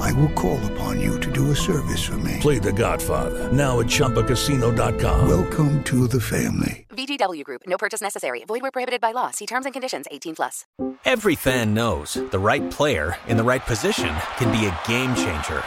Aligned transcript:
I 0.00 0.12
will 0.12 0.30
call 0.30 0.58
upon 0.72 1.00
you 1.00 1.18
to 1.20 1.30
do 1.30 1.50
a 1.50 1.56
service 1.56 2.02
for 2.02 2.18
me. 2.18 2.38
Play 2.40 2.58
The 2.58 2.72
Godfather 2.72 3.52
now 3.52 3.80
at 3.80 3.86
ChumbaCasino.com. 3.86 5.28
Welcome 5.28 5.82
to 5.84 6.06
the 6.06 6.20
family. 6.20 6.86
VGW 6.90 7.44
Group. 7.44 7.62
No 7.66 7.76
purchase 7.78 8.00
necessary. 8.00 8.44
Void 8.44 8.62
where 8.62 8.70
prohibited 8.70 9.00
by 9.00 9.12
law. 9.12 9.30
See 9.30 9.46
terms 9.46 9.66
and 9.66 9.72
conditions. 9.72 10.06
18 10.10 10.36
plus. 10.36 10.64
Every 11.04 11.34
fan 11.34 11.74
knows 11.74 12.14
the 12.14 12.38
right 12.38 12.70
player 12.70 13.16
in 13.26 13.36
the 13.36 13.42
right 13.44 13.64
position 13.64 14.14
can 14.36 14.52
be 14.52 14.66
a 14.66 14.80
game 14.86 15.14
changer. 15.14 15.62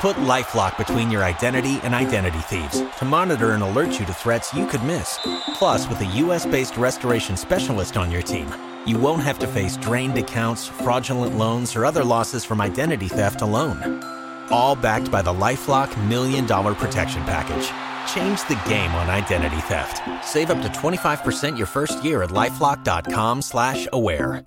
Put 0.00 0.16
LifeLock 0.16 0.76
between 0.76 1.10
your 1.10 1.22
identity 1.22 1.78
and 1.82 1.94
identity 1.94 2.38
thieves 2.38 2.82
to 2.98 3.04
monitor 3.04 3.52
and 3.52 3.62
alert 3.62 3.98
you 4.00 4.06
to 4.06 4.12
threats 4.14 4.54
you 4.54 4.66
could 4.66 4.82
miss. 4.82 5.18
Plus, 5.54 5.88
with 5.88 6.00
a 6.00 6.06
U.S.-based 6.06 6.76
restoration 6.78 7.36
specialist 7.36 7.96
on 7.96 8.10
your 8.10 8.22
team, 8.22 8.48
you 8.86 8.98
won't 8.98 9.22
have 9.22 9.38
to 9.40 9.46
face 9.46 9.76
drained 9.76 10.18
accounts, 10.18 10.66
fraudulent 10.68 11.36
loans, 11.36 11.74
or 11.76 11.84
other 11.84 12.04
losses 12.04 12.44
from 12.44 12.60
identity 12.60 13.08
theft 13.08 13.40
alone. 13.40 14.02
All 14.50 14.76
backed 14.76 15.10
by 15.10 15.22
the 15.22 15.32
LifeLock 15.32 15.90
Million 16.08 16.46
Dollar 16.46 16.74
Protection 16.74 17.22
Package. 17.24 17.68
Change 18.12 18.40
the 18.48 18.60
game 18.68 18.90
on 18.94 19.08
identity 19.08 19.60
theft. 19.62 20.02
Save 20.24 20.50
up 20.50 20.62
to 20.62 20.68
25% 20.68 21.56
your 21.56 21.66
first 21.66 22.04
year 22.04 22.22
at 22.22 22.30
LifeLock.com 22.30 23.42
slash 23.42 23.86
aware. 23.92 24.44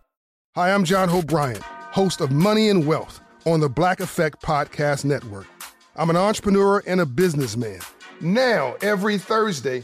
Hi, 0.56 0.74
I'm 0.74 0.84
John 0.84 1.10
Hope 1.10 1.28
Bryant, 1.28 1.64
host 1.64 2.22
of 2.22 2.32
Money 2.32 2.70
and 2.70 2.86
Wealth 2.86 3.22
on 3.46 3.60
the 3.60 3.70
Black 3.70 4.00
Effect 4.00 4.42
Podcast 4.42 5.04
Network. 5.06 5.48
I'm 5.96 6.10
an 6.10 6.16
entrepreneur 6.16 6.84
and 6.86 7.02
a 7.02 7.06
businessman. 7.06 7.80
Now, 8.22 8.76
every 8.82 9.18
Thursday, 9.18 9.84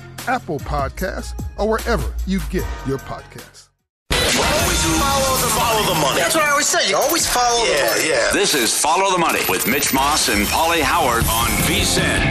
Apple 0.27 0.59
Podcasts, 0.59 1.33
or 1.57 1.67
wherever 1.69 2.13
you 2.25 2.39
get 2.49 2.65
your 2.87 2.97
podcasts. 2.99 3.69
Always 4.11 4.81
follow 4.99 5.37
the, 5.37 5.47
follow 5.47 5.93
the 5.93 5.99
money. 5.99 6.19
That's 6.21 6.35
what 6.35 6.43
I 6.43 6.51
always 6.51 6.67
say. 6.67 6.89
You 6.89 6.95
always 6.95 7.27
follow 7.27 7.63
yeah, 7.65 7.87
the 7.87 7.95
money. 7.95 8.09
Yeah, 8.09 8.31
This 8.31 8.53
is 8.55 8.77
Follow 8.79 9.11
the 9.11 9.17
Money 9.17 9.41
with 9.49 9.67
Mitch 9.67 9.93
Moss 9.93 10.29
and 10.29 10.45
Pauly 10.47 10.81
Howard 10.81 11.23
on 11.25 11.47
VSIN. 11.67 12.21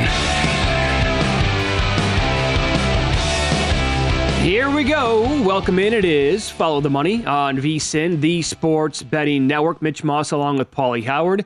Here 4.43 4.71
we 4.71 4.85
go. 4.85 5.21
Welcome 5.43 5.79
in. 5.79 5.93
It 5.93 6.05
is 6.05 6.49
Follow 6.49 6.81
the 6.81 6.89
Money 6.91 7.25
on 7.27 7.59
VSIN, 7.59 8.21
the 8.21 8.41
sports 8.43 9.03
betting 9.03 9.47
network. 9.47 9.83
Mitch 9.83 10.03
Moss 10.03 10.31
along 10.33 10.57
with 10.59 10.71
Pauly 10.71 11.05
Howard, 11.05 11.45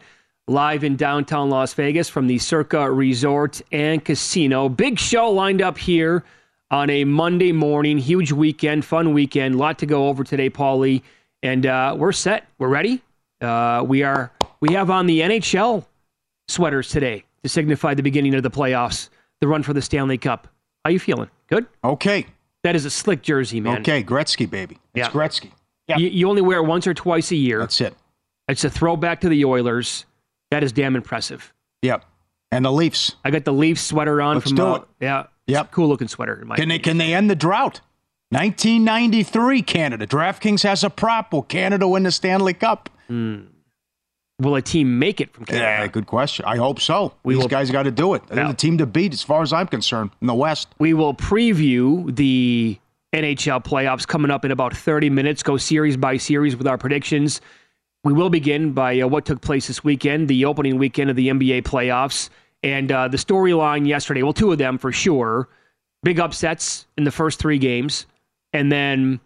live 0.49 0.85
in 0.85 0.97
downtown 0.97 1.49
Las 1.51 1.73
Vegas 1.75 2.09
from 2.09 2.27
the 2.27 2.39
Circa 2.39 2.91
Resort 2.91 3.63
and 3.73 4.05
Casino. 4.05 4.69
Big 4.69 4.99
show 4.99 5.31
lined 5.31 5.63
up 5.63 5.79
here 5.79 6.25
on 6.71 6.91
a 6.91 7.05
Monday 7.05 7.53
morning. 7.53 7.99
Huge 7.99 8.33
weekend, 8.33 8.85
fun 8.85 9.13
weekend. 9.15 9.57
lot 9.57 9.79
to 9.79 9.87
go 9.87 10.09
over 10.09 10.25
today, 10.25 10.51
Pauly. 10.51 11.03
And 11.43 11.67
uh, 11.67 11.95
we're 11.99 12.13
set. 12.13 12.47
We're 12.59 12.69
ready. 12.69 13.03
Uh, 13.41 13.85
we 13.87 14.03
are. 14.03 14.33
We 14.61 14.75
have 14.75 14.91
on 14.91 15.07
the 15.07 15.21
NHL 15.21 15.85
sweaters 16.49 16.89
today 16.89 17.25
to 17.43 17.49
signify 17.49 17.95
the 17.95 18.03
beginning 18.03 18.35
of 18.35 18.43
the 18.43 18.51
playoffs, 18.51 19.09
the 19.41 19.49
run 19.49 19.63
for 19.63 19.73
the 19.73 19.83
Stanley 19.83 20.17
Cup. 20.19 20.49
How 20.85 20.91
you 20.91 20.99
feeling? 20.99 21.31
Good. 21.49 21.67
Okay. 21.83 22.27
That 22.63 22.75
is 22.77 22.87
a 22.87 22.91
slick 22.91 23.21
jersey, 23.21 23.61
man. 23.61 23.81
Okay, 23.81 24.03
Gretzky, 24.03 24.49
baby. 24.49 24.79
It's 24.95 25.07
Yeah. 25.07 25.11
Gretzky. 25.11 25.51
Yep. 25.89 25.99
You, 25.99 26.09
you 26.09 26.29
only 26.31 26.41
wear 26.41 26.59
it 26.59 26.67
once 26.67 26.87
or 26.87 26.95
twice 26.95 27.31
a 27.31 27.37
year. 27.37 27.59
That's 27.59 27.81
it. 27.83 27.95
It's 28.49 28.65
a 28.65 28.71
throwback 28.71 29.21
to 29.21 29.29
the 29.29 29.45
Oilers. 29.45 30.07
That 30.55 30.63
is 30.63 30.71
damn 30.71 30.95
impressive. 30.95 31.53
Yep. 31.83 32.05
And 32.53 32.65
the 32.65 32.71
Leafs. 32.71 33.17
I 33.25 33.33
got 33.33 33.45
the 33.45 33.53
Leafs 33.53 33.81
sweater 33.83 34.23
on 34.23 34.37
Let's 34.37 34.51
from 34.51 34.57
do 34.57 34.65
uh, 34.67 34.75
it. 34.77 34.83
yeah, 35.01 35.27
Yep. 35.49 35.73
cool 35.73 35.89
looking 35.89 36.07
sweater. 36.07 36.37
Can 36.37 36.47
they 36.49 36.55
opinion. 36.55 36.81
can 36.81 36.99
they 36.99 37.13
end 37.13 37.29
the 37.29 37.35
drought? 37.35 37.81
1993 38.31 39.63
Canada. 39.63 40.07
DraftKings 40.07 40.63
has 40.63 40.85
a 40.85 40.91
prop. 40.91 41.33
Will 41.33 41.43
Canada 41.43 41.89
win 41.89 42.05
the 42.05 42.13
Stanley 42.13 42.55
Cup? 42.55 42.89
Will 43.09 44.55
a 44.57 44.63
team 44.63 44.99
make 44.99 45.21
it 45.21 45.33
from 45.33 45.45
Canada? 45.45 45.65
Yeah, 45.83 45.87
good 45.89 46.07
question. 46.07 46.45
I 46.45 46.57
hope 46.57 46.81
so. 46.81 47.15
We 47.25 47.35
These 47.35 47.43
will- 47.43 47.49
guys 47.49 47.71
got 47.73 47.85
to 47.85 47.91
do 47.91 48.15
it. 48.15 48.27
They're 48.29 48.45
Yeah. 48.45 48.49
the 48.49 48.55
team 48.55 48.79
to 48.79 48.87
beat 48.87 49.13
as 49.13 49.23
far 49.25 49.43
as 49.43 49.53
I'm 49.53 49.67
concerned 49.67 50.11
in 50.21 50.27
the 50.29 50.35
West. 50.35 50.69
We 50.79 50.95
will 50.95 51.15
preview 51.15 52.15
the 52.15 52.79
NHL 53.13 53.61
playoffs 53.61 54.07
coming 54.07 54.31
up 54.31 54.45
in 54.45 54.51
about 54.51 54.77
30 54.77 55.11
minutes. 55.11 55.43
Go 55.43 55.57
series 55.57 55.97
by 55.97 56.17
series 56.17 56.57
with 56.57 56.67
our 56.69 56.79
predictions. 56.79 57.41
We 58.05 58.13
will 58.13 58.29
begin 58.29 58.73
by 58.73 59.01
uh, 59.01 59.09
what 59.09 59.25
took 59.25 59.41
place 59.41 59.67
this 59.67 59.83
weekend, 59.83 60.29
the 60.29 60.45
opening 60.45 60.77
weekend 60.77 61.09
of 61.09 61.17
the 61.17 61.29
NBA 61.29 61.63
playoffs, 61.63 62.29
and 62.63 62.93
uh, 62.93 63.09
the 63.09 63.17
storyline 63.17 63.89
yesterday. 63.89 64.23
Well, 64.23 64.35
two 64.35 64.53
of 64.53 64.59
them 64.59 64.77
for 64.77 64.93
sure. 64.93 65.49
Big 66.03 66.21
upsets 66.21 66.87
in 66.99 67.05
the 67.05 67.11
first 67.11 67.39
three 67.39 67.57
games, 67.57 68.05
and 68.53 68.71
then 68.71 69.21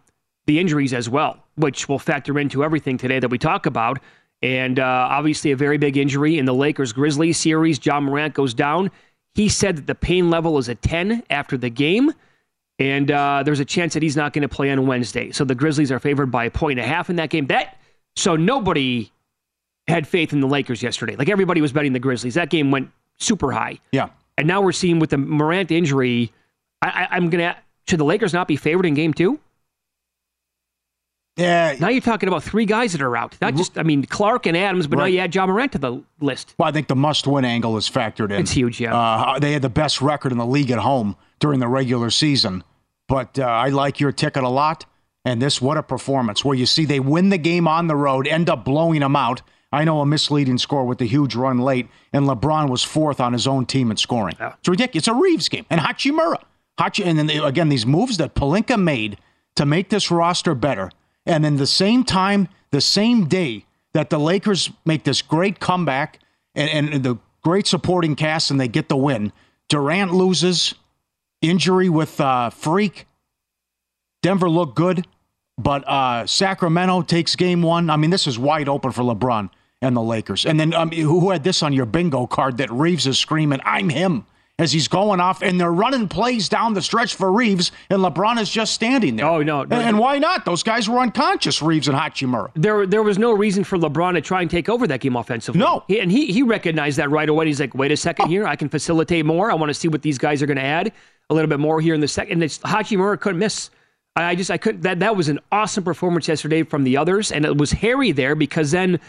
the 0.47 0.59
injuries 0.59 0.93
as 0.93 1.09
well, 1.09 1.43
which 1.55 1.89
will 1.89 1.99
factor 1.99 2.39
into 2.39 2.63
everything 2.63 2.97
today 2.97 3.19
that 3.19 3.27
we 3.27 3.37
talk 3.37 3.65
about. 3.65 3.99
And 4.41 4.79
uh, 4.79 5.07
obviously, 5.11 5.51
a 5.51 5.57
very 5.57 5.77
big 5.77 5.97
injury 5.97 6.37
in 6.37 6.45
the 6.45 6.53
Lakers 6.53 6.93
Grizzlies 6.93 7.37
series. 7.37 7.85
Ja 7.85 7.99
Morant 7.99 8.33
goes 8.33 8.53
down. 8.53 8.91
He 9.35 9.49
said 9.49 9.75
that 9.75 9.87
the 9.87 9.95
pain 9.95 10.29
level 10.29 10.57
is 10.57 10.69
a 10.69 10.75
10 10.75 11.23
after 11.29 11.57
the 11.57 11.69
game. 11.69 12.13
And 12.79 13.11
uh, 13.11 13.43
there's 13.43 13.59
a 13.59 13.65
chance 13.65 13.93
that 13.93 14.03
he's 14.03 14.15
not 14.15 14.31
going 14.31 14.43
to 14.43 14.47
play 14.47 14.71
on 14.71 14.87
Wednesday. 14.87 15.31
So 15.31 15.43
the 15.43 15.53
Grizzlies 15.53 15.91
are 15.91 15.99
favored 15.99 16.27
by 16.27 16.45
a 16.45 16.51
point 16.51 16.79
and 16.79 16.85
a 16.85 16.89
half 16.89 17.09
in 17.09 17.17
that 17.17 17.29
game. 17.29 17.47
That 17.47 17.78
so 18.19 18.35
nobody 18.35 19.11
had 19.87 20.07
faith 20.07 20.33
in 20.33 20.41
the 20.41 20.47
Lakers 20.47 20.83
yesterday. 20.83 21.15
Like 21.15 21.29
everybody 21.29 21.61
was 21.61 21.71
betting 21.71 21.93
the 21.93 21.99
Grizzlies. 21.99 22.35
That 22.35 22.49
game 22.49 22.69
went 22.69 22.91
super 23.17 23.51
high. 23.51 23.79
Yeah. 23.91 24.09
And 24.37 24.47
now 24.47 24.61
we're 24.61 24.71
seeing 24.71 24.99
with 24.99 25.09
the 25.09 25.17
Morant 25.17 25.71
injury, 25.71 26.31
I, 26.81 26.87
I, 26.87 27.15
I'm 27.15 27.29
gonna 27.29 27.57
should 27.87 27.99
the 27.99 28.05
Lakers 28.05 28.33
not 28.33 28.47
be 28.47 28.55
favored 28.55 28.85
in 28.85 28.93
game 28.93 29.13
two? 29.13 29.39
Yeah. 31.37 31.75
Now 31.79 31.87
you're 31.87 32.01
talking 32.01 32.27
about 32.27 32.43
three 32.43 32.65
guys 32.65 32.91
that 32.91 33.01
are 33.01 33.15
out. 33.15 33.37
Not 33.41 33.55
just 33.55 33.77
I 33.77 33.83
mean 33.83 34.05
Clarke 34.05 34.45
and 34.45 34.57
Adams, 34.57 34.87
but 34.87 34.97
now 34.97 35.05
you 35.05 35.19
add 35.19 35.33
Ja 35.33 35.47
Morant 35.47 35.71
to 35.71 35.77
the 35.77 36.03
list. 36.19 36.53
Well, 36.57 36.67
I 36.67 36.71
think 36.71 36.87
the 36.87 36.95
must-win 36.95 37.45
angle 37.45 37.77
is 37.77 37.89
factored 37.89 38.31
in. 38.31 38.41
It's 38.41 38.51
huge, 38.51 38.81
yeah. 38.81 38.95
Uh, 38.95 39.39
they 39.39 39.53
had 39.53 39.61
the 39.61 39.69
best 39.69 40.01
record 40.01 40.31
in 40.33 40.37
the 40.37 40.45
league 40.45 40.71
at 40.71 40.79
home 40.79 41.15
during 41.39 41.61
the 41.61 41.67
regular 41.69 42.09
season, 42.09 42.63
but 43.07 43.39
uh, 43.39 43.43
I 43.43 43.69
like 43.69 44.01
your 44.01 44.11
ticket 44.11 44.43
a 44.43 44.49
lot. 44.49 44.85
And 45.25 45.41
this, 45.41 45.61
what 45.61 45.77
a 45.77 45.83
performance! 45.83 46.45
Where 46.45 46.55
you 46.55 46.65
see 46.65 46.85
they 46.85 46.99
win 46.99 47.29
the 47.29 47.37
game 47.37 47.67
on 47.67 47.87
the 47.87 47.95
road, 47.95 48.27
end 48.27 48.49
up 48.49 48.63
blowing 48.63 49.01
them 49.01 49.15
out. 49.15 49.41
I 49.71 49.83
know 49.83 50.01
a 50.01 50.05
misleading 50.05 50.57
score 50.57 50.85
with 50.85 50.97
the 50.97 51.05
huge 51.05 51.35
run 51.35 51.59
late, 51.59 51.87
and 52.11 52.25
LeBron 52.25 52.69
was 52.69 52.83
fourth 52.83 53.19
on 53.19 53.33
his 53.33 53.45
own 53.45 53.65
team 53.65 53.91
in 53.91 53.97
scoring. 53.97 54.35
It's 54.39 54.67
ridiculous. 54.67 55.01
It's 55.01 55.07
a 55.07 55.13
Reaves 55.13 55.49
game, 55.49 55.65
and 55.69 55.81
Hachimura, 55.81 56.41
Hachi, 56.79 57.05
and 57.05 57.19
then 57.19 57.27
they, 57.27 57.37
again 57.37 57.69
these 57.69 57.85
moves 57.85 58.17
that 58.17 58.33
Pelinka 58.33 58.81
made 58.81 59.17
to 59.55 59.65
make 59.65 59.89
this 59.89 60.09
roster 60.09 60.55
better, 60.55 60.89
and 61.25 61.43
then 61.43 61.57
the 61.57 61.67
same 61.67 62.03
time, 62.03 62.47
the 62.71 62.81
same 62.81 63.25
day 63.27 63.65
that 63.93 64.09
the 64.09 64.19
Lakers 64.19 64.71
make 64.85 65.03
this 65.03 65.21
great 65.21 65.59
comeback 65.59 66.19
and, 66.55 66.93
and 66.93 67.03
the 67.03 67.17
great 67.41 67.67
supporting 67.67 68.15
cast, 68.15 68.51
and 68.51 68.59
they 68.59 68.67
get 68.67 68.89
the 68.89 68.97
win. 68.97 69.31
Durant 69.67 70.13
loses, 70.13 70.73
injury 71.41 71.89
with 71.89 72.19
uh, 72.19 72.49
Freak. 72.49 73.05
Denver 74.21 74.49
looked 74.49 74.75
good, 74.75 75.07
but 75.57 75.87
uh, 75.87 76.25
Sacramento 76.25 77.03
takes 77.03 77.35
game 77.35 77.61
one. 77.61 77.89
I 77.89 77.97
mean, 77.97 78.09
this 78.09 78.27
is 78.27 78.37
wide 78.37 78.69
open 78.69 78.91
for 78.91 79.03
LeBron 79.03 79.49
and 79.81 79.95
the 79.95 80.01
Lakers. 80.01 80.45
And 80.45 80.59
then 80.59 80.73
um, 80.73 80.91
who 80.91 81.29
had 81.29 81.43
this 81.43 81.63
on 81.63 81.73
your 81.73 81.85
bingo 81.85 82.27
card 82.27 82.57
that 82.57 82.69
Reaves 82.71 83.07
is 83.07 83.17
screaming, 83.17 83.61
I'm 83.63 83.87
him, 83.87 84.25
as 84.57 84.73
he's 84.73 84.89
going 84.89 85.21
off, 85.21 85.41
and 85.41 85.57
they're 85.57 85.71
running 85.71 86.09
plays 86.09 86.49
down 86.49 86.73
the 86.73 86.81
stretch 86.81 87.15
for 87.15 87.31
Reaves, 87.31 87.71
and 87.89 88.01
LeBron 88.01 88.41
is 88.41 88.49
just 88.49 88.73
standing 88.73 89.15
there. 89.15 89.25
Oh, 89.25 89.41
no. 89.41 89.61
And, 89.61 89.71
and 89.71 89.97
why 89.97 90.19
not? 90.19 90.43
Those 90.43 90.63
guys 90.63 90.89
were 90.89 90.99
unconscious, 90.99 91.61
Reaves 91.61 91.87
and 91.87 91.97
Hachimura. 91.97 92.51
There, 92.55 92.85
there 92.85 93.01
was 93.01 93.17
no 93.17 93.31
reason 93.31 93.63
for 93.63 93.77
LeBron 93.77 94.15
to 94.15 94.21
try 94.21 94.41
and 94.41 94.51
take 94.51 94.67
over 94.67 94.85
that 94.87 94.99
game 94.99 95.15
offensively. 95.15 95.59
No. 95.59 95.85
He, 95.87 96.01
and 96.01 96.11
he, 96.11 96.25
he 96.33 96.43
recognized 96.43 96.97
that 96.97 97.09
right 97.09 97.29
away. 97.29 97.45
He's 97.45 97.61
like, 97.61 97.73
wait 97.73 97.93
a 97.93 97.97
second 97.97 98.27
here. 98.27 98.45
I 98.45 98.57
can 98.57 98.67
facilitate 98.67 99.25
more. 99.25 99.49
I 99.49 99.53
want 99.53 99.69
to 99.69 99.73
see 99.73 99.87
what 99.87 100.01
these 100.01 100.17
guys 100.17 100.43
are 100.43 100.45
going 100.45 100.57
to 100.57 100.63
add 100.63 100.91
a 101.29 101.33
little 101.33 101.47
bit 101.47 101.61
more 101.61 101.79
here 101.79 101.93
in 101.93 102.01
the 102.01 102.07
second. 102.09 102.33
And 102.33 102.43
it's, 102.43 102.57
Hachimura 102.59 103.17
couldn't 103.17 103.39
miss. 103.39 103.69
I 104.15 104.35
just 104.35 104.51
I 104.51 104.57
couldn't 104.57 104.81
that 104.81 104.99
that 104.99 105.15
was 105.15 105.29
an 105.29 105.39
awesome 105.51 105.83
performance 105.83 106.27
yesterday 106.27 106.63
from 106.63 106.83
the 106.83 106.97
others, 106.97 107.31
and 107.31 107.45
it 107.45 107.57
was 107.57 107.71
hairy 107.71 108.11
there 108.11 108.35
because 108.35 108.71
then, 108.71 108.99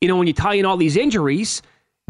you 0.00 0.08
know, 0.08 0.16
when 0.16 0.26
you 0.26 0.32
tie 0.32 0.54
in 0.54 0.64
all 0.64 0.76
these 0.76 0.96
injuries, 0.96 1.62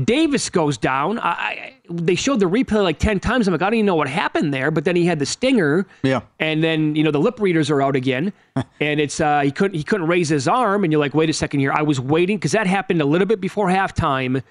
Davis 0.04 0.50
goes 0.50 0.76
down. 0.78 1.18
I, 1.18 1.30
I, 1.30 1.74
they 1.90 2.14
showed 2.14 2.40
the 2.40 2.46
replay 2.46 2.82
like 2.82 2.98
ten 2.98 3.20
times. 3.20 3.48
I'm 3.48 3.52
like, 3.52 3.62
I 3.62 3.66
don't 3.66 3.74
even 3.74 3.86
know 3.86 3.94
what 3.94 4.08
happened 4.08 4.52
there. 4.52 4.70
But 4.70 4.84
then 4.84 4.96
he 4.96 5.04
had 5.06 5.18
the 5.18 5.26
stinger. 5.26 5.86
Yeah. 6.02 6.20
And 6.38 6.62
then 6.62 6.94
you 6.94 7.02
know 7.02 7.10
the 7.10 7.18
lip 7.20 7.40
readers 7.40 7.70
are 7.70 7.82
out 7.82 7.96
again, 7.96 8.32
and 8.80 9.00
it's 9.00 9.20
uh, 9.20 9.40
he 9.40 9.50
couldn't 9.50 9.76
he 9.76 9.82
couldn't 9.82 10.06
raise 10.06 10.28
his 10.28 10.48
arm, 10.48 10.84
and 10.84 10.92
you're 10.92 11.00
like, 11.00 11.14
wait 11.14 11.30
a 11.30 11.34
second 11.34 11.60
here. 11.60 11.72
I 11.72 11.82
was 11.82 12.00
waiting 12.00 12.36
because 12.36 12.52
that 12.52 12.66
happened 12.66 13.00
a 13.00 13.06
little 13.06 13.26
bit 13.26 13.40
before 13.40 13.68
halftime, 13.68 14.42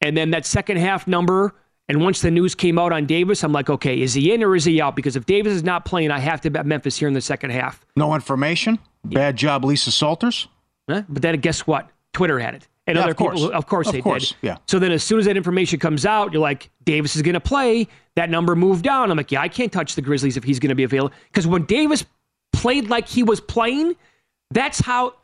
and 0.00 0.16
then 0.16 0.30
that 0.30 0.46
second 0.46 0.78
half 0.78 1.06
number. 1.06 1.54
And 1.88 2.02
once 2.02 2.20
the 2.20 2.30
news 2.30 2.54
came 2.54 2.78
out 2.78 2.92
on 2.92 3.06
Davis, 3.06 3.44
I'm 3.44 3.52
like, 3.52 3.70
okay, 3.70 4.00
is 4.00 4.12
he 4.14 4.32
in 4.32 4.42
or 4.42 4.56
is 4.56 4.64
he 4.64 4.80
out? 4.80 4.96
Because 4.96 5.14
if 5.14 5.24
Davis 5.26 5.52
is 5.52 5.62
not 5.62 5.84
playing, 5.84 6.10
I 6.10 6.18
have 6.18 6.40
to 6.40 6.50
bet 6.50 6.66
Memphis 6.66 6.96
here 6.96 7.06
in 7.06 7.14
the 7.14 7.20
second 7.20 7.50
half. 7.50 7.84
No 7.94 8.14
information. 8.14 8.78
Bad 9.04 9.36
job, 9.36 9.64
Lisa 9.64 9.92
Salters. 9.92 10.48
Huh? 10.90 11.02
But 11.08 11.22
then 11.22 11.38
guess 11.40 11.66
what? 11.66 11.88
Twitter 12.12 12.38
had 12.40 12.54
it. 12.56 12.66
And 12.88 12.96
Yeah, 12.96 13.02
other 13.02 13.10
of 13.12 13.16
course. 13.16 13.40
people, 13.40 13.52
of 13.56 13.66
course, 13.66 13.86
Of 13.88 13.92
they 13.94 14.00
course, 14.00 14.28
did. 14.30 14.36
yeah. 14.42 14.56
So 14.66 14.78
then, 14.78 14.90
as 14.92 15.02
soon 15.04 15.18
as 15.18 15.24
that 15.26 15.36
information 15.36 15.78
comes 15.78 16.06
out, 16.06 16.32
you're 16.32 16.42
like, 16.42 16.70
Davis 16.84 17.14
is 17.16 17.22
going 17.22 17.34
to 17.34 17.40
play. 17.40 17.86
That 18.14 18.30
number 18.30 18.54
moved 18.56 18.84
down. 18.84 19.10
I'm 19.10 19.16
like, 19.16 19.30
yeah, 19.32 19.40
I 19.40 19.48
can't 19.48 19.72
touch 19.72 19.94
the 19.96 20.02
Grizzlies 20.02 20.36
if 20.36 20.44
he's 20.44 20.58
going 20.60 20.68
to 20.70 20.74
be 20.76 20.84
available. 20.84 21.14
Because 21.28 21.46
when 21.46 21.64
Davis 21.66 22.04
played 22.52 22.88
like 22.88 23.08
he 23.08 23.22
was 23.24 23.40
playing, 23.40 23.94
that's 24.52 24.78
how 24.80 25.14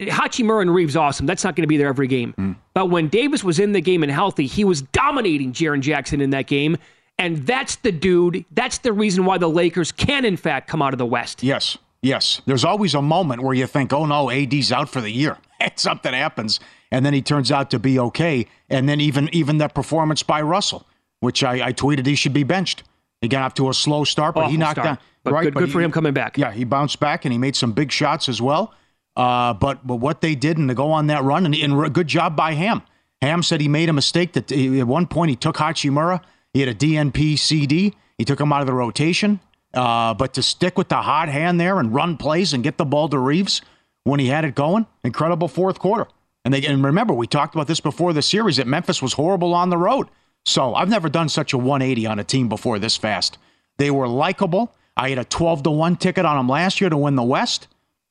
Hachimura 0.00 0.62
and 0.62 0.72
Reaves 0.74 0.96
awesome. 0.96 1.26
That's 1.26 1.42
not 1.44 1.56
going 1.56 1.64
to 1.64 1.68
be 1.68 1.76
there 1.76 1.88
every 1.88 2.06
game. 2.06 2.32
Hmm. 2.32 2.52
But 2.74 2.86
when 2.86 3.08
Davis 3.08 3.42
was 3.42 3.58
in 3.58 3.72
the 3.72 3.80
game 3.80 4.02
and 4.02 4.12
healthy, 4.12 4.46
he 4.46 4.64
was 4.64 4.82
dominating 4.82 5.52
Jaren 5.52 5.80
Jackson 5.80 6.20
in 6.20 6.30
that 6.30 6.46
game. 6.46 6.76
And 7.18 7.38
that's 7.46 7.76
the 7.76 7.90
dude. 7.90 8.44
That's 8.52 8.78
the 8.78 8.92
reason 8.92 9.24
why 9.24 9.38
the 9.38 9.48
Lakers 9.48 9.90
can, 9.90 10.24
in 10.24 10.36
fact, 10.36 10.68
come 10.68 10.80
out 10.80 10.94
of 10.94 10.98
the 10.98 11.06
West. 11.06 11.42
Yes, 11.42 11.76
yes. 12.00 12.40
There's 12.46 12.64
always 12.64 12.94
a 12.94 13.02
moment 13.02 13.42
where 13.42 13.54
you 13.54 13.66
think, 13.66 13.92
oh 13.92 14.06
no, 14.06 14.30
AD's 14.30 14.70
out 14.70 14.88
for 14.88 15.00
the 15.00 15.10
year. 15.10 15.36
And 15.60 15.72
something 15.74 16.14
happens, 16.14 16.60
and 16.92 17.04
then 17.04 17.12
he 17.14 17.20
turns 17.20 17.50
out 17.50 17.72
to 17.72 17.80
be 17.80 17.98
okay. 17.98 18.46
And 18.70 18.88
then 18.88 19.00
even 19.00 19.28
even 19.32 19.58
that 19.58 19.74
performance 19.74 20.22
by 20.22 20.40
Russell, 20.40 20.86
which 21.18 21.42
I, 21.42 21.66
I 21.66 21.72
tweeted 21.72 22.06
he 22.06 22.14
should 22.14 22.32
be 22.32 22.44
benched. 22.44 22.84
He 23.20 23.26
got 23.26 23.42
off 23.42 23.54
to 23.54 23.68
a 23.68 23.74
slow 23.74 24.04
start, 24.04 24.36
but 24.36 24.52
he 24.52 24.56
knocked 24.56 24.74
start. 24.74 24.84
down. 24.84 24.98
But 25.24 25.32
right, 25.34 25.42
good- 25.42 25.54
good 25.54 25.72
for 25.72 25.80
he- 25.80 25.84
him 25.84 25.90
coming 25.90 26.12
back. 26.12 26.38
Yeah, 26.38 26.52
he 26.52 26.62
bounced 26.62 27.00
back 27.00 27.24
and 27.24 27.32
he 27.32 27.38
made 27.38 27.56
some 27.56 27.72
big 27.72 27.90
shots 27.90 28.28
as 28.28 28.40
well. 28.40 28.72
Uh, 29.18 29.52
but 29.52 29.84
but 29.84 29.96
what 29.96 30.20
they 30.20 30.36
did 30.36 30.58
and 30.58 30.68
to 30.68 30.74
go 30.74 30.92
on 30.92 31.08
that 31.08 31.24
run 31.24 31.44
and, 31.44 31.54
and 31.54 31.92
good 31.92 32.06
job 32.06 32.36
by 32.36 32.52
Ham. 32.52 32.82
Ham 33.20 33.42
said 33.42 33.60
he 33.60 33.66
made 33.66 33.88
a 33.88 33.92
mistake 33.92 34.32
that 34.34 34.48
he, 34.48 34.78
at 34.78 34.86
one 34.86 35.08
point 35.08 35.30
he 35.30 35.36
took 35.36 35.56
Hachimura. 35.56 36.22
He 36.52 36.60
had 36.60 36.68
a 36.68 36.74
DNP 36.74 37.36
CD. 37.36 37.94
He 38.16 38.24
took 38.24 38.40
him 38.40 38.52
out 38.52 38.60
of 38.60 38.68
the 38.68 38.72
rotation. 38.72 39.40
Uh, 39.74 40.14
but 40.14 40.34
to 40.34 40.42
stick 40.42 40.78
with 40.78 40.88
the 40.88 41.02
hot 41.02 41.28
hand 41.28 41.60
there 41.60 41.80
and 41.80 41.92
run 41.92 42.16
plays 42.16 42.52
and 42.52 42.62
get 42.62 42.78
the 42.78 42.84
ball 42.84 43.08
to 43.08 43.18
Reaves 43.18 43.60
when 44.04 44.20
he 44.20 44.28
had 44.28 44.44
it 44.44 44.54
going, 44.54 44.86
incredible 45.02 45.48
fourth 45.48 45.80
quarter. 45.80 46.06
And 46.44 46.54
they 46.54 46.64
and 46.64 46.82
remember 46.82 47.12
we 47.12 47.26
talked 47.26 47.56
about 47.56 47.66
this 47.66 47.80
before 47.80 48.12
the 48.12 48.22
series 48.22 48.56
that 48.56 48.68
Memphis 48.68 49.02
was 49.02 49.14
horrible 49.14 49.52
on 49.52 49.68
the 49.68 49.76
road. 49.76 50.08
So 50.46 50.74
I've 50.74 50.88
never 50.88 51.08
done 51.08 51.28
such 51.28 51.52
a 51.52 51.58
180 51.58 52.06
on 52.06 52.18
a 52.20 52.24
team 52.24 52.48
before 52.48 52.78
this 52.78 52.96
fast. 52.96 53.36
They 53.78 53.90
were 53.90 54.08
likable. 54.08 54.72
I 54.96 55.10
had 55.10 55.18
a 55.18 55.24
12 55.24 55.64
to 55.64 55.70
1 55.70 55.96
ticket 55.96 56.24
on 56.24 56.36
them 56.36 56.48
last 56.48 56.80
year 56.80 56.88
to 56.88 56.96
win 56.96 57.16
the 57.16 57.22
West. 57.22 57.66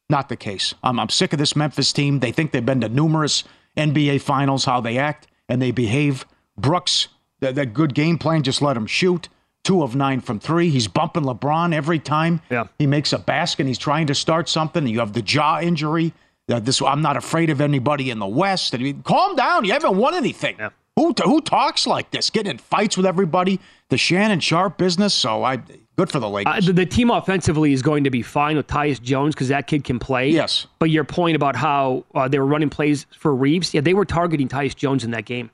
Not 0.10 0.30
the 0.30 0.38
case. 0.38 0.74
I'm, 0.84 1.00
I'm 1.00 1.10
sick 1.10 1.34
of 1.34 1.40
this 1.40 1.56
Memphis 1.56 1.92
team. 1.92 2.20
They 2.20 2.32
think 2.32 2.52
they've 2.52 2.66
been 2.66 2.82
to 2.82 2.90
numerous 2.90 3.44
NBA 3.76 4.22
finals, 4.22 4.66
how 4.66 4.80
they 4.82 4.98
act 4.98 5.28
and 5.50 5.62
they 5.62 5.72
behave. 5.72 6.26
Brooks, 6.58 7.10
that, 7.42 7.56
that 7.56 7.74
good 7.74 7.94
game 7.94 8.18
plan, 8.18 8.44
just 8.44 8.62
let 8.62 8.78
him 8.78 8.88
shoot. 8.88 9.30
Two 9.64 9.84
of 9.84 9.96
nine 9.96 10.22
from 10.22 10.40
three. 10.40 10.70
He's 10.70 10.88
bumping 10.88 11.24
LeBron 11.24 11.74
every 11.74 12.00
time 12.00 12.42
Yeah. 12.50 12.68
he 12.80 12.88
makes 12.88 13.12
a 13.12 13.20
basket. 13.20 13.64
And 13.64 13.68
he's 13.68 13.78
trying 13.78 14.08
to 14.08 14.16
start 14.16 14.48
something. 14.48 14.88
You 14.88 15.00
have 15.00 15.12
the 15.14 15.22
jaw 15.22 15.60
injury. 15.60 16.14
Uh, 16.50 16.60
this 16.62 16.82
I'm 16.82 17.02
not 17.02 17.18
afraid 17.18 17.50
of 17.50 17.60
anybody 17.60 18.10
in 18.10 18.20
the 18.20 18.28
West. 18.28 18.74
I 18.74 18.78
mean, 18.78 19.04
calm 19.04 19.36
down. 19.36 19.66
You 19.66 19.74
haven't 19.74 19.98
won 19.98 20.16
anything. 20.16 20.56
Yeah. 20.58 20.70
Who 20.96 21.14
who 21.22 21.42
talks 21.42 21.86
like 21.86 22.10
this? 22.12 22.30
Getting 22.30 22.52
in 22.52 22.58
fights 22.58 22.96
with 22.96 23.06
everybody. 23.06 23.60
The 23.90 23.98
Shannon 23.98 24.40
Sharpe 24.40 24.78
business. 24.78 25.14
So 25.14 25.44
I 25.44 25.58
good 25.98 26.12
for 26.12 26.20
the 26.20 26.30
Lakers. 26.30 26.54
Uh, 26.54 26.68
the, 26.68 26.74
the 26.74 26.86
team 26.86 27.10
offensively 27.10 27.74
is 27.74 27.82
going 27.82 28.04
to 28.04 28.10
be 28.10 28.22
fine 28.22 28.56
with 28.56 28.68
Tyus 28.68 29.02
Jones 29.02 29.36
because 29.36 29.50
that 29.50 29.68
kid 29.68 29.84
can 29.84 30.00
play. 30.00 30.30
Yes. 30.30 30.68
But 30.80 30.90
your 30.90 31.04
point 31.04 31.36
about 31.36 31.56
how 31.56 32.06
uh, 32.16 32.28
they 32.28 32.40
were 32.40 32.46
running 32.46 32.70
plays 32.70 33.06
for 33.12 33.36
Reaves, 33.36 33.74
yeah, 33.74 33.82
they 33.82 33.94
were 33.94 34.06
targeting 34.06 34.48
Tyus 34.48 34.76
Jones 34.76 35.04
in 35.04 35.12
that 35.12 35.26
game. 35.26 35.50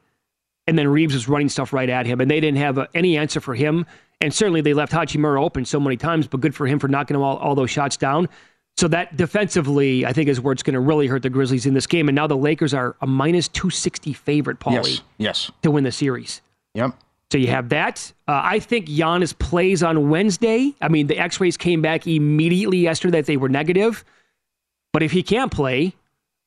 And 0.68 0.78
then 0.78 0.88
Reaves 0.88 1.14
was 1.14 1.28
running 1.28 1.50
stuff 1.50 1.74
right 1.74 1.90
at 1.90 2.06
him, 2.06 2.22
and 2.22 2.32
they 2.32 2.40
didn't 2.40 2.60
have 2.60 2.78
uh, 2.78 2.88
any 2.94 3.18
answer 3.18 3.42
for 3.42 3.54
him. 3.56 3.86
And 4.22 4.34
certainly 4.34 4.62
they 4.62 4.74
left 4.74 4.94
Hachimura 4.94 5.44
open 5.44 5.66
so 5.66 5.80
many 5.80 5.98
times, 5.98 6.28
but 6.28 6.40
good 6.40 6.56
for 6.56 6.66
him 6.68 6.80
for 6.80 6.88
knocking 6.88 7.18
all, 7.18 7.38
all 7.38 7.56
those 7.56 7.72
shots 7.72 7.98
down. 7.98 8.30
So 8.78 8.88
that 8.88 9.16
defensively, 9.18 10.06
I 10.06 10.14
think, 10.14 10.30
is 10.30 10.40
where 10.40 10.52
it's 10.52 10.64
going 10.64 10.74
to 10.74 10.80
really 10.80 11.08
hurt 11.08 11.22
the 11.22 11.30
Grizzlies 11.30 11.66
in 11.66 11.74
this 11.74 11.86
game. 11.86 12.08
And 12.08 12.16
now 12.16 12.28
the 12.28 12.38
Lakers 12.38 12.74
are 12.74 12.96
a 13.02 13.08
minus 13.08 13.48
260 13.50 14.14
favorite, 14.14 14.60
Pauly, 14.60 14.86
yes. 14.86 15.02
Yes. 15.18 15.52
to 15.62 15.72
win 15.72 15.84
the 15.84 15.92
series. 15.92 16.42
Yep. 16.74 16.96
So 17.34 17.40
you 17.40 17.48
have 17.48 17.70
that. 17.70 18.14
Uh, 18.28 18.42
I 18.44 18.60
think 18.60 18.86
Giannis 18.86 19.36
plays 19.36 19.82
on 19.82 20.12
Wednesday. 20.12 20.76
I 20.80 20.88
mean, 20.88 21.08
the 21.08 21.18
X-rays 21.18 21.58
came 21.58 21.82
back 21.82 22.06
immediately 22.06 22.78
yesterday 22.78 23.22
that 23.22 23.26
they 23.26 23.38
were 23.38 23.50
negative. 23.50 24.06
But 24.92 25.02
if 25.02 25.12
he 25.12 25.24
can't 25.24 25.52
play, 25.52 25.96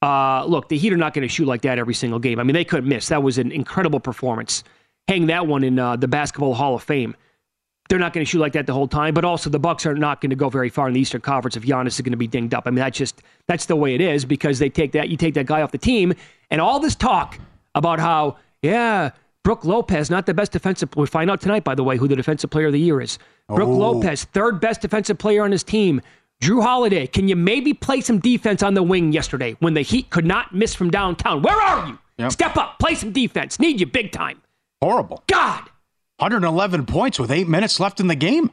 uh, 0.01 0.45
look, 0.45 0.69
the 0.69 0.79
Heat 0.79 0.93
are 0.93 0.97
not 0.97 1.13
going 1.13 1.27
to 1.27 1.29
shoot 1.29 1.49
like 1.49 1.63
that 1.63 1.81
every 1.81 1.93
single 1.93 2.21
game. 2.21 2.39
I 2.39 2.45
mean, 2.45 2.55
they 2.55 2.63
couldn't 2.63 2.89
miss. 2.89 3.09
That 3.09 3.25
was 3.25 3.37
an 3.37 3.51
incredible 3.51 3.99
performance. 3.99 4.63
Hang 5.09 5.27
that 5.27 5.49
one 5.49 5.65
in 5.65 5.77
uh, 5.77 5.97
the 5.97 6.07
Basketball 6.07 6.55
Hall 6.55 6.77
of 6.77 6.85
Fame. 6.85 7.17
They're 7.89 7.99
not 7.99 8.13
going 8.13 8.25
to 8.25 8.31
shoot 8.31 8.39
like 8.39 8.53
that 8.53 8.69
the 8.69 8.73
whole 8.73 8.87
time. 8.87 9.13
But 9.13 9.25
also, 9.25 9.51
the 9.51 9.59
Bucks 9.59 9.87
are 9.87 9.95
not 9.97 10.21
going 10.21 10.31
to 10.31 10.37
go 10.37 10.51
very 10.51 10.69
far 10.69 10.87
in 10.87 10.95
the 10.95 11.01
Eastern 11.01 11.21
Conference 11.21 11.57
if 11.57 11.65
Giannis 11.65 11.95
is 11.95 12.01
going 12.03 12.13
to 12.13 12.17
be 12.17 12.29
dinged 12.29 12.55
up. 12.55 12.63
I 12.65 12.71
mean, 12.71 12.77
that's 12.77 12.97
just 12.97 13.23
that's 13.49 13.67
the 13.67 13.75
way 13.75 13.97
it 13.97 14.01
is 14.01 14.25
because 14.25 14.61
they 14.61 14.69
take 14.69 14.93
that 14.93 15.09
you 15.09 15.17
take 15.17 15.35
that 15.35 15.47
guy 15.47 15.63
off 15.63 15.73
the 15.73 15.79
team, 15.79 16.15
and 16.49 16.61
all 16.61 16.79
this 16.79 16.95
talk 16.95 17.41
about 17.75 17.99
how 17.99 18.37
yeah. 18.63 19.11
Brook 19.47 19.65
Lopez, 19.65 20.11
not 20.11 20.27
the 20.27 20.35
best 20.35 20.51
defensive. 20.51 20.89
We 20.97 21.07
find 21.07 21.31
out 21.31 21.41
tonight, 21.41 21.63
by 21.63 21.77
the 21.77 21.85
way, 21.85 21.97
who 21.99 22.09
the 22.09 22.17
defensive 22.17 22.51
player 22.51 22.67
of 22.67 22.73
the 22.73 22.81
year 22.81 23.01
is. 23.01 23.17
Brook 23.47 23.69
oh. 23.69 23.77
Lopez, 23.77 24.25
third 24.25 24.59
best 24.59 24.81
defensive 24.81 25.19
player 25.19 25.45
on 25.45 25.53
his 25.53 25.63
team. 25.63 26.03
Jrue 26.43 26.61
Holiday, 26.61 27.07
can 27.07 27.29
you 27.29 27.37
maybe 27.37 27.73
play 27.73 28.01
some 28.01 28.19
defense 28.19 28.65
on 28.65 28.75
the 28.75 28.83
wing 28.83 29.13
yesterday 29.13 29.57
when 29.61 29.75
the 29.75 29.83
Heat 29.83 30.11
could 30.11 30.27
not 30.27 30.53
miss 30.53 30.75
from 30.75 30.91
downtown? 30.91 31.43
Where 31.43 31.55
are 31.55 31.87
you? 31.87 31.99
Yep. 32.19 32.33
Step 32.33 32.57
up, 32.57 32.81
play 32.81 32.97
some 32.97 33.13
defense. 33.13 33.61
Need 33.61 33.79
you 33.79 33.87
big 33.87 34.11
time. 34.11 34.43
Horrible. 34.83 35.23
God. 35.29 35.71
111 36.19 36.85
points 36.85 37.21
with 37.21 37.31
eight 37.31 37.47
minutes 37.47 37.79
left 37.79 38.01
in 38.01 38.09
the 38.09 38.17
game. 38.17 38.51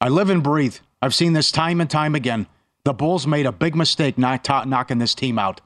I 0.00 0.10
live 0.10 0.30
and 0.30 0.44
breathe. 0.44 0.76
I've 1.02 1.12
seen 1.12 1.32
this 1.32 1.50
time 1.50 1.80
and 1.80 1.90
time 1.90 2.14
again. 2.14 2.46
The 2.84 2.94
Bulls 2.94 3.26
made 3.26 3.46
a 3.46 3.52
big 3.52 3.74
mistake 3.74 4.16
not 4.16 4.48
knocking 4.68 4.98
this 4.98 5.16
team 5.16 5.40
out. 5.40 5.60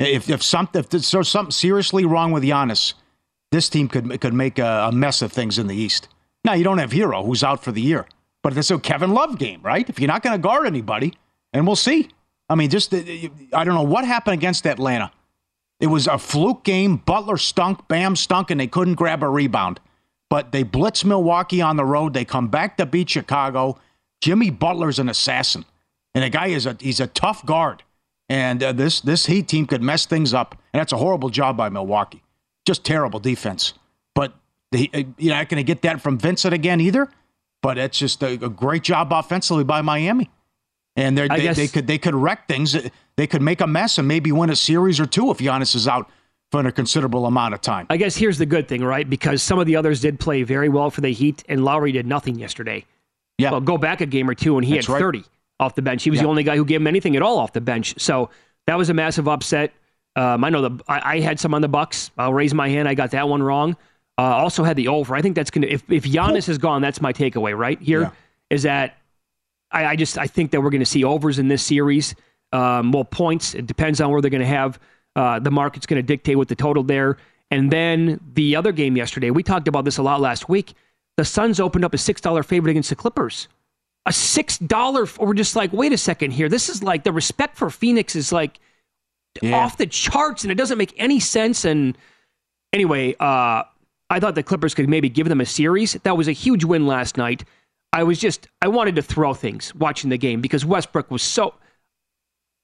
If 0.00 0.28
if 0.28 0.42
something 0.42 0.80
if 0.80 0.88
there's 0.88 1.28
something 1.28 1.52
seriously 1.52 2.04
wrong 2.04 2.32
with 2.32 2.42
Giannis, 2.42 2.94
this 3.52 3.68
team 3.68 3.86
could 3.86 4.20
could 4.20 4.34
make 4.34 4.58
a, 4.58 4.88
a 4.88 4.92
mess 4.92 5.22
of 5.22 5.30
things 5.30 5.58
in 5.58 5.68
the 5.68 5.76
East. 5.76 6.08
Now 6.44 6.54
you 6.54 6.64
don't 6.64 6.78
have 6.78 6.90
Herro 6.90 7.24
who's 7.24 7.44
out 7.44 7.62
for 7.62 7.70
the 7.70 7.80
year, 7.80 8.06
but 8.42 8.56
it's 8.56 8.70
a 8.70 8.78
Kevin 8.78 9.12
Love 9.12 9.38
game, 9.38 9.60
right? 9.62 9.88
If 9.88 10.00
you're 10.00 10.08
not 10.08 10.22
going 10.22 10.34
to 10.34 10.42
guard 10.42 10.66
anybody, 10.66 11.14
and 11.52 11.66
we'll 11.66 11.76
see. 11.76 12.08
I 12.48 12.56
mean, 12.56 12.70
just 12.70 12.92
I 12.92 13.64
don't 13.64 13.74
know 13.74 13.82
what 13.82 14.04
happened 14.04 14.34
against 14.34 14.66
Atlanta. 14.66 15.12
It 15.78 15.86
was 15.86 16.06
a 16.06 16.18
fluke 16.18 16.64
game. 16.64 16.96
Butler 16.96 17.36
stunk, 17.36 17.88
Bam 17.88 18.16
stunk, 18.16 18.50
and 18.50 18.60
they 18.60 18.66
couldn't 18.66 18.94
grab 18.94 19.22
a 19.22 19.28
rebound. 19.28 19.80
But 20.30 20.52
they 20.52 20.62
blitz 20.62 21.04
Milwaukee 21.04 21.60
on 21.60 21.76
the 21.76 21.84
road. 21.84 22.14
They 22.14 22.24
come 22.24 22.48
back 22.48 22.76
to 22.78 22.86
beat 22.86 23.10
Chicago. 23.10 23.78
Jimmy 24.20 24.50
Butler's 24.50 24.98
an 24.98 25.08
assassin, 25.08 25.64
and 26.14 26.24
the 26.24 26.30
guy 26.30 26.48
is 26.48 26.66
a 26.66 26.76
he's 26.80 27.00
a 27.00 27.06
tough 27.06 27.44
guard. 27.44 27.82
And 28.28 28.62
uh, 28.62 28.72
this 28.72 29.00
this 29.00 29.26
Heat 29.26 29.48
team 29.48 29.66
could 29.66 29.82
mess 29.82 30.06
things 30.06 30.32
up, 30.32 30.56
and 30.72 30.80
that's 30.80 30.92
a 30.92 30.96
horrible 30.96 31.28
job 31.28 31.56
by 31.56 31.68
Milwaukee. 31.68 32.22
Just 32.66 32.84
terrible 32.84 33.18
defense. 33.20 33.74
But 34.14 34.32
the, 34.70 34.90
uh, 34.94 35.02
you're 35.18 35.34
not 35.34 35.48
going 35.48 35.58
to 35.58 35.64
get 35.64 35.82
that 35.82 36.00
from 36.00 36.18
Vincent 36.18 36.54
again 36.54 36.80
either. 36.80 37.08
But 37.62 37.78
it's 37.78 37.98
just 37.98 38.22
a, 38.22 38.32
a 38.32 38.48
great 38.48 38.82
job 38.82 39.12
offensively 39.12 39.62
by 39.62 39.82
Miami, 39.82 40.30
and 40.96 41.16
they 41.16 41.28
guess- 41.28 41.56
they 41.56 41.68
could 41.68 41.86
they 41.86 41.98
could 41.98 42.14
wreck 42.14 42.48
things. 42.48 42.76
They 43.16 43.26
could 43.28 43.42
make 43.42 43.60
a 43.60 43.66
mess 43.68 43.98
and 43.98 44.08
maybe 44.08 44.32
win 44.32 44.50
a 44.50 44.56
series 44.56 44.98
or 44.98 45.06
two 45.06 45.30
if 45.30 45.38
Giannis 45.38 45.76
is 45.76 45.86
out 45.86 46.10
for 46.50 46.66
a 46.66 46.72
considerable 46.72 47.24
amount 47.26 47.54
of 47.54 47.60
time. 47.60 47.86
I 47.88 47.96
guess 47.98 48.16
here's 48.16 48.36
the 48.38 48.46
good 48.46 48.66
thing, 48.68 48.82
right? 48.82 49.08
Because 49.08 49.42
some 49.44 49.58
of 49.60 49.66
the 49.66 49.76
others 49.76 50.00
did 50.00 50.18
play 50.18 50.42
very 50.42 50.68
well 50.68 50.90
for 50.90 51.00
the 51.02 51.10
Heat, 51.12 51.44
and 51.48 51.64
Lowry 51.64 51.92
did 51.92 52.06
nothing 52.06 52.36
yesterday. 52.38 52.84
Yeah. 53.38 53.52
Well, 53.52 53.60
go 53.60 53.78
back 53.78 54.00
a 54.00 54.06
game 54.06 54.28
or 54.28 54.34
two, 54.34 54.56
and 54.58 54.64
he 54.66 54.74
That's 54.74 54.86
had 54.88 54.94
right. 54.94 54.98
30 55.00 55.24
off 55.60 55.74
the 55.76 55.82
bench. 55.82 56.02
He 56.02 56.10
was 56.10 56.18
Yeah. 56.18 56.24
the 56.24 56.28
only 56.30 56.42
guy 56.42 56.56
who 56.56 56.64
gave 56.64 56.80
him 56.80 56.86
anything 56.88 57.14
at 57.16 57.22
all 57.22 57.38
off 57.38 57.52
the 57.52 57.60
bench. 57.60 57.94
So 57.98 58.28
that 58.66 58.76
was 58.76 58.90
a 58.90 58.94
massive 58.94 59.28
upset. 59.28 59.72
Um, 60.16 60.44
I 60.44 60.50
know 60.50 60.68
the 60.68 60.84
I, 60.88 61.16
I 61.16 61.20
had 61.20 61.40
some 61.40 61.54
on 61.54 61.62
the 61.62 61.68
Bucks. 61.68 62.10
I'll 62.18 62.34
raise 62.34 62.52
my 62.54 62.68
hand. 62.68 62.88
I 62.88 62.94
got 62.94 63.10
that 63.12 63.28
one 63.28 63.42
wrong. 63.42 63.76
Uh, 64.18 64.22
also 64.22 64.62
had 64.62 64.76
the 64.76 64.88
over. 64.88 65.14
I 65.14 65.22
think 65.22 65.34
that's 65.34 65.50
gonna 65.50 65.66
if 65.68 65.90
if 65.90 66.04
Giannis 66.04 66.48
is 66.48 66.58
gone, 66.58 66.82
that's 66.82 67.00
my 67.00 67.12
takeaway. 67.12 67.56
Right 67.56 67.80
here 67.80 68.12
is 68.50 68.64
Yeah. 68.64 68.70
that 68.86 68.98
I, 69.70 69.86
I 69.86 69.96
just 69.96 70.18
I 70.18 70.26
think 70.26 70.50
that 70.50 70.60
we're 70.60 70.70
going 70.70 70.80
to 70.80 70.86
see 70.86 71.02
overs 71.02 71.38
in 71.38 71.48
this 71.48 71.62
series. 71.62 72.14
Um, 72.52 72.92
well, 72.92 73.04
points. 73.04 73.54
It 73.54 73.66
depends 73.66 74.00
on 74.02 74.10
where 74.10 74.20
they're 74.20 74.30
going 74.30 74.42
to 74.42 74.46
have. 74.46 74.78
Uh, 75.16 75.38
the 75.38 75.50
market's 75.50 75.86
going 75.86 75.96
to 75.98 76.06
dictate 76.06 76.36
what 76.36 76.48
the 76.48 76.54
total 76.54 76.82
there. 76.82 77.16
And 77.50 77.70
then 77.70 78.20
the 78.34 78.56
other 78.56 78.72
game 78.72 78.96
yesterday, 78.96 79.30
we 79.30 79.42
talked 79.42 79.68
about 79.68 79.84
this 79.86 79.96
a 79.98 80.02
lot 80.02 80.20
last 80.20 80.48
week. 80.50 80.74
The 81.16 81.24
Suns 81.24 81.60
opened 81.60 81.84
up 81.84 81.94
a 81.94 81.98
six 81.98 82.20
dollar 82.20 82.42
favorite 82.42 82.72
against 82.72 82.90
the 82.90 82.96
Clippers. 82.96 83.48
a 84.04 84.12
six 84.12 84.58
dollar. 84.58 85.06
We're 85.18 85.32
just 85.32 85.56
like, 85.56 85.72
wait 85.72 85.92
a 85.92 85.98
second 85.98 86.32
here. 86.32 86.50
This 86.50 86.68
is 86.68 86.82
like 86.82 87.04
the 87.04 87.12
respect 87.12 87.56
for 87.56 87.70
Phoenix 87.70 88.14
is 88.14 88.32
like 88.32 88.60
Yeah. 89.40 89.56
off 89.56 89.76
the 89.78 89.86
charts, 89.86 90.42
and 90.44 90.52
it 90.52 90.56
doesn't 90.56 90.78
make 90.78 90.94
any 90.98 91.18
sense. 91.20 91.64
And 91.64 91.96
anyway, 92.72 93.14
uh, 93.18 93.62
I 94.10 94.20
thought 94.20 94.34
the 94.34 94.42
Clippers 94.42 94.74
could 94.74 94.88
maybe 94.88 95.08
give 95.08 95.28
them 95.28 95.40
a 95.40 95.46
series. 95.46 95.94
That 96.02 96.16
was 96.16 96.28
a 96.28 96.32
huge 96.32 96.64
win 96.64 96.86
last 96.86 97.16
night. 97.16 97.44
I 97.92 98.02
was 98.02 98.18
just 98.18 98.48
I 98.60 98.68
wanted 98.68 98.96
to 98.96 99.02
throw 99.02 99.34
things 99.34 99.74
watching 99.74 100.10
the 100.10 100.18
game 100.18 100.40
because 100.40 100.64
Westbrook 100.64 101.10
was 101.10 101.22
so. 101.22 101.54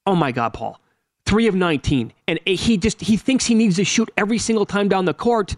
Oh 0.06 0.14
my 0.14 0.32
God, 0.32 0.54
Paul, 0.54 0.80
three 1.26 1.46
of 1.46 1.54
nineteen, 1.54 2.12
and 2.26 2.38
he 2.46 2.76
just 2.76 3.00
he 3.00 3.16
thinks 3.16 3.46
he 3.46 3.54
needs 3.54 3.76
to 3.76 3.84
shoot 3.84 4.10
every 4.16 4.38
single 4.38 4.66
time 4.66 4.88
down 4.88 5.04
the 5.04 5.14
court. 5.14 5.54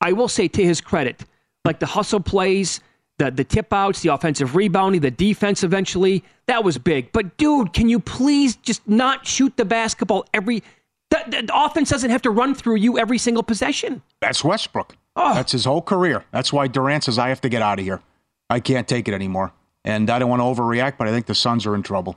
I 0.00 0.12
will 0.12 0.28
say 0.28 0.48
to 0.48 0.64
his 0.64 0.80
credit, 0.80 1.24
like 1.64 1.78
the 1.78 1.86
hustle 1.86 2.20
plays, 2.20 2.80
the 3.20 3.30
the 3.30 3.44
tip 3.44 3.72
outs, 3.72 4.00
the 4.00 4.08
offensive 4.08 4.56
rebounding, 4.56 5.00
the 5.00 5.10
defense 5.10 5.62
eventually, 5.62 6.24
that 6.46 6.64
was 6.64 6.76
big. 6.78 7.12
But 7.12 7.36
dude, 7.36 7.72
can 7.72 7.88
you 7.88 8.00
please 8.00 8.56
just 8.56 8.86
not 8.88 9.26
shoot 9.26 9.56
the 9.56 9.64
basketball 9.64 10.24
every 10.34 10.62
the, 11.10 11.44
the 11.46 11.50
offense 11.52 11.90
doesn't 11.90 12.10
have 12.10 12.22
to 12.22 12.30
run 12.30 12.54
through 12.54 12.76
you 12.76 12.98
every 12.98 13.18
single 13.18 13.42
possession. 13.42 14.02
That's 14.20 14.44
Westbrook. 14.44 14.96
Oh. 15.16 15.34
That's 15.34 15.52
his 15.52 15.64
whole 15.64 15.82
career. 15.82 16.24
That's 16.30 16.52
why 16.52 16.68
Durant 16.68 17.04
says, 17.04 17.18
I 17.18 17.28
have 17.28 17.40
to 17.42 17.48
get 17.48 17.62
out 17.62 17.78
of 17.78 17.84
here. 17.84 18.00
I 18.48 18.60
can't 18.60 18.86
take 18.86 19.08
it 19.08 19.14
anymore. 19.14 19.52
And 19.84 20.08
I 20.08 20.18
don't 20.18 20.30
want 20.30 20.40
to 20.40 20.44
overreact, 20.44 20.98
but 20.98 21.08
I 21.08 21.10
think 21.10 21.26
the 21.26 21.34
Suns 21.34 21.66
are 21.66 21.74
in 21.74 21.82
trouble. 21.82 22.16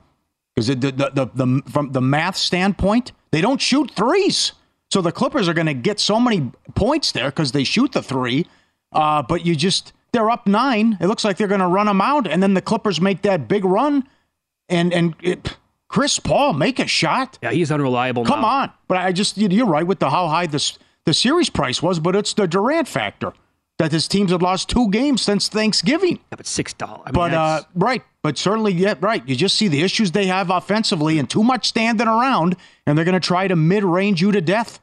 Because 0.55 0.67
the, 0.67 0.75
the, 0.75 0.91
the, 0.91 1.29
the, 1.33 1.61
from 1.71 1.91
the 1.91 2.01
math 2.01 2.35
standpoint, 2.35 3.13
they 3.31 3.41
don't 3.41 3.59
shoot 3.59 3.89
threes. 3.95 4.53
So 4.91 5.01
the 5.01 5.11
Clippers 5.11 5.49
are 5.49 5.53
going 5.55 5.67
to 5.67 5.73
get 5.73 5.99
so 5.99 6.19
many 6.19 6.51
points 6.75 7.11
there 7.11 7.31
because 7.31 7.51
they 7.51 7.63
shoot 7.63 7.93
the 7.93 8.03
three. 8.03 8.45
Uh, 8.91 9.23
but 9.23 9.43
you 9.43 9.55
just, 9.55 9.91
they're 10.13 10.29
up 10.31 10.47
nine. 10.47 10.97
It 11.01 11.07
looks 11.07 11.23
like 11.25 11.37
they're 11.37 11.47
going 11.47 11.59
to 11.59 11.67
run 11.67 11.87
them 11.87 11.99
out. 12.01 12.27
And 12.27 12.41
then 12.41 12.53
the 12.53 12.61
Clippers 12.61 13.01
make 13.01 13.23
that 13.23 13.47
big 13.47 13.65
run. 13.65 14.07
And, 14.69 14.93
and 14.93 15.15
it, 15.21 15.57
Chris 15.89 16.19
Paul, 16.19 16.53
make 16.53 16.79
a 16.79 16.87
shot. 16.87 17.37
Yeah, 17.43 17.51
he's 17.51 17.71
unreliable. 17.71 18.23
Come 18.25 18.41
now. 18.41 18.47
on. 18.47 18.71
But 18.87 18.97
I 18.97 19.11
just, 19.11 19.37
you- 19.37 19.49
you're 19.49 19.65
right 19.67 19.85
with 19.85 19.99
the 19.99 20.09
how 20.09 20.27
high 20.29 20.45
this 20.47 20.77
the 21.05 21.13
series 21.13 21.49
price 21.49 21.81
was, 21.83 21.99
but 21.99 22.15
it's 22.15 22.33
the 22.33 22.47
Durant 22.47 22.87
factor 22.87 23.33
that 23.77 23.91
his 23.91 24.07
teams 24.07 24.31
have 24.31 24.41
lost 24.41 24.69
two 24.69 24.89
games 24.89 25.21
since 25.21 25.49
Thanksgiving. 25.49 26.13
Yeah, 26.31 26.37
but 26.37 26.47
six 26.47 26.71
dollars. 26.73 27.01
I 27.07 27.09
mean, 27.09 27.13
But 27.15 27.33
uh, 27.33 27.61
right, 27.75 28.01
but 28.21 28.37
certainly, 28.37 28.71
yeah, 28.71 28.93
right. 29.01 29.27
You 29.27 29.35
just 29.35 29.57
see 29.57 29.67
the 29.67 29.81
issues 29.81 30.11
they 30.11 30.27
have 30.27 30.49
offensively 30.49 31.19
and 31.19 31.29
too 31.29 31.43
much 31.43 31.67
standing 31.67 32.07
around, 32.07 32.55
and 32.87 32.97
they're 32.97 33.03
going 33.03 33.19
to 33.19 33.27
try 33.27 33.47
to 33.49 33.55
mid-range 33.57 34.21
you 34.21 34.31
to 34.31 34.39
death. 34.39 34.79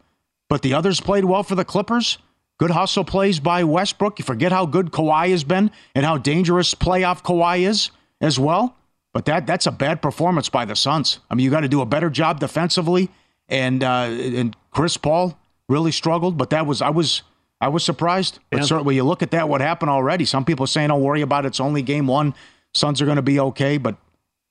But 0.51 0.61
the 0.63 0.75
others 0.75 1.01
played 1.01 1.25
well 1.25 1.43
for 1.45 1.55
the 1.55 1.65
Clippers. 1.65 2.19
Good 2.61 2.73
hustle 2.73 3.05
plays 3.05 3.41
by 3.41 3.65
Westbrook. 3.65 4.19
You 4.19 4.25
forget 4.27 4.53
how 4.53 4.67
good 4.67 4.93
Kawhi 4.93 5.31
has 5.31 5.45
been 5.45 5.71
and 5.95 6.05
how 6.05 6.19
dangerous 6.19 6.75
playoff 6.75 7.23
Kawhi 7.23 7.67
is 7.67 7.91
as 8.21 8.39
well. 8.39 8.77
But 9.15 9.25
that 9.25 9.47
that's 9.47 9.67
a 9.67 9.73
bad 9.73 10.03
performance 10.03 10.51
by 10.51 10.67
the 10.67 10.77
Suns. 10.77 11.21
I 11.31 11.35
mean, 11.35 11.45
you 11.45 11.51
got 11.51 11.61
to 11.61 11.69
do 11.69 11.81
a 11.81 11.87
better 11.87 12.11
job 12.11 12.39
defensively. 12.39 13.09
And 13.49 13.83
uh, 13.83 14.09
and 14.11 14.55
Chris 14.73 14.99
Paul 14.99 15.39
really 15.71 15.91
struggled, 15.91 16.37
but 16.37 16.51
that 16.51 16.67
was 16.67 16.83
I 16.83 16.91
was 16.91 17.23
I 17.63 17.69
was 17.69 17.83
surprised. 17.83 18.41
But 18.51 18.59
Yeah. 18.59 18.67
certainly, 18.67 18.95
you 18.95 19.05
look 19.05 19.23
at 19.23 19.31
that, 19.31 19.49
what 19.49 19.63
happened 19.63 19.91
already. 19.91 20.27
Some 20.27 20.45
people 20.45 20.65
are 20.65 20.69
saying, 20.69 20.89
"Don't 20.89 21.01
worry 21.01 21.23
about 21.23 21.47
it. 21.47 21.49
It's 21.49 21.61
only 21.61 21.81
game 21.81 22.07
one. 22.07 22.35
Suns 22.75 23.01
are 23.01 23.07
going 23.07 23.17
to 23.17 23.23
be 23.23 23.41
okay." 23.41 23.79
But 23.79 23.97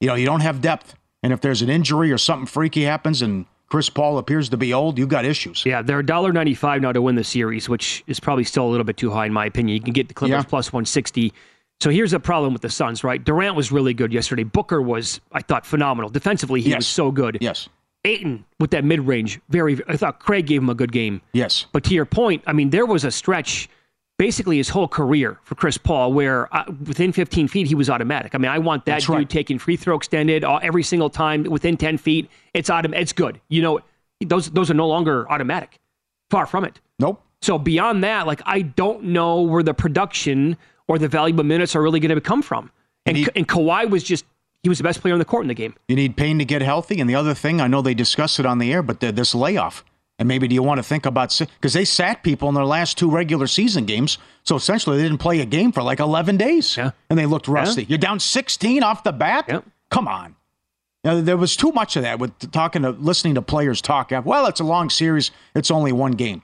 you 0.02 0.08
know, 0.08 0.16
you 0.16 0.26
don't 0.26 0.42
have 0.42 0.62
depth, 0.62 0.96
and 1.22 1.32
if 1.32 1.42
there's 1.42 1.62
an 1.62 1.70
injury 1.70 2.12
or 2.12 2.18
something 2.18 2.48
freaky 2.48 2.86
happens, 2.86 3.22
and 3.22 3.46
Chris 3.70 3.90
Paul 3.90 4.18
appears 4.18 4.50
to 4.50 4.58
be 4.58 4.74
old, 4.74 4.98
you 4.98 5.06
got 5.08 5.26
issues. 5.26 5.64
yeah, 5.66 5.82
they're 5.82 6.02
$1.95 6.04 6.82
now 6.82 6.92
to 6.92 7.02
win 7.02 7.16
the 7.16 7.24
series, 7.24 7.70
which 7.70 8.04
is 8.08 8.20
probably 8.20 8.44
still 8.44 8.66
a 8.66 8.70
little 8.72 8.84
bit 8.84 8.98
too 8.98 9.12
high 9.12 9.28
in 9.28 9.34
my 9.34 9.46
opinion. 9.46 9.76
You 9.76 9.82
can 9.82 9.94
get 9.94 10.08
the 10.08 10.14
Clippers 10.14 10.32
Yeah. 10.44 10.44
plus 10.44 10.74
160. 10.74 11.32
So 11.80 11.90
here's 11.92 12.12
the 12.12 12.20
problem 12.20 12.52
with 12.52 12.62
the 12.64 12.70
Suns, 12.70 13.04
right? 13.04 13.24
Durant 13.24 13.56
was 13.56 13.72
really 13.72 13.94
good 13.94 14.12
yesterday. 14.12 14.44
Booker 14.44 14.82
was, 14.82 15.22
I 15.32 15.42
thought, 15.42 15.66
phenomenal. 15.66 16.10
Defensively, 16.10 16.62
he 16.62 16.72
Yes. 16.72 16.78
was 16.80 16.88
so 16.88 17.12
good. 17.12 17.38
Yes, 17.42 17.70
Ayton 18.06 18.44
with 18.60 18.72
that 18.72 18.84
mid 18.84 19.02
range, 19.02 19.40
very. 19.50 19.80
I 19.88 19.96
thought 19.98 20.20
Craig 20.20 20.48
gave 20.48 20.62
him 20.62 20.70
a 20.70 20.76
good 20.76 20.92
game. 20.92 21.22
yes, 21.34 21.66
But 21.72 21.84
to 21.86 21.94
your 21.94 22.06
point, 22.06 22.42
I 22.48 22.54
mean, 22.54 22.72
there 22.72 22.86
was 22.86 23.04
a 23.06 23.12
stretch, 23.12 23.70
basically 24.20 24.58
his 24.58 24.70
whole 24.70 24.88
career 24.88 25.40
for 25.44 25.56
Chris 25.56 25.78
Paul, 25.80 26.14
where 26.14 26.54
uh, 26.56 26.66
within 26.86 27.12
15 27.12 27.48
feet 27.48 27.66
he 27.66 27.74
was 27.74 27.90
automatic. 27.90 28.36
I 28.36 28.38
mean, 28.38 28.52
I 28.52 28.60
want 28.60 28.86
that 28.86 28.92
That's 28.92 29.06
dude 29.08 29.16
right. 29.16 29.30
taking 29.30 29.58
free 29.58 29.78
throw 29.78 29.96
extended 29.96 30.44
uh, 30.44 30.58
every 30.62 30.84
single 30.84 31.10
time 31.10 31.44
within 31.46 31.76
10 31.78 31.98
feet. 31.98 32.30
It's 32.54 32.70
autom- 32.70 32.94
It's 32.96 33.14
good. 33.14 33.42
You 33.50 33.64
know, 33.64 33.80
those 34.24 34.52
those 34.52 34.70
are 34.70 34.76
no 34.76 34.88
longer 34.88 35.28
automatic. 35.32 35.80
Far 36.30 36.46
from 36.46 36.64
it. 36.66 36.80
nope. 37.00 37.24
So 37.42 37.58
beyond 37.58 38.04
that, 38.04 38.28
like 38.28 38.42
I 38.46 38.62
don't 38.62 39.06
know 39.06 39.42
where 39.42 39.64
the 39.64 39.74
production 39.74 40.58
or 40.90 41.00
the 41.00 41.08
valuable 41.08 41.46
minutes 41.46 41.74
are 41.76 41.82
really 41.82 42.02
going 42.02 42.14
to 42.14 42.22
come 42.22 42.42
from. 42.44 42.70
And 43.06 43.16
He- 43.18 43.28
and 43.36 43.48
Kawhi 43.48 43.90
was 43.90 44.04
just 44.04 44.26
he 44.62 44.68
was 44.70 44.78
the 44.78 44.84
best 44.84 45.00
player 45.00 45.14
on 45.14 45.20
the 45.20 45.26
court 45.26 45.46
in 45.46 45.48
the 45.48 45.54
game. 45.54 45.74
You 45.88 45.96
need 45.96 46.18
Payne 46.18 46.38
to 46.40 46.46
get 46.46 46.62
healthy. 46.62 47.00
And 47.00 47.10
the 47.10 47.16
other 47.16 47.34
thing, 47.34 47.62
I 47.62 47.68
know 47.68 47.82
they 47.82 47.94
discussed 47.94 48.42
it 48.42 48.46
on 48.46 48.58
the 48.60 48.74
air, 48.74 48.84
but 48.84 49.00
the, 49.00 49.14
this 49.14 49.34
layoff. 49.34 49.86
And 50.20 50.28
maybe 50.28 50.48
do 50.50 50.54
you 50.54 50.62
want 50.62 50.78
to 50.80 50.84
think 50.84 51.06
about 51.06 51.36
because 51.40 51.72
they 51.74 51.86
sat 51.86 52.22
people 52.24 52.50
in 52.50 52.56
their 52.56 52.66
last 52.66 52.98
two 52.98 53.10
regular 53.10 53.48
season 53.48 53.86
games, 53.86 54.18
so 54.44 54.56
essentially 54.58 54.98
they 54.98 55.04
didn't 55.04 55.18
play 55.20 55.40
a 55.40 55.46
game 55.46 55.72
for 55.72 55.82
like 55.82 56.00
eleven 56.02 56.36
days, 56.38 56.76
Yeah. 56.78 56.92
and 57.10 57.18
they 57.18 57.26
looked 57.26 57.48
rusty. 57.48 57.86
You're 57.88 57.98
down 57.98 58.20
sixteen 58.20 58.84
off 58.84 59.04
the 59.04 59.14
bat. 59.14 59.46
Yep. 59.48 59.66
Come 59.90 60.08
on, 60.10 60.36
you 61.06 61.12
know, 61.12 61.22
there 61.22 61.38
was 61.38 61.56
too 61.56 61.72
much 61.72 61.96
of 61.96 62.04
that 62.04 62.20
with 62.20 62.52
talking 62.52 62.82
to 62.82 62.90
listening 62.92 63.36
to 63.36 63.42
players 63.42 63.82
talk. 63.82 64.12
Well, 64.26 64.46
it's 64.48 64.60
a 64.60 64.66
long 64.66 64.90
series; 64.90 65.32
it's 65.56 65.72
only 65.72 65.94
one 65.94 66.12
game. 66.12 66.42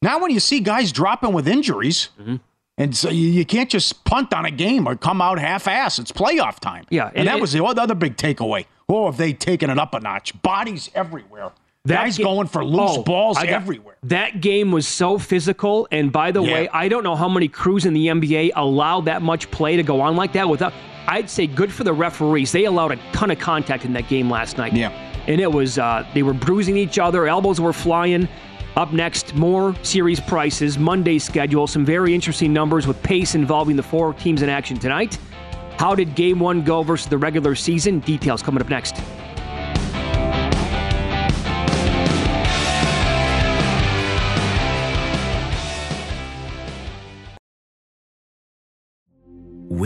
Now, 0.00 0.20
when 0.20 0.30
you 0.30 0.38
see 0.38 0.60
guys 0.60 0.92
dropping 0.92 1.32
with 1.32 1.48
injuries, 1.48 2.10
Mm-hmm. 2.20 2.36
and 2.78 2.96
so 2.96 3.10
you, 3.10 3.26
you 3.30 3.44
can't 3.44 3.68
just 3.68 4.04
punt 4.04 4.32
on 4.32 4.44
a 4.46 4.52
game 4.52 4.86
or 4.86 4.94
come 4.94 5.20
out 5.20 5.40
half-ass. 5.40 5.98
It's 5.98 6.12
playoff 6.12 6.60
time. 6.60 6.84
Yeah, 6.88 7.08
and, 7.08 7.16
and 7.18 7.28
that 7.28 7.38
it- 7.38 7.40
was 7.40 7.52
the 7.52 7.64
other 7.64 7.96
big 7.96 8.16
takeaway. 8.16 8.66
Oh, 8.88 9.06
have 9.06 9.16
they 9.16 9.32
taken 9.32 9.70
it 9.70 9.78
up 9.80 9.92
a 9.92 9.98
notch? 9.98 10.40
Bodies 10.40 10.88
everywhere. 10.94 11.50
Guys 11.96 12.18
ga- 12.18 12.24
going 12.24 12.46
for 12.46 12.64
loose 12.64 12.96
Oh, 12.98 13.02
balls 13.02 13.36
got- 13.38 13.46
everywhere. 13.48 13.96
That 14.04 14.40
game 14.40 14.70
was 14.72 14.86
so 14.86 15.18
physical. 15.18 15.88
And 15.90 16.12
by 16.12 16.30
the 16.30 16.42
Yeah. 16.42 16.52
way, 16.52 16.68
I 16.72 16.88
don't 16.88 17.02
know 17.02 17.16
how 17.16 17.28
many 17.28 17.48
crews 17.48 17.84
in 17.86 17.94
the 17.94 18.08
NBA 18.08 18.52
allowed 18.54 19.06
that 19.06 19.22
much 19.22 19.50
play 19.50 19.76
to 19.76 19.82
go 19.82 20.00
on 20.00 20.16
like 20.16 20.32
that 20.32 20.48
without. 20.48 20.72
I'd 21.06 21.28
say 21.30 21.46
good 21.46 21.72
for 21.72 21.84
the 21.84 21.92
referees. 21.92 22.52
They 22.52 22.64
allowed 22.64 22.92
a 22.92 22.98
ton 23.12 23.30
of 23.30 23.38
contact 23.38 23.84
in 23.84 23.92
that 23.94 24.08
game 24.08 24.30
last 24.30 24.58
night. 24.58 24.72
Yeah. 24.74 24.90
And 25.26 25.40
it 25.40 25.50
was, 25.50 25.78
uh, 25.78 26.04
they 26.14 26.22
were 26.22 26.32
bruising 26.34 26.76
each 26.76 26.98
other, 26.98 27.26
elbows 27.26 27.60
were 27.60 27.72
flying. 27.72 28.28
Up 28.76 28.92
next, 28.92 29.34
more 29.34 29.74
series 29.82 30.20
prices, 30.20 30.78
Monday 30.78 31.18
schedule, 31.18 31.66
some 31.66 31.84
very 31.84 32.14
interesting 32.14 32.52
numbers 32.52 32.86
with 32.86 33.02
pace 33.02 33.34
involving 33.34 33.74
the 33.76 33.82
four 33.82 34.12
teams 34.12 34.40
in 34.42 34.48
action 34.48 34.78
tonight. 34.78 35.18
How 35.78 35.94
did 35.94 36.14
game 36.14 36.38
one 36.38 36.62
go 36.62 36.82
versus 36.82 37.06
the 37.08 37.18
regular 37.18 37.54
season? 37.54 37.98
Details 38.00 38.42
coming 38.42 38.60
up 38.62 38.68
next. 38.68 38.96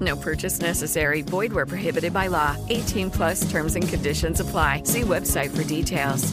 No 0.00 0.16
purchase 0.16 0.60
necessary. 0.60 1.22
Void 1.22 1.52
where 1.52 1.66
prohibited 1.66 2.12
by 2.12 2.28
law. 2.28 2.56
18 2.70 3.10
plus 3.10 3.50
terms 3.50 3.76
and 3.76 3.86
conditions 3.86 4.40
apply. 4.40 4.82
See 4.84 5.02
website 5.02 5.54
for 5.54 5.64
details. 5.64 6.32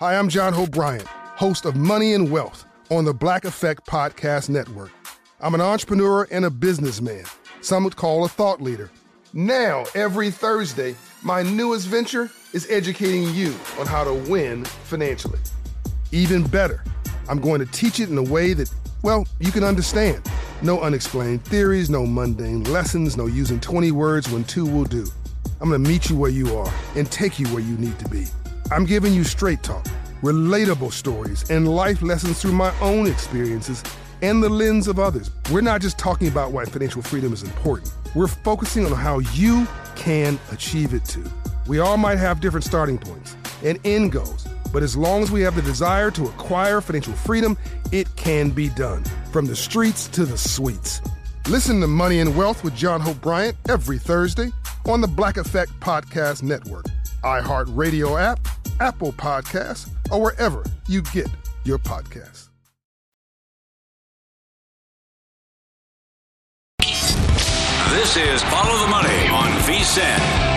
Hi, 0.00 0.16
I'm 0.16 0.28
John 0.28 0.52
Bryant, 0.70 1.06
host 1.06 1.66
of 1.66 1.76
Money 1.76 2.14
and 2.14 2.28
Wealth 2.28 2.66
on 2.90 3.04
the 3.04 3.14
Black 3.14 3.44
Effect 3.44 3.86
Podcast 3.86 4.48
Network. 4.48 4.90
I'm 5.40 5.54
an 5.54 5.60
entrepreneur 5.60 6.26
and 6.32 6.44
a 6.44 6.50
businessman. 6.50 7.24
Some 7.60 7.84
would 7.84 7.94
call 7.94 8.24
a 8.24 8.28
thought 8.28 8.60
leader. 8.60 8.90
Now, 9.32 9.84
every 9.94 10.30
Thursday, 10.30 10.96
my 11.22 11.42
newest 11.42 11.86
venture 11.86 12.30
is 12.52 12.68
educating 12.70 13.32
you 13.34 13.54
on 13.78 13.86
how 13.86 14.04
to 14.04 14.14
win 14.14 14.64
financially. 14.64 15.38
Even 16.12 16.42
better, 16.42 16.82
I'm 17.28 17.40
going 17.40 17.60
to 17.60 17.66
teach 17.66 18.00
it 18.00 18.10
in 18.10 18.18
a 18.18 18.22
way 18.22 18.52
that, 18.52 18.68
well, 19.02 19.26
you 19.38 19.52
can 19.52 19.64
understand. 19.64 20.22
No 20.64 20.80
unexplained 20.80 21.44
theories, 21.44 21.90
no 21.90 22.06
mundane 22.06 22.64
lessons, 22.64 23.18
no 23.18 23.26
using 23.26 23.60
20 23.60 23.92
words 23.92 24.30
when 24.30 24.44
two 24.44 24.64
will 24.64 24.84
do. 24.84 25.06
I'm 25.60 25.70
to 25.70 25.78
meet 25.78 26.08
you 26.08 26.16
where 26.16 26.30
you 26.30 26.56
are 26.56 26.72
and 26.96 27.10
take 27.12 27.38
you 27.38 27.46
where 27.48 27.60
you 27.60 27.76
need 27.76 27.98
to 27.98 28.08
be. 28.08 28.24
I'm 28.70 28.86
giving 28.86 29.12
you 29.12 29.24
straight 29.24 29.62
talk 29.62 29.84
relatable 30.22 30.90
stories, 30.90 31.44
and 31.50 31.68
life 31.68 32.00
lessons 32.00 32.40
through 32.40 32.52
my 32.52 32.72
own 32.80 33.06
experiences 33.06 33.82
and 34.22 34.42
the 34.42 34.48
lens 34.48 34.88
of 34.88 34.98
others. 34.98 35.30
We're 35.52 35.60
not 35.60 35.82
just 35.82 35.98
talking 35.98 36.28
about 36.28 36.50
why 36.50 36.64
financial 36.64 37.02
freedom 37.02 37.34
is 37.34 37.42
important, 37.42 37.92
we're 38.14 38.26
focusing 38.26 38.86
on 38.86 38.92
how 38.92 39.18
you 39.18 39.66
can 39.96 40.38
achieve 40.50 40.94
it 40.94 41.04
too. 41.04 41.30
We 41.66 41.80
all 41.80 41.98
might 41.98 42.16
have 42.16 42.40
different 42.40 42.64
starting 42.64 42.96
points 42.96 43.36
and 43.62 43.78
end 43.84 44.12
goals, 44.12 44.48
but 44.72 44.82
as 44.82 44.96
long 44.96 45.22
as 45.22 45.30
we 45.30 45.42
have 45.42 45.56
the 45.56 45.62
desire 45.62 46.10
to 46.12 46.24
acquire 46.24 46.80
financial 46.80 47.12
freedom, 47.12 47.58
it 47.92 48.16
can 48.16 48.48
be 48.48 48.70
done. 48.70 49.04
From 49.34 49.46
the 49.46 49.56
streets 49.56 50.06
to 50.10 50.24
the 50.24 50.38
suites. 50.38 51.00
Listen 51.48 51.80
to 51.80 51.88
Money 51.88 52.20
and 52.20 52.36
Wealth 52.36 52.62
with 52.62 52.76
John 52.76 53.00
Hope 53.00 53.20
Bryant 53.20 53.56
every 53.68 53.98
Thursday 53.98 54.52
on 54.86 55.00
the 55.00 55.08
Black 55.08 55.38
Effect 55.38 55.72
Podcast 55.80 56.44
Network, 56.44 56.84
iHeartRadio 57.24 58.16
app, 58.22 58.38
Apple 58.78 59.12
Podcasts, 59.12 59.90
or 60.12 60.22
wherever 60.22 60.62
you 60.86 61.02
get 61.02 61.26
your 61.64 61.78
podcasts. 61.78 62.48
This 67.90 68.16
is 68.16 68.40
Follow 68.44 68.84
the 68.84 68.88
Money 68.88 69.26
on 69.30 69.50
VSIN. 69.62 70.54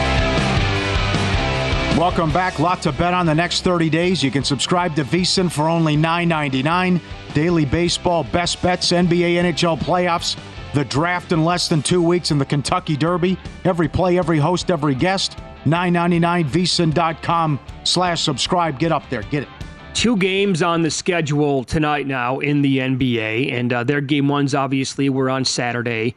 Welcome 1.98 2.32
back. 2.32 2.60
Lot 2.60 2.84
to 2.84 2.92
bet 2.92 3.16
on 3.16 3.26
the 3.26 3.34
next 3.34 3.64
30 3.64 3.90
days. 3.90 4.22
You 4.22 4.30
can 4.30 4.44
subscribe 4.44 4.96
to 4.98 5.04
VSIN 5.04 5.52
for 5.52 5.68
only 5.68 5.98
$9.99. 5.98 7.02
Daily 7.38 7.66
baseball, 7.66 8.24
best 8.24 8.64
bets, 8.64 8.92
NBA, 8.92 9.36
NHL 9.36 9.78
playoffs, 9.78 10.36
the 10.74 10.84
draft 10.86 11.32
in 11.32 11.46
less 11.46 11.68
than 11.70 11.84
two 11.84 12.02
weeks, 12.02 12.32
and 12.32 12.42
the 12.42 12.46
Kentucky 12.46 12.98
Derby. 12.98 13.38
Every 13.64 13.88
play, 13.88 14.18
every 14.18 14.40
host, 14.40 14.72
every 14.72 14.96
guest. 14.96 15.38
999 15.66 16.46
vsin.com 16.46 17.60
slash 17.84 18.24
subscribe. 18.24 18.80
Get 18.80 18.92
up 18.92 19.08
there. 19.12 19.22
Get 19.22 19.44
it. 19.44 19.50
Two 19.94 20.18
games 20.18 20.64
on 20.64 20.82
the 20.82 20.90
schedule 20.90 21.64
tonight 21.64 22.08
now 22.08 22.40
in 22.40 22.64
the 22.64 22.80
NBA, 22.80 23.52
and 23.52 23.72
uh, 23.72 23.84
their 23.84 24.02
game 24.02 24.28
ones 24.28 24.56
obviously 24.56 25.08
were 25.08 25.30
on 25.30 25.46
Saturday. 25.46 26.16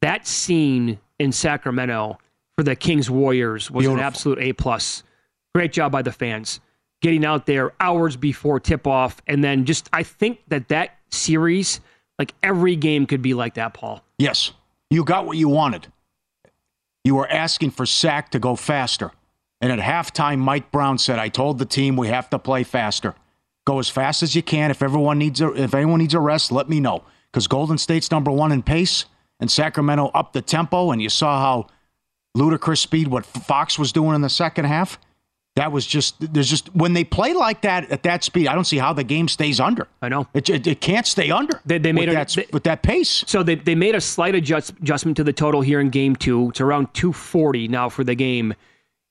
That 0.00 0.26
scene 0.26 0.98
in 1.20 1.30
Sacramento 1.30 2.18
for 2.58 2.64
the 2.64 2.74
Kings 2.74 3.08
Warriors 3.08 3.70
was 3.70 3.84
Beautiful. 3.84 4.00
an 4.00 4.04
absolute 4.04 4.38
A 4.40 4.52
plus. 4.52 5.04
Great 5.54 5.72
job 5.72 5.92
by 5.92 6.02
the 6.02 6.10
fans 6.10 6.58
getting 7.02 7.24
out 7.24 7.46
there 7.46 7.72
hours 7.80 8.16
before 8.16 8.60
tip 8.60 8.86
off, 8.86 9.20
and 9.26 9.42
then 9.42 9.64
just 9.64 9.88
I 9.92 10.02
think 10.02 10.40
that 10.48 10.68
that 10.68 10.98
series, 11.10 11.80
like 12.18 12.34
every 12.42 12.76
game, 12.76 13.06
could 13.06 13.22
be 13.22 13.34
like 13.34 13.54
that. 13.54 13.74
Paul. 13.74 14.02
Yes, 14.18 14.52
you 14.90 15.04
got 15.04 15.26
what 15.26 15.36
you 15.36 15.48
wanted. 15.48 15.86
You 17.04 17.14
were 17.14 17.28
asking 17.30 17.70
for 17.70 17.86
Sack 17.86 18.30
to 18.32 18.38
go 18.38 18.56
faster. 18.56 19.12
And 19.60 19.72
at 19.72 19.78
halftime, 19.78 20.38
Mike 20.38 20.70
Brown 20.70 20.98
said, 20.98 21.18
I 21.18 21.28
told 21.28 21.58
the 21.58 21.64
team 21.64 21.96
we 21.96 22.08
have 22.08 22.28
to 22.30 22.38
play 22.38 22.62
faster. 22.62 23.14
Go 23.64 23.78
as 23.78 23.88
fast 23.88 24.22
as 24.22 24.34
you 24.34 24.42
can. 24.42 24.70
If 24.70 24.82
everyone 24.82 25.18
needs 25.18 25.40
a, 25.40 25.52
if 25.52 25.74
anyone 25.74 26.00
needs 26.00 26.14
a 26.14 26.20
rest, 26.20 26.52
let 26.52 26.68
me 26.68 26.78
know. 26.80 27.04
Because 27.30 27.46
Golden 27.46 27.78
State's 27.78 28.10
number 28.10 28.30
one 28.30 28.52
in 28.52 28.62
pace, 28.62 29.06
and 29.40 29.50
Sacramento 29.50 30.10
upped 30.14 30.32
the 30.32 30.42
tempo, 30.42 30.90
and 30.90 31.00
you 31.02 31.08
saw 31.08 31.40
how 31.40 31.66
ludicrous 32.34 32.80
speed 32.80 33.08
what 33.08 33.24
Fox 33.24 33.78
was 33.78 33.92
doing 33.92 34.14
in 34.14 34.20
the 34.20 34.28
second 34.28 34.66
half. 34.66 34.98
That 35.56 35.72
was 35.72 35.86
just 35.86 36.16
there's 36.20 36.50
just 36.50 36.74
when 36.74 36.92
they 36.92 37.02
play 37.02 37.32
like 37.32 37.62
that 37.62 37.90
at 37.90 38.02
that 38.02 38.22
speed, 38.22 38.46
I 38.46 38.54
don't 38.54 38.66
see 38.66 38.76
how 38.76 38.92
the 38.92 39.02
game 39.02 39.26
stays 39.26 39.58
under. 39.58 39.88
I 40.02 40.10
know 40.10 40.28
it, 40.34 40.50
it, 40.50 40.66
it 40.66 40.80
can't 40.82 41.06
stay 41.06 41.30
under. 41.30 41.62
They, 41.64 41.78
they 41.78 41.92
made 41.92 42.10
with, 42.10 42.10
a, 42.10 42.18
that, 42.18 42.28
they, 42.28 42.46
with 42.52 42.64
that 42.64 42.82
pace. 42.82 43.24
So 43.26 43.42
they 43.42 43.54
they 43.54 43.74
made 43.74 43.94
a 43.94 44.00
slight 44.00 44.34
adjust, 44.34 44.72
adjustment 44.82 45.16
to 45.16 45.24
the 45.24 45.32
total 45.32 45.62
here 45.62 45.80
in 45.80 45.88
game 45.88 46.14
two. 46.14 46.50
It's 46.50 46.60
around 46.60 46.92
240 46.92 47.68
now 47.68 47.88
for 47.88 48.04
the 48.04 48.14
game. 48.14 48.52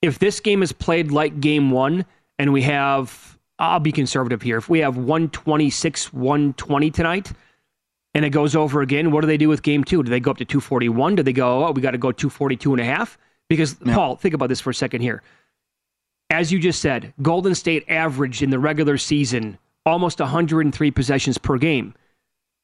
If 0.03 0.19
this 0.19 0.39
game 0.39 0.61
is 0.61 0.71
played 0.71 1.11
like 1.11 1.39
game 1.39 1.71
one, 1.71 2.05
and 2.37 2.53
we 2.53 2.61
have, 2.61 3.39
I'll 3.57 3.79
be 3.79 3.91
conservative 3.91 4.43
here. 4.43 4.57
If 4.57 4.69
we 4.69 4.79
have 4.79 4.97
126, 4.97 6.13
120 6.13 6.91
tonight, 6.91 7.31
and 8.13 8.23
it 8.23 8.29
goes 8.29 8.55
over 8.55 8.81
again, 8.81 9.09
what 9.09 9.21
do 9.21 9.27
they 9.27 9.37
do 9.37 9.49
with 9.49 9.63
game 9.63 9.83
two? 9.83 10.03
Do 10.03 10.11
they 10.11 10.19
go 10.19 10.29
up 10.29 10.37
to 10.37 10.45
241? 10.45 11.15
Do 11.15 11.23
they 11.23 11.33
go, 11.33 11.65
oh, 11.65 11.71
we 11.71 11.81
got 11.81 11.91
to 11.91 11.97
go 11.97 12.11
242 12.11 12.73
and 12.73 12.81
a 12.81 12.85
half? 12.85 13.17
Because 13.49 13.77
yeah. 13.83 13.95
Paul, 13.95 14.15
think 14.15 14.35
about 14.35 14.49
this 14.49 14.61
for 14.61 14.69
a 14.69 14.75
second 14.75 15.01
here 15.01 15.23
as 16.29 16.51
you 16.51 16.59
just 16.59 16.81
said, 16.81 17.13
Golden 17.21 17.55
State 17.55 17.85
averaged 17.87 18.41
in 18.41 18.49
the 18.49 18.59
regular 18.59 18.97
season 18.97 19.57
almost 19.85 20.19
103 20.19 20.91
possessions 20.91 21.37
per 21.37 21.57
game. 21.57 21.93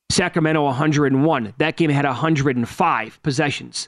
Sacramento 0.10 0.63
101. 0.63 1.54
That 1.58 1.78
game 1.78 1.89
had 1.89 2.06
105 2.06 3.24
possessions. 3.24 3.88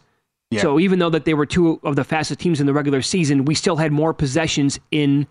Yeah. 0.51 0.61
So 0.61 0.79
even 0.79 0.99
though 0.99 1.09
that 1.09 1.25
they 1.25 1.33
were 1.33 1.45
two 1.45 1.79
of 1.83 1.95
the 1.95 2.03
fastest 2.03 2.39
teams 2.39 2.61
in 2.61 2.67
the 2.67 2.73
regular 2.73 3.01
season, 3.01 3.45
we 3.45 3.55
still 3.55 3.75
had 3.75 3.91
more 3.91 4.13
possessions 4.13 4.79
in 4.91 5.27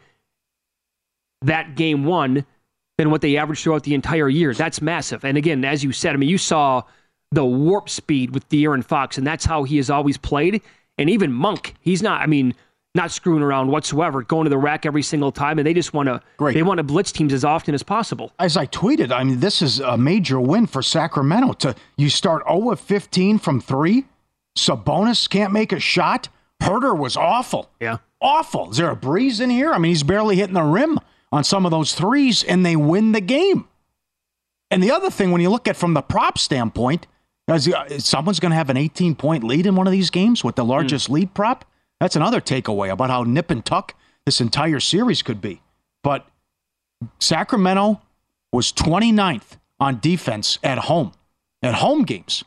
that 1.42 1.76
game 1.76 2.04
one 2.04 2.44
than 2.98 3.10
what 3.10 3.20
they 3.20 3.36
averaged 3.36 3.62
throughout 3.62 3.84
the 3.84 3.94
entire 3.94 4.28
year. 4.28 4.52
That's 4.52 4.82
massive. 4.82 5.24
And 5.24 5.38
again, 5.38 5.64
as 5.64 5.82
you 5.82 5.92
said, 5.92 6.14
I 6.14 6.18
mean, 6.18 6.28
you 6.28 6.38
saw 6.38 6.82
the 7.30 7.44
warp 7.44 7.88
speed 7.88 8.34
with 8.34 8.48
De'Aaron 8.48 8.84
Fox, 8.84 9.16
and 9.16 9.26
that's 9.26 9.44
how 9.44 9.64
he 9.64 9.78
has 9.78 9.88
always 9.88 10.18
played. 10.18 10.60
And 10.98 11.08
even 11.08 11.32
Monk, 11.32 11.74
he's 11.80 12.02
not. 12.02 12.20
I 12.20 12.26
mean, 12.26 12.54
not 12.94 13.10
screwing 13.10 13.42
around 13.42 13.68
whatsoever, 13.68 14.22
going 14.22 14.44
to 14.44 14.50
the 14.50 14.58
rack 14.58 14.84
every 14.84 15.02
single 15.02 15.32
time, 15.32 15.58
and 15.58 15.66
they 15.66 15.72
just 15.72 15.94
want 15.94 16.08
to 16.08 16.20
they 16.52 16.62
want 16.62 16.78
to 16.78 16.82
blitz 16.82 17.10
teams 17.10 17.32
as 17.32 17.44
often 17.44 17.74
as 17.74 17.82
possible. 17.82 18.32
As 18.38 18.56
I 18.56 18.66
tweeted, 18.66 19.10
I 19.10 19.24
mean, 19.24 19.40
this 19.40 19.62
is 19.62 19.80
a 19.80 19.96
major 19.96 20.38
win 20.38 20.66
for 20.66 20.82
Sacramento. 20.82 21.54
To 21.54 21.74
you 21.96 22.10
start 22.10 22.42
0 22.46 22.70
of 22.70 22.80
15 22.80 23.38
from 23.38 23.60
three, 23.60 24.04
Sabonis 24.56 25.28
can't 25.28 25.52
make 25.52 25.72
a 25.72 25.80
shot. 25.80 26.28
Huerter 26.62 26.96
was 26.96 27.16
awful. 27.16 27.70
Yeah, 27.80 27.98
awful. 28.20 28.70
Is 28.70 28.76
there 28.76 28.90
a 28.90 28.96
breeze 28.96 29.40
in 29.40 29.50
here? 29.50 29.72
I 29.72 29.78
mean, 29.78 29.90
he's 29.90 30.02
barely 30.02 30.36
hitting 30.36 30.54
the 30.54 30.62
rim 30.62 30.98
on 31.30 31.44
some 31.44 31.64
of 31.64 31.70
those 31.70 31.94
threes, 31.94 32.44
and 32.44 32.64
they 32.64 32.76
win 32.76 33.12
the 33.12 33.22
game. 33.22 33.68
And 34.70 34.82
the 34.82 34.90
other 34.90 35.10
thing, 35.10 35.32
when 35.32 35.40
you 35.40 35.50
look 35.50 35.66
at 35.66 35.76
from 35.76 35.94
the 35.94 36.02
prop 36.02 36.38
standpoint, 36.38 37.06
is 37.48 37.74
someone's 37.98 38.40
going 38.40 38.50
to 38.50 38.56
have 38.56 38.70
an 38.70 38.76
18 38.76 39.14
point 39.14 39.44
lead 39.44 39.66
in 39.66 39.76
one 39.76 39.86
of 39.86 39.92
these 39.92 40.10
games 40.10 40.44
with 40.44 40.56
the 40.56 40.64
largest 40.64 41.08
mm. 41.08 41.14
lead 41.14 41.34
prop. 41.34 41.64
That's 42.02 42.16
another 42.16 42.40
takeaway 42.40 42.90
about 42.90 43.10
how 43.10 43.22
nip 43.22 43.48
and 43.52 43.64
tuck 43.64 43.94
this 44.26 44.40
entire 44.40 44.80
series 44.80 45.22
could 45.22 45.40
be. 45.40 45.62
But 46.02 46.26
Sacramento 47.20 48.00
was 48.52 48.72
29th 48.72 49.56
on 49.78 50.00
defense 50.00 50.58
at 50.64 50.78
home, 50.78 51.12
at 51.62 51.76
home 51.76 52.02
games, 52.02 52.42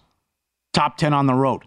top 0.74 0.98
10 0.98 1.14
on 1.14 1.26
the 1.26 1.34
road. 1.34 1.62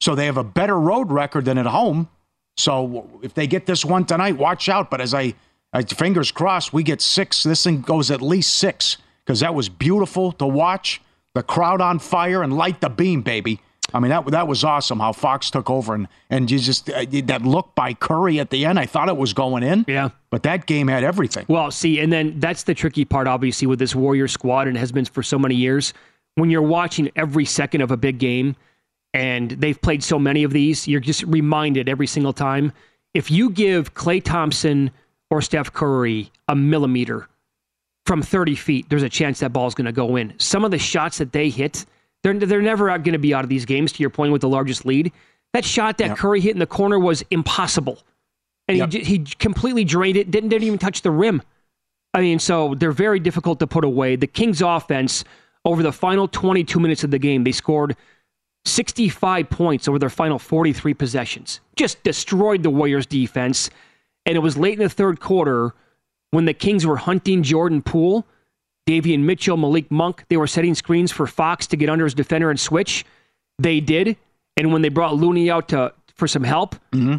So 0.00 0.14
they 0.14 0.26
have 0.26 0.36
a 0.36 0.44
better 0.44 0.78
road 0.78 1.10
record 1.10 1.46
than 1.46 1.58
at 1.58 1.66
home. 1.66 2.08
So 2.56 3.10
if 3.20 3.34
they 3.34 3.48
get 3.48 3.66
this 3.66 3.84
one 3.84 4.04
tonight, 4.04 4.36
watch 4.36 4.68
out. 4.68 4.88
But 4.88 5.00
as 5.00 5.12
I, 5.12 5.34
I 5.72 5.82
fingers 5.82 6.30
crossed, 6.30 6.72
we 6.72 6.84
get 6.84 7.00
six. 7.00 7.42
This 7.42 7.64
thing 7.64 7.80
goes 7.80 8.12
at 8.12 8.22
least 8.22 8.54
six 8.54 8.98
because 9.24 9.40
that 9.40 9.56
was 9.56 9.68
beautiful 9.68 10.30
to 10.34 10.46
watch. 10.46 11.02
The 11.34 11.42
crowd 11.42 11.80
on 11.80 11.98
fire 11.98 12.44
and 12.44 12.56
light 12.56 12.80
the 12.80 12.90
beam, 12.90 13.22
baby. 13.22 13.58
I 13.94 14.00
mean, 14.00 14.10
that 14.10 14.26
that 14.26 14.48
was 14.48 14.64
awesome 14.64 14.98
how 14.98 15.12
Fox 15.12 15.50
took 15.50 15.70
over 15.70 15.94
and 15.94 16.08
and 16.28 16.50
you 16.50 16.58
just 16.58 16.90
uh, 16.90 17.04
that 17.24 17.42
look 17.42 17.74
by 17.74 17.94
Curry 17.94 18.40
at 18.40 18.50
the 18.50 18.66
end. 18.66 18.78
I 18.78 18.86
thought 18.86 19.08
it 19.08 19.16
was 19.16 19.32
going 19.32 19.62
in. 19.62 19.84
Yeah. 19.88 20.10
But 20.30 20.42
that 20.42 20.66
game 20.66 20.88
had 20.88 21.04
everything. 21.04 21.46
Well, 21.48 21.70
see, 21.70 22.00
and 22.00 22.12
then 22.12 22.40
that's 22.40 22.64
the 22.64 22.74
tricky 22.74 23.04
part, 23.04 23.28
obviously, 23.28 23.68
with 23.68 23.78
this 23.78 23.94
Warrior 23.94 24.26
squad, 24.26 24.66
and 24.66 24.76
has 24.76 24.90
been 24.90 25.04
for 25.04 25.22
so 25.22 25.38
many 25.38 25.54
years. 25.54 25.94
When 26.34 26.50
you're 26.50 26.62
watching 26.62 27.10
every 27.14 27.44
second 27.44 27.82
of 27.82 27.92
a 27.92 27.96
big 27.96 28.18
game, 28.18 28.56
and 29.12 29.52
they've 29.52 29.80
played 29.80 30.02
so 30.02 30.18
many 30.18 30.42
of 30.42 30.52
these, 30.52 30.88
you're 30.88 30.98
just 30.98 31.22
reminded 31.22 31.88
every 31.88 32.08
single 32.08 32.32
time. 32.32 32.72
If 33.14 33.30
you 33.30 33.50
give 33.50 33.94
Klay 33.94 34.20
Thompson 34.20 34.90
or 35.30 35.40
Steph 35.40 35.72
Curry 35.72 36.32
a 36.48 36.56
millimeter, 36.56 37.28
from 38.06 38.22
30 38.22 38.54
feet, 38.54 38.86
there's 38.88 39.02
a 39.02 39.08
chance 39.08 39.40
that 39.40 39.52
ball's 39.52 39.74
going 39.74 39.86
to 39.86 39.92
go 39.92 40.16
in. 40.16 40.34
Some 40.38 40.64
of 40.64 40.70
the 40.70 40.78
shots 40.78 41.18
that 41.18 41.32
they 41.32 41.48
hit, 41.48 41.86
they're 42.24 42.34
they're 42.34 42.62
never 42.62 42.86
going 42.86 43.12
to 43.12 43.18
be 43.18 43.32
out 43.32 43.44
of 43.44 43.50
these 43.50 43.64
games. 43.64 43.92
To 43.92 44.02
your 44.02 44.10
point, 44.10 44.32
with 44.32 44.40
the 44.40 44.48
largest 44.48 44.84
lead, 44.84 45.12
that 45.52 45.64
shot 45.64 45.98
that 45.98 46.08
yep. 46.08 46.16
Curry 46.16 46.40
hit 46.40 46.52
in 46.52 46.58
the 46.58 46.66
corner 46.66 46.98
was 46.98 47.22
impossible, 47.30 47.98
and 48.66 48.78
yep. 48.78 48.92
he 48.92 49.04
he 49.04 49.18
completely 49.38 49.84
drained 49.84 50.16
it. 50.16 50.30
Didn't 50.30 50.48
didn't 50.48 50.66
even 50.66 50.78
touch 50.78 51.02
the 51.02 51.12
rim. 51.12 51.42
I 52.14 52.20
mean, 52.20 52.38
so 52.38 52.74
they're 52.74 52.92
very 52.92 53.20
difficult 53.20 53.58
to 53.60 53.66
put 53.66 53.84
away. 53.84 54.16
The 54.16 54.26
Kings' 54.26 54.62
offense 54.62 55.24
over 55.64 55.82
the 55.82 55.92
final 55.92 56.28
22 56.28 56.80
minutes 56.80 57.04
of 57.04 57.10
the 57.10 57.18
game, 57.18 57.44
they 57.44 57.52
scored 57.52 57.96
65 58.64 59.50
points 59.50 59.88
over 59.88 59.98
their 59.98 60.10
final 60.10 60.38
43 60.38 60.94
possessions. 60.94 61.60
Just 61.76 62.02
destroyed 62.02 62.62
the 62.62 62.70
Warriors' 62.70 63.06
defense. 63.06 63.68
And 64.26 64.36
it 64.36 64.40
was 64.40 64.56
late 64.56 64.74
in 64.74 64.78
the 64.78 64.88
third 64.88 65.20
quarter 65.20 65.74
when 66.30 66.46
the 66.46 66.54
Kings 66.54 66.86
were 66.86 66.96
hunting 66.96 67.42
Jordan 67.42 67.82
Poole, 67.82 68.26
Davion 68.86 69.20
Mitchell, 69.20 69.56
Malik 69.56 69.90
Monk. 69.90 70.24
They 70.28 70.36
were 70.36 70.46
setting 70.46 70.74
screens 70.74 71.10
for 71.10 71.26
Fox 71.26 71.66
to 71.68 71.76
get 71.76 71.88
under 71.88 72.04
his 72.04 72.14
defender 72.14 72.50
and 72.50 72.60
switch. 72.60 73.04
They 73.58 73.80
did. 73.80 74.16
And 74.56 74.72
when 74.72 74.82
they 74.82 74.88
brought 74.88 75.16
Looney 75.16 75.50
out 75.50 75.68
to 75.68 75.92
for 76.14 76.28
some 76.28 76.44
help, 76.44 76.76
mm-hmm. 76.92 77.16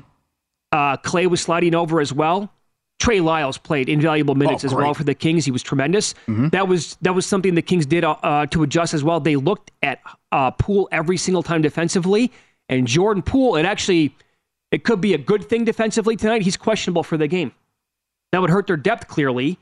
uh, 0.72 0.98
Klay 0.98 1.28
was 1.28 1.42
sliding 1.42 1.76
over 1.76 2.00
as 2.00 2.14
well. 2.14 2.52
Trey 3.00 3.20
Lyles 3.20 3.58
played 3.58 3.90
invaluable 3.90 4.36
minutes 4.36 4.64
oh, 4.64 4.68
as 4.68 4.74
well 4.74 4.94
for 4.94 5.04
the 5.04 5.14
Kings. 5.14 5.44
He 5.44 5.52
was 5.52 5.62
tremendous. 5.62 6.14
Mm-hmm. 6.28 6.50
That 6.50 6.68
was 6.68 6.98
that 7.02 7.14
was 7.14 7.26
something 7.26 7.56
the 7.56 7.62
Kings 7.62 7.86
did 7.86 8.04
uh, 8.04 8.16
uh, 8.24 8.46
to 8.48 8.64
adjust 8.64 8.94
as 8.94 9.04
well. 9.04 9.20
They 9.20 9.36
looked 9.36 9.72
at 9.84 10.00
uh, 10.32 10.52
Poole 10.52 10.88
every 10.92 11.18
single 11.18 11.44
time 11.44 11.62
defensively, 11.62 12.32
and 12.70 12.88
Jordan 12.88 13.22
Poole. 13.22 13.58
It 13.58 13.66
actually 13.66 14.16
it 14.72 14.84
could 14.84 15.02
be 15.02 15.14
a 15.14 15.18
good 15.18 15.48
thing 15.48 15.66
defensively 15.66 16.16
tonight. 16.16 16.42
He's 16.42 16.58
questionable 16.58 17.04
for 17.04 17.18
the 17.18 17.28
game. 17.28 17.52
That 18.32 18.40
would 18.42 18.50
hurt 18.50 18.68
their 18.68 18.78
depth 18.78 19.08
clearly, 19.08 19.60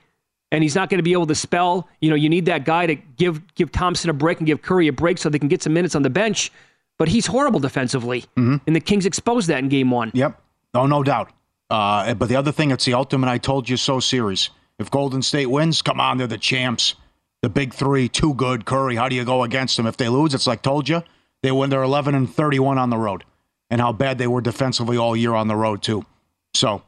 and 0.54 0.62
he's 0.62 0.76
not 0.76 0.90
going 0.90 1.00
to 1.00 1.04
be 1.04 1.12
able 1.14 1.26
to 1.26 1.36
spell. 1.36 1.90
You 2.00 2.12
know, 2.12 2.16
you 2.16 2.30
need 2.30 2.46
that 2.46 2.64
guy 2.64 2.86
to 2.86 2.96
give 2.96 3.42
give 3.56 3.72
Thompson 3.72 4.10
a 4.10 4.14
break 4.14 4.38
and 4.38 4.48
give 4.48 4.62
Curry 4.62 4.88
a 4.88 4.94
break 4.94 5.18
so 5.18 5.28
they 5.28 5.40
can 5.40 5.50
get 5.50 5.64
some 5.64 5.74
minutes 5.74 5.96
on 5.96 6.04
the 6.04 6.10
bench. 6.10 6.52
But 7.00 7.10
he's 7.10 7.26
horrible 7.26 7.60
defensively, 7.60 8.22
mm-hmm. 8.38 8.58
and 8.68 8.76
the 8.76 8.80
Kings 8.80 9.06
exposed 9.06 9.50
that 9.50 9.60
in 9.60 9.68
game 9.68 9.90
one. 9.90 10.12
Yep. 10.14 10.40
Oh, 10.76 10.86
no 10.86 11.04
doubt. 11.04 11.32
Uh, 11.70 12.14
but 12.14 12.30
the 12.30 12.36
other 12.36 12.52
thing, 12.52 12.70
it's 12.70 12.86
the 12.86 12.94
ultimate 12.94 13.28
I 13.28 13.40
told 13.40 13.68
you 13.68 13.78
so 13.78 14.00
series. 14.00 14.52
If 14.78 14.92
Golden 14.92 15.24
State 15.24 15.48
wins, 15.48 15.82
come 15.82 16.00
on, 16.00 16.18
they're 16.18 16.28
the 16.28 16.38
champs. 16.38 16.96
The 17.42 17.50
big 17.50 17.74
three, 17.74 18.08
too 18.08 18.36
good. 18.36 18.66
Curry, 18.66 18.96
how 18.96 19.10
do 19.10 19.16
you 19.16 19.26
go 19.26 19.44
against 19.44 19.76
them? 19.78 19.88
If 19.88 19.98
they 19.98 20.08
lose, 20.08 20.34
it's 20.34 20.48
like 20.48 20.62
told 20.62 20.88
you, 20.88 21.04
they 21.42 21.52
win. 21.52 21.72
They're 21.72 21.84
11 21.84 22.16
and 22.16 22.32
31 22.32 22.78
on 22.78 22.92
the 22.92 22.98
road, 22.98 23.24
and 23.72 23.82
how 23.82 23.92
bad 23.92 24.20
they 24.20 24.28
were 24.28 24.42
defensively 24.42 24.98
all 24.98 25.16
year 25.16 25.34
on 25.34 25.48
the 25.48 25.56
road 25.56 25.82
too. 25.82 26.06
So, 26.54 26.84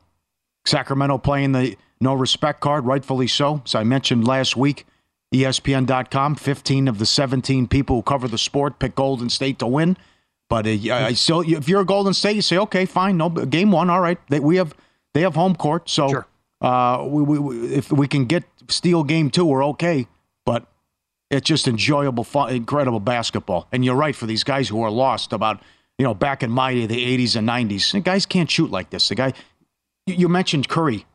Sacramento 0.65 1.17
playing 1.17 1.51
the 1.51 1.77
no 1.99 2.13
respect 2.13 2.59
card, 2.61 2.85
rightfully 2.85 3.27
so. 3.27 3.61
As 3.65 3.75
I 3.75 3.83
mentioned 3.83 4.27
last 4.27 4.55
week, 4.55 4.85
ESPN.com, 5.33 6.35
15 6.35 6.87
of 6.87 6.99
the 6.99 7.05
17 7.05 7.67
people 7.67 7.97
who 7.97 8.01
cover 8.01 8.27
the 8.27 8.37
sport 8.37 8.79
pick 8.79 8.95
Golden 8.95 9.29
State 9.29 9.59
to 9.59 9.67
win. 9.67 9.97
But 10.49 10.67
uh, 10.67 10.93
I 10.93 11.13
still, 11.13 11.41
if 11.41 11.67
you're 11.67 11.81
a 11.81 11.85
Golden 11.85 12.13
State, 12.13 12.35
you 12.35 12.41
say, 12.41 12.57
okay, 12.59 12.85
fine, 12.85 13.17
no 13.17 13.29
game 13.29 13.71
one, 13.71 13.89
all 13.89 14.01
right. 14.01 14.19
They, 14.29 14.39
we 14.39 14.57
have 14.57 14.75
they 15.13 15.21
have 15.21 15.35
home 15.35 15.55
court, 15.55 15.89
so 15.89 16.09
sure. 16.09 16.27
uh, 16.61 17.05
we, 17.07 17.23
we, 17.23 17.73
if 17.73 17.91
we 17.91 18.07
can 18.07 18.25
get 18.25 18.43
steal 18.67 19.03
game 19.03 19.29
two, 19.31 19.45
we're 19.45 19.65
okay. 19.65 20.07
But 20.45 20.67
it's 21.31 21.47
just 21.47 21.67
enjoyable, 21.67 22.23
fun, 22.23 22.53
incredible 22.53 22.99
basketball. 22.99 23.67
And 23.71 23.83
you're 23.83 23.95
right 23.95 24.15
for 24.15 24.27
these 24.27 24.43
guys 24.43 24.69
who 24.69 24.83
are 24.83 24.91
lost 24.91 25.33
about 25.33 25.61
you 25.97 26.03
know 26.03 26.13
back 26.13 26.43
in 26.43 26.51
my 26.51 26.73
day, 26.73 26.85
the 26.85 27.17
80s 27.17 27.35
and 27.35 27.49
90s. 27.49 27.91
The 27.91 28.01
guys 28.01 28.27
can't 28.27 28.49
shoot 28.49 28.69
like 28.69 28.91
this. 28.91 29.09
The 29.09 29.15
guy 29.15 29.33
you 30.05 30.29
mentioned 30.29 30.69
Curry 30.69 31.07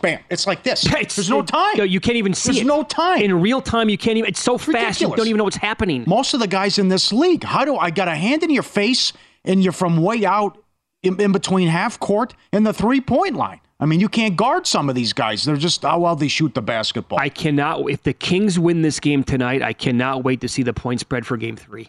bam, 0.00 0.20
it's 0.30 0.46
like 0.46 0.62
this. 0.62 0.84
It's, 0.92 1.16
There's 1.16 1.30
no 1.30 1.42
time. 1.42 1.86
You 1.86 2.00
can't 2.00 2.16
even 2.16 2.34
see 2.34 2.52
There's 2.52 2.62
it. 2.62 2.66
no 2.66 2.82
time. 2.82 3.22
In 3.22 3.40
real 3.40 3.60
time, 3.60 3.88
you 3.88 3.98
can't 3.98 4.18
even. 4.18 4.28
It's 4.28 4.40
so 4.40 4.58
fast, 4.58 5.00
you 5.00 5.08
don't 5.14 5.26
even 5.26 5.38
know 5.38 5.44
what's 5.44 5.56
happening. 5.56 6.04
Most 6.06 6.34
of 6.34 6.40
the 6.40 6.46
guys 6.46 6.78
in 6.78 6.88
this 6.88 7.12
league, 7.12 7.44
how 7.44 7.64
do 7.64 7.76
I 7.76 7.90
got 7.90 8.08
a 8.08 8.14
hand 8.14 8.42
in 8.42 8.50
your 8.50 8.62
face 8.62 9.12
and 9.44 9.62
you're 9.62 9.72
from 9.72 10.02
way 10.02 10.24
out 10.24 10.58
in, 11.02 11.20
in 11.20 11.32
between 11.32 11.68
half 11.68 11.98
court 11.98 12.34
and 12.52 12.66
the 12.66 12.72
three 12.72 13.00
point 13.00 13.34
line? 13.34 13.60
I 13.80 13.86
mean, 13.86 13.98
you 13.98 14.08
can't 14.08 14.36
guard 14.36 14.66
some 14.66 14.88
of 14.88 14.94
these 14.94 15.12
guys. 15.12 15.44
They're 15.44 15.56
just 15.56 15.82
how 15.82 15.98
well 15.98 16.14
they 16.14 16.28
shoot 16.28 16.54
the 16.54 16.62
basketball. 16.62 17.18
I 17.18 17.28
cannot. 17.28 17.90
If 17.90 18.04
the 18.04 18.12
Kings 18.12 18.56
win 18.56 18.82
this 18.82 19.00
game 19.00 19.24
tonight, 19.24 19.60
I 19.60 19.72
cannot 19.72 20.22
wait 20.22 20.40
to 20.42 20.48
see 20.48 20.62
the 20.62 20.72
point 20.72 21.00
spread 21.00 21.26
for 21.26 21.36
Game 21.36 21.56
Three. 21.56 21.88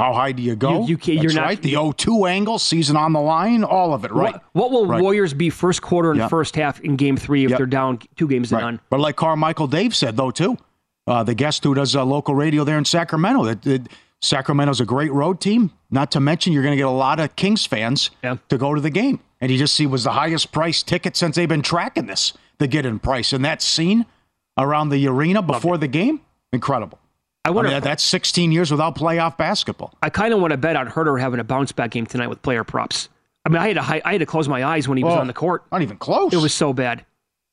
How 0.00 0.14
high 0.14 0.32
do 0.32 0.42
you 0.42 0.56
go? 0.56 0.86
You, 0.86 0.98
you 1.02 1.14
you're 1.20 1.32
not, 1.34 1.44
right. 1.44 1.62
The 1.62 1.74
0-2 1.74 2.30
angle, 2.30 2.58
season 2.58 2.96
on 2.96 3.12
the 3.12 3.20
line, 3.20 3.62
all 3.62 3.92
of 3.92 4.04
it, 4.06 4.10
right? 4.10 4.32
What, 4.32 4.44
what 4.52 4.70
will 4.70 4.86
right. 4.86 5.02
Warriors 5.02 5.34
be 5.34 5.50
first 5.50 5.82
quarter 5.82 6.10
and 6.10 6.20
yep. 6.20 6.30
first 6.30 6.56
half 6.56 6.80
in 6.80 6.96
game 6.96 7.18
three 7.18 7.44
if 7.44 7.50
yep. 7.50 7.58
they're 7.58 7.66
down 7.66 7.98
two 8.16 8.26
games 8.26 8.50
right. 8.50 8.62
none? 8.62 8.80
But 8.88 9.00
like 9.00 9.16
Carmichael 9.16 9.66
Dave 9.66 9.94
said, 9.94 10.16
though, 10.16 10.30
too, 10.30 10.56
uh, 11.06 11.22
the 11.22 11.34
guest 11.34 11.64
who 11.64 11.74
does 11.74 11.94
uh, 11.94 12.04
local 12.04 12.34
radio 12.34 12.64
there 12.64 12.78
in 12.78 12.86
Sacramento, 12.86 13.44
that, 13.44 13.62
that 13.62 13.88
Sacramento's 14.22 14.80
a 14.80 14.86
great 14.86 15.12
road 15.12 15.38
team. 15.38 15.70
Not 15.90 16.12
to 16.12 16.20
mention, 16.20 16.54
you're 16.54 16.62
going 16.62 16.72
to 16.72 16.78
get 16.78 16.86
a 16.86 16.90
lot 16.90 17.20
of 17.20 17.36
Kings 17.36 17.66
fans 17.66 18.10
yeah. 18.24 18.38
to 18.48 18.56
go 18.56 18.74
to 18.74 18.80
the 18.80 18.90
game. 18.90 19.20
And 19.40 19.50
he 19.50 19.58
just 19.58 19.74
see 19.74 19.86
was 19.86 20.04
the 20.04 20.12
highest 20.12 20.50
price 20.50 20.82
ticket 20.82 21.14
since 21.14 21.36
they've 21.36 21.48
been 21.48 21.62
tracking 21.62 22.06
this, 22.06 22.32
the 22.58 22.66
get 22.66 22.86
in 22.86 23.00
price. 23.00 23.34
And 23.34 23.44
that 23.44 23.60
scene 23.60 24.06
around 24.56 24.88
the 24.90 25.06
arena 25.08 25.42
before 25.42 25.76
the 25.76 25.88
game, 25.88 26.20
incredible. 26.52 26.98
I 27.44 27.50
wonder. 27.50 27.70
I 27.70 27.74
mean, 27.74 27.82
that's 27.82 28.04
16 28.04 28.52
years 28.52 28.70
without 28.70 28.96
playoff 28.96 29.36
basketball. 29.36 29.94
I 30.02 30.10
kind 30.10 30.34
of 30.34 30.40
want 30.40 30.50
to 30.52 30.56
bet 30.56 30.76
on 30.76 30.88
Huerter 30.88 31.18
having 31.20 31.40
a 31.40 31.44
bounce 31.44 31.72
back 31.72 31.92
game 31.92 32.06
tonight 32.06 32.28
with 32.28 32.42
player 32.42 32.64
props. 32.64 33.08
I 33.44 33.48
mean, 33.48 33.58
I 33.58 33.68
had 33.68 33.76
to 33.76 34.06
I 34.06 34.12
had 34.12 34.18
to 34.18 34.26
close 34.26 34.48
my 34.48 34.64
eyes 34.64 34.86
when 34.86 34.98
he 34.98 35.04
was 35.04 35.14
oh, 35.14 35.20
on 35.20 35.26
the 35.26 35.32
court. 35.32 35.64
Not 35.72 35.82
even 35.82 35.96
close. 35.96 36.32
It 36.32 36.36
was 36.36 36.52
so 36.52 36.72
bad, 36.72 37.04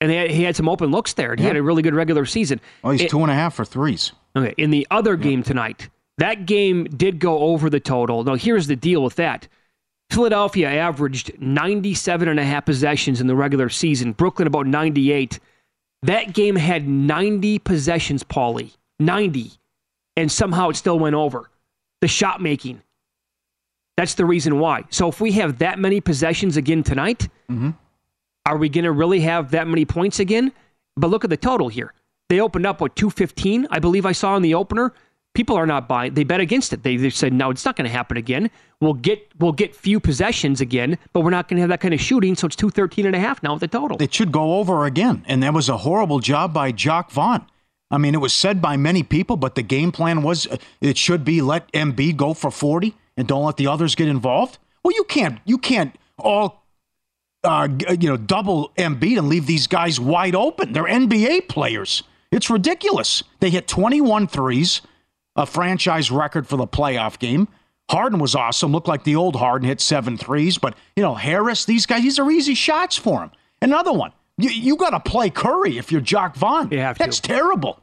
and 0.02 0.12
had, 0.12 0.30
he 0.30 0.44
had 0.44 0.56
some 0.56 0.68
open 0.68 0.92
looks 0.92 1.14
there. 1.14 1.36
He 1.36 1.42
yeah. 1.42 1.50
had 1.50 1.58
a 1.58 1.64
really 1.64 1.82
good 1.82 1.96
regular 1.96 2.26
season. 2.26 2.60
Oh, 2.84 2.92
he's 2.92 3.02
it, 3.02 3.10
two 3.10 3.22
and 3.22 3.32
a 3.32 3.34
half 3.34 3.56
for 3.56 3.64
threes. 3.64 4.12
Okay, 4.36 4.54
in 4.58 4.72
the 4.72 4.86
other 4.92 5.16
yeah. 5.16 5.24
game 5.24 5.44
tonight, 5.44 5.90
that 6.18 6.46
game 6.46 6.84
did 6.86 7.20
go 7.20 7.40
over 7.40 7.70
the 7.70 7.80
total. 7.80 8.26
Now, 8.26 8.36
here's 8.36 8.68
the 8.68 8.76
deal 8.76 9.02
with 9.02 9.16
that. 9.16 9.48
Philadelphia 10.12 10.70
averaged 10.70 11.40
97 11.40 12.28
and 12.28 12.40
a 12.40 12.44
half 12.44 12.66
possessions 12.66 13.22
in 13.22 13.28
the 13.28 13.36
regular 13.36 13.70
season. 13.70 14.14
Brooklyn 14.14 14.48
about 14.48 14.66
98. 14.66 15.40
That 16.04 16.34
game 16.34 16.56
had 16.56 16.88
90 16.88 17.60
possessions, 17.60 18.24
Pauly. 18.24 18.76
90 19.00 19.52
and 20.18 20.30
somehow 20.30 20.70
it 20.70 20.76
still 20.76 21.00
went 21.00 21.16
over. 21.16 21.50
The 22.02 22.08
shot 22.08 22.42
making. 22.42 22.82
That's 23.96 24.16
the 24.16 24.26
reason 24.26 24.60
why. 24.60 24.84
So 24.90 25.08
if 25.08 25.22
we 25.22 25.32
have 25.34 25.60
that 25.60 25.80
many 25.80 26.02
possessions 26.02 26.58
again 26.58 26.84
tonight, 26.84 27.30
mm-hmm. 27.50 27.70
are 28.46 28.58
we 28.58 28.68
going 28.68 28.84
to 28.84 28.92
really 28.92 29.22
have 29.22 29.52
that 29.52 29.68
many 29.68 29.86
points 29.86 30.20
again? 30.20 30.52
But 30.98 31.10
look 31.10 31.24
at 31.24 31.30
the 31.30 31.38
total 31.38 31.70
here. 31.70 31.94
They 32.30 32.42
opened 32.42 32.66
up 32.66 32.82
with 32.82 32.94
215, 32.96 33.68
I 33.72 33.80
believe 33.80 34.06
I 34.06 34.12
saw 34.12 34.36
in 34.36 34.42
the 34.42 34.54
opener. 34.54 34.94
People 35.34 35.56
are 35.56 35.68
not 35.68 35.88
buying. 35.88 36.16
They 36.16 36.24
bet 36.24 36.40
against 36.40 36.74
it. 36.74 36.82
They, 36.82 36.98
they 36.98 37.12
said, 37.12 37.32
"No, 37.32 37.52
it's 37.52 37.64
not 37.64 37.76
going 37.76 37.88
to 37.88 37.92
happen 37.92 38.18
again. 38.18 38.50
We'll 38.82 38.96
get 38.96 39.32
we'll 39.38 39.52
get 39.52 39.76
few 39.76 40.00
possessions 40.00 40.62
again, 40.62 40.98
but 41.14 41.20
we're 41.20 41.30
not 41.30 41.48
going 41.48 41.58
to 41.58 41.62
have 41.62 41.70
that 41.70 41.80
kind 41.80 41.94
of 41.94 42.02
shooting." 42.02 42.34
So 42.34 42.48
it's 42.48 42.56
213 42.56 43.06
and 43.06 43.16
a 43.16 43.20
half 43.20 43.44
now 43.44 43.54
at 43.54 43.60
the 43.60 43.68
total. 43.68 44.02
It 44.02 44.12
should 44.12 44.32
go 44.32 44.56
over 44.58 44.88
again, 44.88 45.24
and 45.28 45.44
that 45.44 45.54
was 45.54 45.70
a 45.70 45.78
horrible 45.78 46.18
job 46.20 46.56
by 46.56 46.72
Jacque 46.72 47.12
Vaughn. 47.12 47.46
I 47.90 47.98
mean, 47.98 48.14
it 48.14 48.22
was 48.22 48.34
said 48.34 48.62
by 48.62 48.76
many 48.78 49.04
people, 49.04 49.38
but 49.38 49.56
the 49.56 49.62
game 49.62 49.92
plan 49.92 50.22
was 50.22 50.48
uh, 50.48 50.58
it 50.82 50.98
should 50.98 51.24
be 51.24 51.42
let 51.42 51.72
Embiid 51.72 52.18
go 52.18 52.34
for 52.34 52.52
40 52.52 52.94
and 53.16 53.28
don't 53.28 53.46
let 53.46 53.58
the 53.58 53.68
others 53.68 53.96
get 53.96 54.08
involved. 54.08 54.58
Well, 54.84 54.96
you 54.96 55.04
can't 55.04 55.40
you 55.46 55.58
can't 55.58 55.96
all 56.18 56.64
uh, 57.44 57.68
you 58.00 58.10
know 58.10 58.18
double 58.18 58.72
Embiid 58.78 59.18
and 59.18 59.30
leave 59.30 59.48
these 59.48 59.68
guys 59.68 60.00
wide 60.00 60.36
open. 60.36 60.74
They're 60.74 60.84
NBA 60.84 61.48
players. 61.48 62.04
It's 62.32 62.50
ridiculous. 62.50 63.24
They 63.40 63.50
hit 63.50 63.68
21 63.68 64.28
threes, 64.28 64.82
a 65.36 65.46
franchise 65.46 66.12
record 66.12 66.48
for 66.48 66.58
the 66.58 66.68
playoff 66.68 67.20
game. 67.20 67.48
Harden 67.90 68.20
was 68.20 68.36
awesome. 68.36 68.74
Looked 68.74 68.90
like 68.90 69.06
the 69.06 69.16
old 69.16 69.38
Harden 69.38 69.68
hit 69.68 69.80
seven 69.80 70.18
threes, 70.18 70.58
but 70.58 70.76
you 70.96 71.04
know 71.04 71.16
Harris, 71.16 71.64
these 71.64 71.86
guys, 71.86 72.04
these 72.04 72.20
are 72.20 72.30
easy 72.30 72.54
shots 72.54 72.98
for 72.98 73.22
him. 73.22 73.32
Another 73.62 73.94
one. 73.94 74.12
You, 74.38 74.50
you 74.50 74.76
got 74.76 74.92
to 74.92 75.00
play 75.00 75.30
Curry 75.30 75.78
if 75.78 75.92
you're 75.92 76.02
Jacque 76.02 76.36
Vaughn. 76.36 76.70
You 76.72 76.80
have 76.80 76.98
to. 76.98 77.04
That's 77.04 77.20
terrible. 77.20 77.82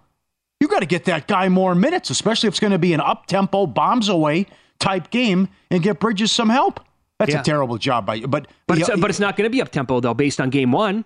You 0.60 0.68
got 0.68 0.80
to 0.80 0.86
get 0.86 1.04
that 1.06 1.26
guy 1.26 1.48
more 1.48 1.74
minutes, 1.74 2.10
especially 2.10 2.46
if 2.46 2.52
it's 2.52 2.60
going 2.60 2.72
to 2.72 2.78
be 2.78 2.92
an 2.92 3.00
up 3.00 3.26
tempo, 3.26 3.66
bombs 3.66 4.08
away 4.08 4.46
type 4.78 5.10
game, 5.10 5.48
and 5.70 5.82
get 5.82 5.98
Bridges 5.98 6.32
some 6.32 6.48
help. 6.48 6.80
That's 7.18 7.32
yeah. 7.32 7.40
a 7.40 7.44
terrible 7.44 7.78
job 7.78 8.06
by 8.06 8.14
you. 8.14 8.28
But 8.28 8.48
but 8.66 8.78
it's, 8.78 8.90
but 8.98 9.10
it's 9.10 9.20
not 9.20 9.36
going 9.36 9.44
to 9.44 9.50
be 9.50 9.60
up 9.60 9.70
tempo 9.70 10.00
though, 10.00 10.14
based 10.14 10.40
on 10.40 10.50
game 10.50 10.72
one. 10.72 11.04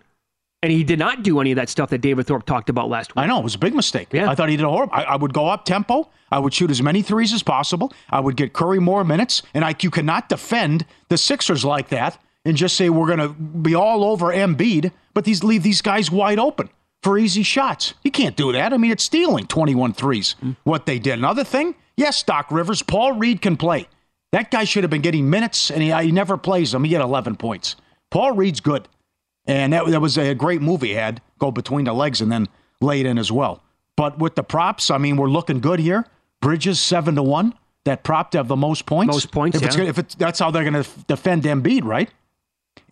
And 0.60 0.72
he 0.72 0.82
did 0.82 0.98
not 0.98 1.22
do 1.22 1.38
any 1.38 1.52
of 1.52 1.56
that 1.56 1.68
stuff 1.68 1.90
that 1.90 2.00
David 2.00 2.26
Thorpe 2.26 2.44
talked 2.44 2.68
about 2.68 2.88
last 2.88 3.14
week. 3.14 3.22
I 3.22 3.26
know 3.26 3.38
it 3.38 3.44
was 3.44 3.54
a 3.54 3.58
big 3.58 3.74
mistake. 3.74 4.08
Yeah. 4.10 4.28
I 4.28 4.34
thought 4.34 4.48
he 4.48 4.56
did 4.56 4.64
a 4.64 4.68
horrible. 4.68 4.92
I, 4.92 5.04
I, 5.04 5.16
would 5.16 5.32
go 5.32 5.46
up 5.46 5.64
tempo. 5.64 6.10
I 6.32 6.40
would 6.40 6.52
shoot 6.52 6.68
as 6.68 6.82
many 6.82 7.00
threes 7.00 7.32
as 7.32 7.44
possible. 7.44 7.92
I 8.10 8.18
would 8.18 8.36
get 8.36 8.54
Curry 8.54 8.80
more 8.80 9.04
minutes, 9.04 9.42
and 9.54 9.64
I, 9.64 9.76
you 9.80 9.90
cannot 9.90 10.28
defend 10.28 10.84
the 11.10 11.16
Sixers 11.16 11.64
like 11.64 11.90
that 11.90 12.20
and 12.48 12.56
just 12.56 12.76
say 12.76 12.88
we're 12.88 13.06
going 13.06 13.18
to 13.18 13.28
be 13.28 13.74
all 13.74 14.04
over 14.04 14.26
Embiid, 14.26 14.90
but 15.12 15.24
these 15.24 15.44
leave 15.44 15.62
these 15.62 15.82
guys 15.82 16.10
wide 16.10 16.38
open 16.38 16.70
for 17.02 17.18
easy 17.18 17.42
shots. 17.42 17.92
You 18.02 18.10
can't 18.10 18.36
do 18.36 18.52
that. 18.52 18.72
I 18.72 18.78
mean, 18.78 18.90
it's 18.90 19.04
stealing 19.04 19.46
21 19.46 19.92
threes, 19.92 20.34
what 20.64 20.86
they 20.86 20.98
did. 20.98 21.18
Another 21.18 21.44
thing, 21.44 21.74
yes, 21.96 22.22
Doc 22.22 22.50
Rivers, 22.50 22.82
Paul 22.82 23.12
Reed 23.12 23.42
can 23.42 23.56
play. 23.58 23.86
That 24.32 24.50
guy 24.50 24.64
should 24.64 24.82
have 24.82 24.90
been 24.90 25.02
getting 25.02 25.28
minutes, 25.28 25.70
and 25.70 25.82
he, 25.82 25.92
he 25.92 26.10
never 26.10 26.38
plays 26.38 26.72
them. 26.72 26.84
He 26.84 26.94
had 26.94 27.02
11 27.02 27.36
points. 27.36 27.76
Paul 28.10 28.32
Reed's 28.32 28.60
good. 28.60 28.88
And 29.46 29.72
that, 29.72 29.86
that 29.86 30.00
was 30.00 30.16
a 30.18 30.34
great 30.34 30.62
move 30.62 30.82
he 30.82 30.94
had, 30.94 31.20
go 31.38 31.50
between 31.50 31.84
the 31.84 31.92
legs 31.92 32.20
and 32.20 32.32
then 32.32 32.48
laid 32.80 33.06
in 33.06 33.18
as 33.18 33.30
well. 33.30 33.62
But 33.96 34.18
with 34.18 34.36
the 34.36 34.42
props, 34.42 34.90
I 34.90 34.98
mean, 34.98 35.16
we're 35.16 35.28
looking 35.28 35.60
good 35.60 35.80
here. 35.80 36.06
Bridges 36.40 36.80
seven 36.80 37.14
to 37.16 37.22
one. 37.22 37.54
That 37.84 38.04
prop 38.04 38.32
to 38.32 38.38
have 38.38 38.48
the 38.48 38.56
most 38.56 38.84
points. 38.86 39.14
Most 39.14 39.32
points, 39.32 39.56
If 39.56 39.62
yeah. 39.62 39.70
gonna, 39.70 39.88
if 39.88 39.98
it's 39.98 40.14
that's 40.14 40.38
how 40.38 40.50
they're 40.50 40.68
going 40.68 40.82
to 40.82 40.88
defend 41.06 41.44
Embiid, 41.44 41.84
right? 41.84 42.10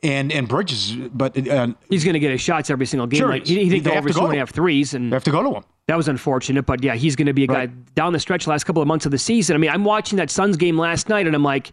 And 0.03 0.33
and 0.33 0.49
Bridges, 0.49 0.95
but 1.13 1.37
uh, 1.49 1.69
He's 1.91 2.05
going 2.05 2.15
to 2.15 2.19
get 2.21 2.31
his 2.31 2.41
shots 2.41 2.71
every 2.71 2.87
single 2.87 3.07
game. 3.07 3.19
Sure 3.19 3.29
like, 3.29 3.47
he 3.47 3.55
he, 3.65 3.69
didn't 3.71 3.85
They 3.85 3.91
go 3.91 3.95
have 3.95 3.99
over 4.05 4.09
to 4.09 4.15
two 4.15 4.21
go 4.21 4.33
to 4.33 4.39
half 4.39 4.51
threes, 4.53 4.95
and 4.95 5.11
they 5.13 5.17
have 5.17 5.25
to 5.25 5.31
go 5.31 5.43
to 5.43 5.55
him. 5.57 5.65
that 5.89 5.97
was 5.97 6.09
unfortunate. 6.09 6.65
But 6.67 6.83
yeah, 6.85 6.95
he's 6.95 7.17
going 7.17 7.27
to 7.27 7.33
be 7.33 7.45
a 7.45 7.47
guy 7.49 7.55
Right. 7.55 7.95
down 7.95 8.13
the 8.13 8.21
stretch 8.21 8.47
last 8.47 8.65
couple 8.65 8.81
of 8.83 8.89
months 8.89 9.05
of 9.07 9.13
the 9.13 9.19
season. 9.19 9.57
I 9.57 9.59
mean, 9.59 9.71
I'm 9.71 9.85
watching 9.85 10.17
that 10.19 10.31
Suns 10.31 10.57
game 10.57 10.79
last 10.79 11.09
night, 11.09 11.27
and 11.27 11.35
I'm 11.35 11.43
like, 11.43 11.73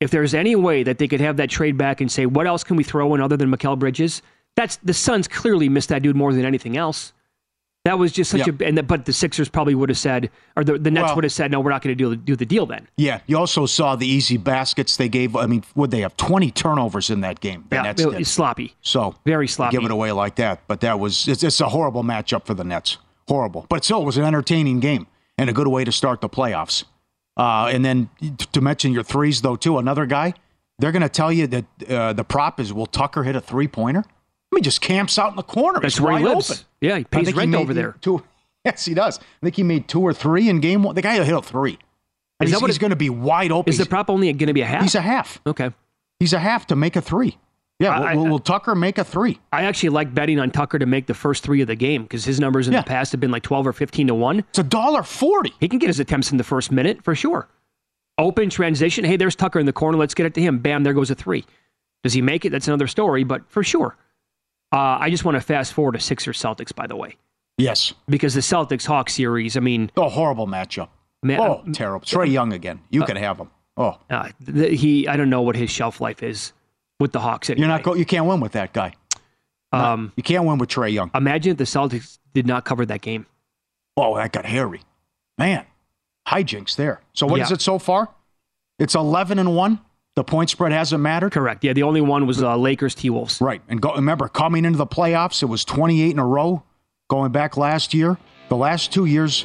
if 0.00 0.10
there's 0.10 0.34
any 0.34 0.54
way 0.56 0.82
that 0.82 0.98
they 0.98 1.08
could 1.08 1.20
have 1.20 1.36
that 1.38 1.48
trade 1.48 1.78
back 1.78 2.00
and 2.02 2.12
say, 2.12 2.26
what 2.26 2.46
else 2.46 2.62
can 2.64 2.76
we 2.76 2.84
throw 2.84 3.14
in 3.14 3.20
other 3.22 3.36
than 3.36 3.50
Mikal 3.50 3.78
Bridges? 3.78 4.20
That's 4.56 4.76
the 4.76 4.92
Suns 4.92 5.26
clearly 5.26 5.68
missed 5.70 5.88
that 5.88 6.02
dude 6.02 6.14
more 6.16 6.32
than 6.34 6.44
anything 6.44 6.76
else. 6.76 7.13
That 7.84 7.98
was 7.98 8.12
just 8.12 8.30
such 8.30 8.46
Yeah. 8.46 8.54
a, 8.60 8.64
and 8.64 8.78
the, 8.78 8.82
but 8.82 9.04
the 9.04 9.12
Sixers 9.12 9.50
probably 9.50 9.74
would 9.74 9.90
have 9.90 9.98
said, 9.98 10.30
or 10.56 10.64
the, 10.64 10.78
the 10.78 10.90
Nets 10.90 11.08
Well- 11.08 11.16
would 11.16 11.24
have 11.24 11.32
said, 11.32 11.50
no, 11.50 11.60
we're 11.60 11.70
not 11.70 11.82
going 11.82 11.94
to 11.96 12.02
do 12.02 12.16
do 12.16 12.34
the 12.34 12.46
deal 12.46 12.64
then. 12.64 12.88
Yeah, 12.96 13.20
you 13.26 13.36
also 13.36 13.66
saw 13.66 13.94
the 13.94 14.06
easy 14.06 14.38
baskets 14.38 14.96
they 14.96 15.10
gave. 15.10 15.36
I 15.36 15.44
mean, 15.44 15.64
would 15.74 15.90
they 15.90 16.00
have 16.00 16.16
twenty 16.16 16.50
turnovers 16.50 17.10
in 17.10 17.20
that 17.20 17.40
game? 17.40 17.64
The 17.68 17.76
Yeah, 17.76 17.82
Nets 17.82 18.02
it- 18.02 18.10
did. 18.10 18.26
sloppy, 18.26 18.74
So 18.80 19.16
very 19.26 19.46
sloppy. 19.46 19.76
give 19.76 19.84
it 19.84 19.90
away 19.90 20.12
like 20.12 20.36
that. 20.36 20.60
But 20.66 20.80
that 20.80 20.98
was 20.98 21.28
it's, 21.28 21.42
it's 21.42 21.60
a 21.60 21.68
horrible 21.68 22.02
matchup 22.02 22.46
for 22.46 22.54
the 22.54 22.64
Nets. 22.64 22.96
Horrible, 23.28 23.66
but 23.68 23.84
still, 23.84 24.00
it 24.02 24.04
was 24.06 24.16
an 24.16 24.24
entertaining 24.24 24.80
game 24.80 25.06
and 25.36 25.50
a 25.50 25.52
good 25.52 25.68
way 25.68 25.84
to 25.84 25.92
start 25.92 26.20
the 26.22 26.28
playoffs. 26.28 26.84
Uh, 27.36 27.70
and 27.72 27.84
then 27.84 28.08
to 28.52 28.60
mention 28.60 28.92
your 28.92 29.02
threes 29.02 29.42
though 29.42 29.56
too, 29.56 29.76
another 29.78 30.06
guy 30.06 30.32
they're 30.78 30.92
going 30.92 31.02
to 31.02 31.08
tell 31.08 31.30
you 31.32 31.46
that 31.46 31.64
uh, 31.88 32.12
the 32.14 32.24
prop 32.24 32.58
is 32.60 32.72
will 32.72 32.86
Tucker 32.86 33.22
hit 33.24 33.36
a 33.36 33.40
three 33.40 33.68
pointer? 33.68 34.04
I 34.54 34.56
mean, 34.56 34.62
just 34.64 34.80
camps 34.80 35.18
out 35.18 35.30
in 35.30 35.36
the 35.36 35.42
corner. 35.42 35.80
That's 35.80 35.94
He's 35.96 36.00
where 36.00 36.16
he 36.16 36.24
lives. 36.24 36.50
open. 36.50 36.62
Yeah, 36.80 36.98
he 36.98 37.04
pays 37.04 37.34
rent 37.34 37.50
made 37.50 37.58
over 37.58 37.74
there. 37.74 37.96
Two, 38.00 38.22
yes, 38.64 38.84
he 38.84 38.94
does. 38.94 39.18
I 39.18 39.22
think 39.42 39.56
he 39.56 39.62
made 39.62 39.88
two 39.88 40.00
or 40.00 40.12
three 40.12 40.48
in 40.48 40.60
game 40.60 40.82
one. 40.82 40.94
The 40.94 41.02
guy 41.02 41.22
hit 41.22 41.34
a 41.34 41.42
three. 41.42 41.78
Is 42.42 42.50
that 42.50 42.60
what 42.60 42.68
he's 42.70 42.78
going 42.78 42.90
to 42.90 42.96
be 42.96 43.10
wide 43.10 43.50
open. 43.52 43.70
Is 43.72 43.78
the 43.78 43.86
prop 43.86 44.10
only 44.10 44.32
going 44.32 44.48
to 44.48 44.52
be 44.52 44.60
a 44.60 44.66
half? 44.66 44.82
He's 44.82 44.94
a 44.94 45.00
half. 45.00 45.40
okay. 45.46 45.70
He's 46.20 46.32
a 46.32 46.38
half 46.38 46.66
to 46.68 46.76
make 46.76 46.94
a 46.96 47.00
three. 47.00 47.38
Yeah, 47.80 47.90
I- 47.98 48.14
will, 48.14 48.26
will 48.28 48.38
Tucker 48.38 48.74
make 48.74 48.98
a 48.98 49.04
three? 49.04 49.40
I 49.52 49.64
actually 49.64 49.88
like 49.88 50.14
betting 50.14 50.38
on 50.38 50.50
Tucker 50.50 50.78
to 50.78 50.86
make 50.86 51.06
the 51.06 51.14
first 51.14 51.42
three 51.42 51.60
of 51.60 51.66
the 51.66 51.74
game 51.74 52.02
because 52.04 52.24
his 52.24 52.38
numbers 52.38 52.66
in 52.68 52.72
Yeah. 52.74 52.82
the 52.82 52.86
past 52.86 53.12
have 53.12 53.20
been 53.20 53.30
like 53.32 53.42
12 53.42 53.66
or 53.66 53.72
15 53.72 54.06
to 54.08 54.14
1. 54.14 54.38
It's 54.38 54.58
a 54.58 54.62
dollar 54.62 55.02
forty. 55.02 55.52
He 55.58 55.68
can 55.68 55.78
get 55.80 55.88
his 55.88 55.98
attempts 56.00 56.30
in 56.30 56.38
the 56.38 56.44
first 56.44 56.70
minute 56.70 57.02
for 57.02 57.14
sure. 57.16 57.48
Open 58.16 58.48
transition. 58.48 59.04
Hey, 59.04 59.16
there's 59.16 59.34
Tucker 59.34 59.58
in 59.58 59.66
the 59.66 59.72
corner. 59.72 59.98
Let's 59.98 60.14
get 60.14 60.24
it 60.26 60.34
to 60.34 60.40
him. 60.40 60.58
Bam, 60.60 60.84
there 60.84 60.92
goes 60.94 61.10
a 61.10 61.16
three. 61.16 61.44
Does 62.04 62.12
he 62.12 62.22
make 62.22 62.44
it? 62.44 62.50
That's 62.50 62.68
another 62.68 62.86
story, 62.86 63.24
but 63.24 63.42
for 63.50 63.64
sure. 63.64 63.96
Uh, 64.74 64.98
I 65.00 65.08
just 65.10 65.24
want 65.24 65.36
to 65.36 65.40
fast 65.40 65.72
forward 65.72 65.92
to 65.92 66.00
Sixers 66.00 66.36
Celtics, 66.40 66.74
by 66.74 66.86
the 66.88 66.96
way, 66.96 67.16
Yes. 67.58 67.94
because 68.08 68.34
the 68.34 68.40
Celtics 68.40 68.84
Hawks 68.86 69.14
series, 69.14 69.56
I 69.56 69.60
mean, 69.60 69.90
Oh, 69.96 70.08
horrible 70.08 70.46
matchup. 70.48 70.88
man, 71.22 71.40
oh, 71.40 71.62
terrible. 71.72 72.04
Trae 72.04 72.30
Young 72.30 72.52
again. 72.52 72.80
You 72.90 73.04
could 73.04 73.16
have 73.16 73.38
him. 73.38 73.50
Oh, 73.76 73.98
uh, 74.10 74.30
th- 74.44 74.80
he, 74.80 75.06
I 75.08 75.16
don't 75.16 75.30
know 75.30 75.42
what 75.42 75.54
his 75.56 75.70
shelf 75.70 76.00
life 76.00 76.22
is 76.22 76.52
with 77.00 77.12
the 77.12 77.20
Hawks. 77.20 77.50
Anyway. 77.50 77.60
you're 77.60 77.68
not. 77.68 77.82
Go, 77.84 77.94
you 77.94 78.04
can't 78.04 78.26
win 78.26 78.40
with 78.40 78.52
that 78.52 78.72
guy. 78.72 78.94
Um, 79.72 80.12
You 80.16 80.22
can't 80.22 80.44
win 80.44 80.58
with 80.58 80.70
Trae 80.70 80.92
Young. 80.92 81.10
imagine 81.14 81.52
if 81.52 81.58
the 81.58 81.64
Celtics 81.64 82.18
did 82.32 82.46
not 82.46 82.64
cover 82.64 82.84
that 82.86 83.00
game. 83.00 83.26
Oh, 83.96 84.16
that 84.16 84.32
got 84.32 84.44
hairy. 84.44 84.80
Man, 85.38 85.64
hijinks 86.28 86.76
there. 86.76 87.00
So 87.12 87.26
what 87.26 87.40
is 87.40 87.50
Yeah. 87.50 87.54
it 87.54 87.60
so 87.60 87.78
far? 87.78 88.10
It's 88.78 88.94
eleven 88.96 89.38
and 89.38 89.54
one. 89.56 89.80
The 90.16 90.22
point 90.22 90.48
spread 90.48 90.70
hasn't 90.70 91.02
mattered. 91.02 91.32
Correct. 91.32 91.64
Yeah, 91.64 91.72
the 91.72 91.82
only 91.82 92.00
one 92.00 92.24
was 92.24 92.40
uh, 92.40 92.56
Lakers 92.56 92.94
T 92.94 93.10
Wolves. 93.10 93.40
Right. 93.40 93.60
And 93.68 93.80
go, 93.82 93.94
remember, 93.94 94.28
coming 94.28 94.64
into 94.64 94.78
the 94.78 94.86
playoffs, 94.86 95.42
it 95.42 95.46
was 95.46 95.64
28 95.64 96.12
in 96.12 96.18
a 96.20 96.26
row. 96.26 96.62
Going 97.08 97.32
back 97.32 97.56
last 97.56 97.92
year, 97.92 98.16
the 98.48 98.56
last 98.56 98.92
two 98.92 99.06
years, 99.06 99.44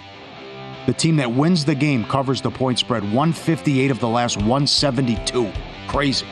the 0.85 0.93
team 0.93 1.15
that 1.15 1.31
wins 1.31 1.65
the 1.65 1.73
game 1.73 2.05
covers 2.05 2.41
the 2.41 2.51
point 2.51 2.77
spread 2.77 3.01
158 3.03 3.89
of 3.89 3.99
the 3.99 4.07
last 4.07 4.37
172. 4.37 5.51
Crazy. 5.87 6.27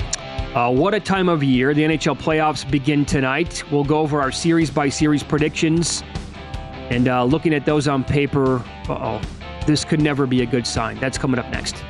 Uh, 0.53 0.71
what 0.71 0.93
a 0.93 0.99
time 0.99 1.29
of 1.29 1.43
year. 1.43 1.73
The 1.73 1.81
NHL 1.81 2.17
playoffs 2.17 2.69
begin 2.69 3.05
tonight. 3.05 3.63
We'll 3.71 3.83
go 3.83 3.99
over 3.99 4.21
our 4.21 4.31
series 4.31 4.69
by 4.69 4.87
series 4.89 5.23
predictions. 5.23 6.03
And 6.89 7.07
uh, 7.07 7.23
looking 7.23 7.55
at 7.55 7.65
those 7.65 7.87
on 7.87 8.03
paper, 8.03 8.57
uh 8.87 9.19
oh, 9.19 9.21
this 9.65 9.83
could 9.83 9.99
never 9.99 10.27
be 10.27 10.43
a 10.43 10.45
good 10.45 10.67
sign. 10.67 10.99
That's 10.99 11.17
coming 11.17 11.39
up 11.39 11.49
next. 11.49 11.83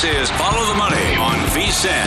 This 0.00 0.30
is 0.30 0.30
Follow 0.30 0.64
the 0.64 0.78
Money 0.78 1.16
on 1.16 1.34
VSIN. 1.48 2.04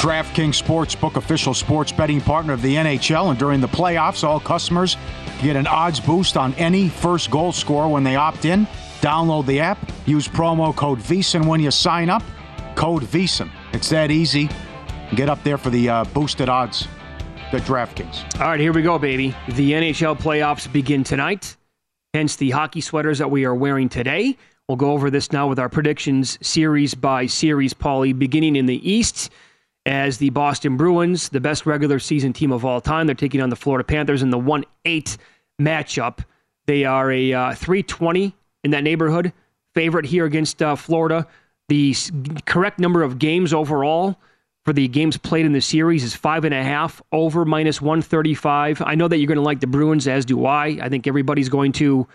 DraftKings 0.00 0.60
Sportsbook, 0.60 1.14
official 1.14 1.54
sports 1.54 1.92
betting 1.92 2.20
partner 2.20 2.54
of 2.54 2.60
the 2.60 2.74
NHL. 2.74 3.30
And 3.30 3.38
during 3.38 3.60
the 3.60 3.68
playoffs, 3.68 4.24
all 4.24 4.40
customers 4.40 4.96
get 5.40 5.54
an 5.54 5.68
odds 5.68 6.00
boost 6.00 6.36
on 6.36 6.54
any 6.54 6.88
first 6.88 7.30
goal 7.30 7.52
score 7.52 7.88
when 7.88 8.02
they 8.02 8.16
opt 8.16 8.46
in. 8.46 8.66
Download 9.00 9.46
the 9.46 9.60
app, 9.60 9.78
use 10.06 10.26
promo 10.26 10.74
code 10.74 10.98
VSIN 10.98 11.46
when 11.46 11.60
you 11.60 11.70
sign 11.70 12.10
up. 12.10 12.24
Code 12.74 13.04
VSIN. 13.04 13.52
It's 13.72 13.90
that 13.90 14.10
easy. 14.10 14.50
Get 15.14 15.28
up 15.28 15.40
there 15.44 15.56
for 15.56 15.70
the 15.70 15.88
uh, 15.88 16.04
boosted 16.06 16.48
odds 16.48 16.88
at 17.52 17.62
DraftKings. 17.62 18.40
All 18.40 18.48
right, 18.48 18.58
here 18.58 18.72
we 18.72 18.82
go, 18.82 18.98
baby. 18.98 19.36
The 19.50 19.70
NHL 19.70 20.18
playoffs 20.18 20.70
begin 20.72 21.04
tonight, 21.04 21.56
hence 22.12 22.34
the 22.34 22.50
hockey 22.50 22.80
sweaters 22.80 23.20
that 23.20 23.30
we 23.30 23.44
are 23.44 23.54
wearing 23.54 23.88
today. 23.88 24.36
We'll 24.68 24.76
go 24.76 24.92
over 24.92 25.10
this 25.10 25.30
now 25.30 25.46
with 25.46 25.58
our 25.58 25.68
predictions 25.68 26.38
series 26.40 26.94
by 26.94 27.26
series, 27.26 27.74
Pauly, 27.74 28.18
beginning 28.18 28.56
in 28.56 28.64
the 28.64 28.90
East 28.90 29.28
as 29.84 30.16
the 30.16 30.30
Boston 30.30 30.78
Bruins, 30.78 31.28
the 31.28 31.40
best 31.40 31.66
regular 31.66 31.98
season 31.98 32.32
team 32.32 32.50
of 32.50 32.64
all 32.64 32.80
time. 32.80 33.06
They're 33.06 33.14
taking 33.14 33.42
on 33.42 33.50
the 33.50 33.56
Florida 33.56 33.84
Panthers 33.84 34.22
in 34.22 34.30
the 34.30 34.38
1 34.38 34.64
8 34.86 35.18
matchup. 35.60 36.24
They 36.66 36.86
are 36.86 37.12
a 37.12 37.32
uh, 37.34 37.54
320 37.54 38.34
in 38.64 38.70
that 38.70 38.82
neighborhood, 38.82 39.34
favorite 39.74 40.06
here 40.06 40.24
against 40.24 40.62
uh, 40.62 40.76
Florida. 40.76 41.26
The 41.68 41.90
s- 41.90 42.10
correct 42.46 42.78
number 42.78 43.02
of 43.02 43.18
games 43.18 43.52
overall 43.52 44.18
for 44.64 44.72
the 44.72 44.88
games 44.88 45.18
played 45.18 45.44
in 45.44 45.52
the 45.52 45.60
series 45.60 46.02
is 46.02 46.14
five 46.14 46.46
and 46.46 46.54
a 46.54 46.62
half 46.62 47.02
over 47.12 47.44
minus 47.44 47.82
135. 47.82 48.82
I 48.86 48.94
know 48.94 49.08
that 49.08 49.18
you're 49.18 49.26
going 49.26 49.36
to 49.36 49.42
like 49.42 49.60
the 49.60 49.66
Bruins, 49.66 50.08
as 50.08 50.24
do 50.24 50.46
I. 50.46 50.78
I 50.80 50.88
think 50.88 51.06
everybody's 51.06 51.50
going 51.50 51.72
to. 51.72 52.06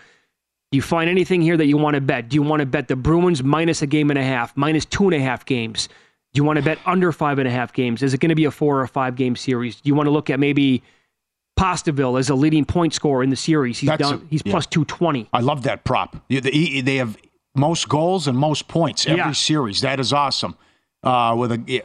Do 0.72 0.76
you 0.76 0.82
find 0.82 1.10
anything 1.10 1.42
here 1.42 1.56
that 1.56 1.66
you 1.66 1.76
want 1.76 1.94
to 1.96 2.00
bet? 2.00 2.28
Do 2.28 2.36
you 2.36 2.42
want 2.42 2.60
to 2.60 2.66
bet 2.66 2.86
the 2.88 2.94
Bruins 2.96 3.42
minus 3.42 3.82
a 3.82 3.86
game 3.86 4.10
and 4.10 4.18
a 4.18 4.22
half, 4.22 4.56
minus 4.56 4.84
two 4.84 5.04
and 5.04 5.14
a 5.14 5.18
half 5.20 5.44
games? 5.44 5.88
Do 6.32 6.38
you 6.38 6.44
want 6.44 6.58
to 6.58 6.62
bet 6.64 6.78
under 6.86 7.10
five 7.12 7.38
and 7.38 7.48
a 7.48 7.50
half 7.50 7.72
games? 7.72 8.02
Is 8.02 8.14
it 8.14 8.20
going 8.20 8.28
to 8.30 8.34
be 8.36 8.44
a 8.44 8.50
four 8.50 8.80
or 8.80 8.86
five 8.86 9.16
game 9.16 9.34
series? 9.34 9.80
Do 9.80 9.88
you 9.88 9.94
want 9.94 10.06
to 10.06 10.10
look 10.12 10.30
at 10.30 10.38
maybe 10.38 10.82
Pastaville 11.58 12.18
as 12.18 12.30
a 12.30 12.34
leading 12.36 12.64
point 12.64 12.94
scorer 12.94 13.22
in 13.22 13.30
the 13.30 13.36
series? 13.36 13.78
He's 13.78 13.88
That's 13.88 14.00
down. 14.02 14.14
a- 14.22 14.26
he's 14.30 14.42
yeah. 14.44 14.52
plus 14.52 14.66
220. 14.66 15.28
I 15.32 15.40
love 15.40 15.64
that 15.64 15.82
prop. 15.84 16.16
They 16.28 16.96
have 16.96 17.16
most 17.56 17.88
goals 17.88 18.28
and 18.28 18.38
most 18.38 18.68
points 18.68 19.06
every 19.06 19.18
Yeah. 19.18 19.32
series. 19.32 19.80
That 19.80 19.98
is 19.98 20.12
awesome. 20.12 20.56
Uh, 21.02 21.34
with 21.36 21.50
a, 21.52 21.82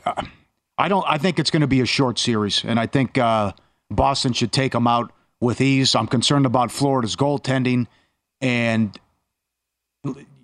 I 0.78 0.89
don't. 0.89 1.06
I 1.08 1.17
think 1.17 1.39
it's 1.39 1.50
going 1.50 1.62
to 1.62 1.67
be 1.67 1.80
a 1.80 1.86
short 1.86 2.19
series, 2.19 2.63
and 2.65 2.78
I 2.80 2.86
think 2.86 3.17
uh, 3.17 3.54
Boston 3.89 4.34
should 4.34 4.52
take 4.52 4.74
them 4.74 4.86
out 4.88 5.12
with 5.39 5.62
ease. 5.62 5.95
I'm 5.95 6.06
concerned 6.06 6.45
about 6.45 6.69
Florida's 6.69 7.15
goaltending, 7.15 7.88
and 8.41 8.98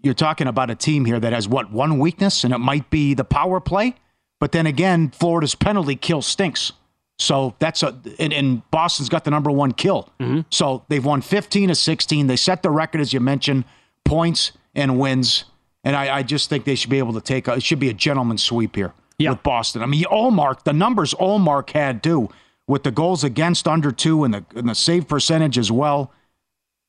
you're 0.03 0.13
talking 0.13 0.47
about 0.47 0.69
a 0.69 0.75
team 0.75 1.05
here 1.05 1.19
that 1.19 1.33
has 1.33 1.47
what 1.47 1.71
one 1.71 1.99
weakness, 1.99 2.43
and 2.43 2.53
it 2.53 2.57
might 2.57 2.89
be 2.89 3.13
the 3.13 3.23
power 3.23 3.59
play. 3.59 3.95
But 4.39 4.51
then 4.51 4.65
again, 4.65 5.09
Florida's 5.11 5.55
penalty 5.55 5.95
kill 5.95 6.21
stinks. 6.21 6.71
So 7.19 7.55
that's 7.59 7.83
a 7.83 7.95
and, 8.17 8.33
and 8.33 8.69
Boston's 8.71 9.07
got 9.09 9.23
the 9.23 9.31
number 9.31 9.51
one 9.51 9.73
kill. 9.73 10.09
So 10.49 10.83
they've 10.89 11.05
won 11.05 11.21
15 11.21 11.69
to 11.69 11.75
16. 11.75 12.25
They 12.27 12.35
set 12.35 12.63
the 12.63 12.71
record 12.71 12.99
as 13.01 13.13
you 13.13 13.19
mentioned, 13.19 13.65
points 14.05 14.53
and 14.73 14.99
wins. 14.99 15.45
And 15.83 15.95
I, 15.95 16.17
I 16.17 16.23
just 16.23 16.49
think 16.49 16.65
they 16.65 16.75
should 16.75 16.89
be 16.89 16.97
able 16.97 17.13
to 17.13 17.21
take. 17.21 17.47
A, 17.47 17.53
it 17.53 17.63
should 17.63 17.79
be 17.79 17.89
a 17.89 17.93
gentleman's 17.93 18.41
sweep 18.43 18.75
here 18.75 18.93
with 19.33 19.43
Boston. 19.43 19.83
I 19.83 19.85
mean, 19.85 20.03
Ullmark, 20.05 20.63
the 20.63 20.73
numbers 20.73 21.13
Ullmark 21.15 21.69
had 21.71 22.01
too, 22.01 22.29
with 22.67 22.81
the 22.83 22.91
goals 22.91 23.23
against 23.23 23.67
under 23.67 23.91
two 23.91 24.23
and 24.23 24.33
the 24.33 24.45
and 24.55 24.67
the 24.67 24.73
save 24.75 25.07
percentage 25.07 25.59
as 25.59 25.71
well. 25.71 26.11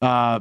Uh, 0.01 0.41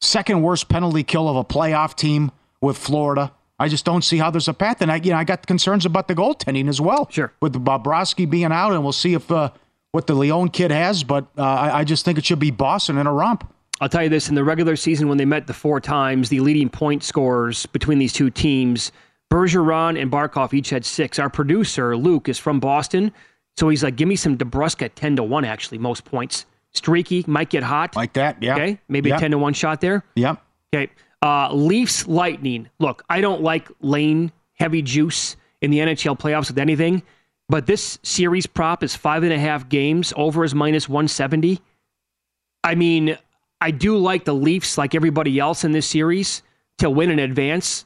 second 0.00 0.42
worst 0.42 0.68
penalty 0.68 1.02
kill 1.02 1.28
of 1.28 1.36
a 1.36 1.44
playoff 1.44 1.94
team 1.96 2.30
with 2.60 2.76
Florida. 2.76 3.32
I 3.58 3.68
just 3.68 3.84
don't 3.84 4.02
see 4.02 4.18
how 4.18 4.30
there's 4.30 4.48
a 4.48 4.54
path, 4.54 4.80
and 4.82 4.92
I, 4.92 4.96
you 4.96 5.10
know, 5.10 5.16
I 5.16 5.24
got 5.24 5.46
concerns 5.46 5.84
about 5.84 6.06
the 6.06 6.14
goaltending 6.14 6.68
as 6.68 6.80
well. 6.80 7.08
Sure, 7.10 7.32
with 7.40 7.52
Bobrovsky 7.54 8.28
being 8.28 8.52
out, 8.52 8.72
and 8.72 8.82
we'll 8.84 8.92
see 8.92 9.14
if 9.14 9.30
uh, 9.32 9.50
what 9.90 10.06
the 10.06 10.14
Leone 10.14 10.50
kid 10.50 10.70
has. 10.70 11.02
But 11.02 11.26
uh, 11.36 11.42
I, 11.42 11.80
I 11.80 11.84
just 11.84 12.04
think 12.04 12.18
it 12.18 12.24
should 12.24 12.38
be 12.38 12.52
Boston 12.52 12.98
in 12.98 13.06
a 13.06 13.12
romp. 13.12 13.52
I'll 13.80 13.88
tell 13.88 14.02
you 14.02 14.08
this 14.08 14.28
in 14.28 14.34
the 14.34 14.44
regular 14.44 14.76
season, 14.76 15.08
when 15.08 15.18
they 15.18 15.24
met 15.24 15.46
the 15.46 15.54
four 15.54 15.80
times, 15.80 16.28
the 16.28 16.40
leading 16.40 16.68
point 16.68 17.02
scorers 17.02 17.66
between 17.66 17.98
these 17.98 18.12
two 18.12 18.30
teams, 18.30 18.92
Bergeron 19.30 20.00
and 20.00 20.10
Barkov 20.10 20.54
each 20.54 20.70
had 20.70 20.84
six. 20.84 21.18
Our 21.18 21.30
producer, 21.30 21.96
Luke, 21.96 22.28
is 22.28 22.38
from 22.38 22.60
Boston. 22.60 23.12
So 23.56 23.68
he's 23.68 23.82
like, 23.82 23.96
give 23.96 24.08
me 24.08 24.16
some 24.16 24.38
DeBrusk 24.38 24.82
at 24.82 24.94
10 24.96 25.16
to 25.16 25.22
1, 25.24 25.44
actually, 25.44 25.78
most 25.78 26.04
points 26.04 26.46
streaky, 26.78 27.24
might 27.26 27.50
get 27.50 27.62
hot. 27.62 27.94
Like 27.94 28.14
that, 28.14 28.42
yeah. 28.42 28.54
Okay, 28.54 28.80
maybe 28.88 29.10
Yep. 29.10 29.18
a 29.18 29.20
10 29.20 29.30
to 29.32 29.38
1 29.38 29.52
shot 29.52 29.80
there. 29.80 30.04
Yep. 30.16 30.42
Okay. 30.74 30.90
Uh, 31.22 31.52
Leafs 31.52 32.06
Lightning. 32.08 32.68
Look, 32.78 33.04
I 33.08 33.20
don't 33.20 33.42
like 33.42 33.68
lane 33.80 34.32
heavy 34.54 34.82
juice 34.82 35.36
in 35.60 35.70
the 35.70 35.78
NHL 35.78 36.16
playoffs 36.18 36.48
with 36.48 36.58
anything, 36.58 37.02
but 37.48 37.66
this 37.66 37.98
series 38.02 38.46
prop 38.46 38.82
is 38.82 38.94
five 38.96 39.22
and 39.24 39.32
a 39.32 39.38
half 39.38 39.68
games. 39.68 40.12
Over 40.16 40.44
is 40.44 40.54
minus 40.54 40.88
170. 40.88 41.60
I 42.64 42.74
mean, 42.74 43.16
I 43.60 43.70
do 43.72 43.96
like 43.96 44.24
the 44.24 44.34
Leafs, 44.34 44.78
like 44.78 44.94
everybody 44.94 45.38
else 45.38 45.64
in 45.64 45.72
this 45.72 45.86
series, 45.88 46.42
to 46.78 46.88
win 46.90 47.10
in 47.10 47.18
advance, 47.18 47.84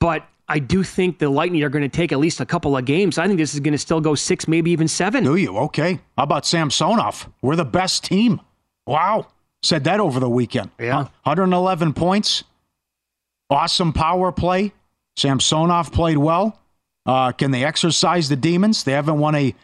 but 0.00 0.26
I 0.52 0.58
do 0.58 0.82
think 0.82 1.18
the 1.18 1.30
Lightning 1.30 1.62
are 1.62 1.70
going 1.70 1.82
to 1.82 1.88
take 1.88 2.12
at 2.12 2.18
least 2.18 2.38
a 2.38 2.44
couple 2.44 2.76
of 2.76 2.84
games. 2.84 3.16
I 3.16 3.26
think 3.26 3.38
this 3.38 3.54
is 3.54 3.60
going 3.60 3.72
to 3.72 3.78
still 3.78 4.02
go 4.02 4.14
six, 4.14 4.46
maybe 4.46 4.70
even 4.70 4.86
seven. 4.86 5.24
Do 5.24 5.36
you? 5.36 5.56
Okay. 5.56 5.94
How 6.18 6.24
about 6.24 6.44
Samsonov? 6.44 7.26
We're 7.40 7.56
the 7.56 7.64
best 7.64 8.04
team. 8.04 8.38
Wow. 8.86 9.28
Said 9.62 9.84
that 9.84 9.98
over 9.98 10.20
the 10.20 10.28
weekend. 10.28 10.70
Yeah. 10.78 11.04
111 11.22 11.94
points. 11.94 12.44
Awesome 13.48 13.94
power 13.94 14.30
play. 14.30 14.74
Samsonov 15.16 15.90
played 15.90 16.18
well. 16.18 16.60
Uh, 17.06 17.32
can 17.32 17.50
they 17.50 17.64
exercise 17.64 18.28
the 18.28 18.36
demons? 18.36 18.84
They 18.84 18.92
haven't 18.92 19.20
won 19.20 19.34
a 19.34 19.54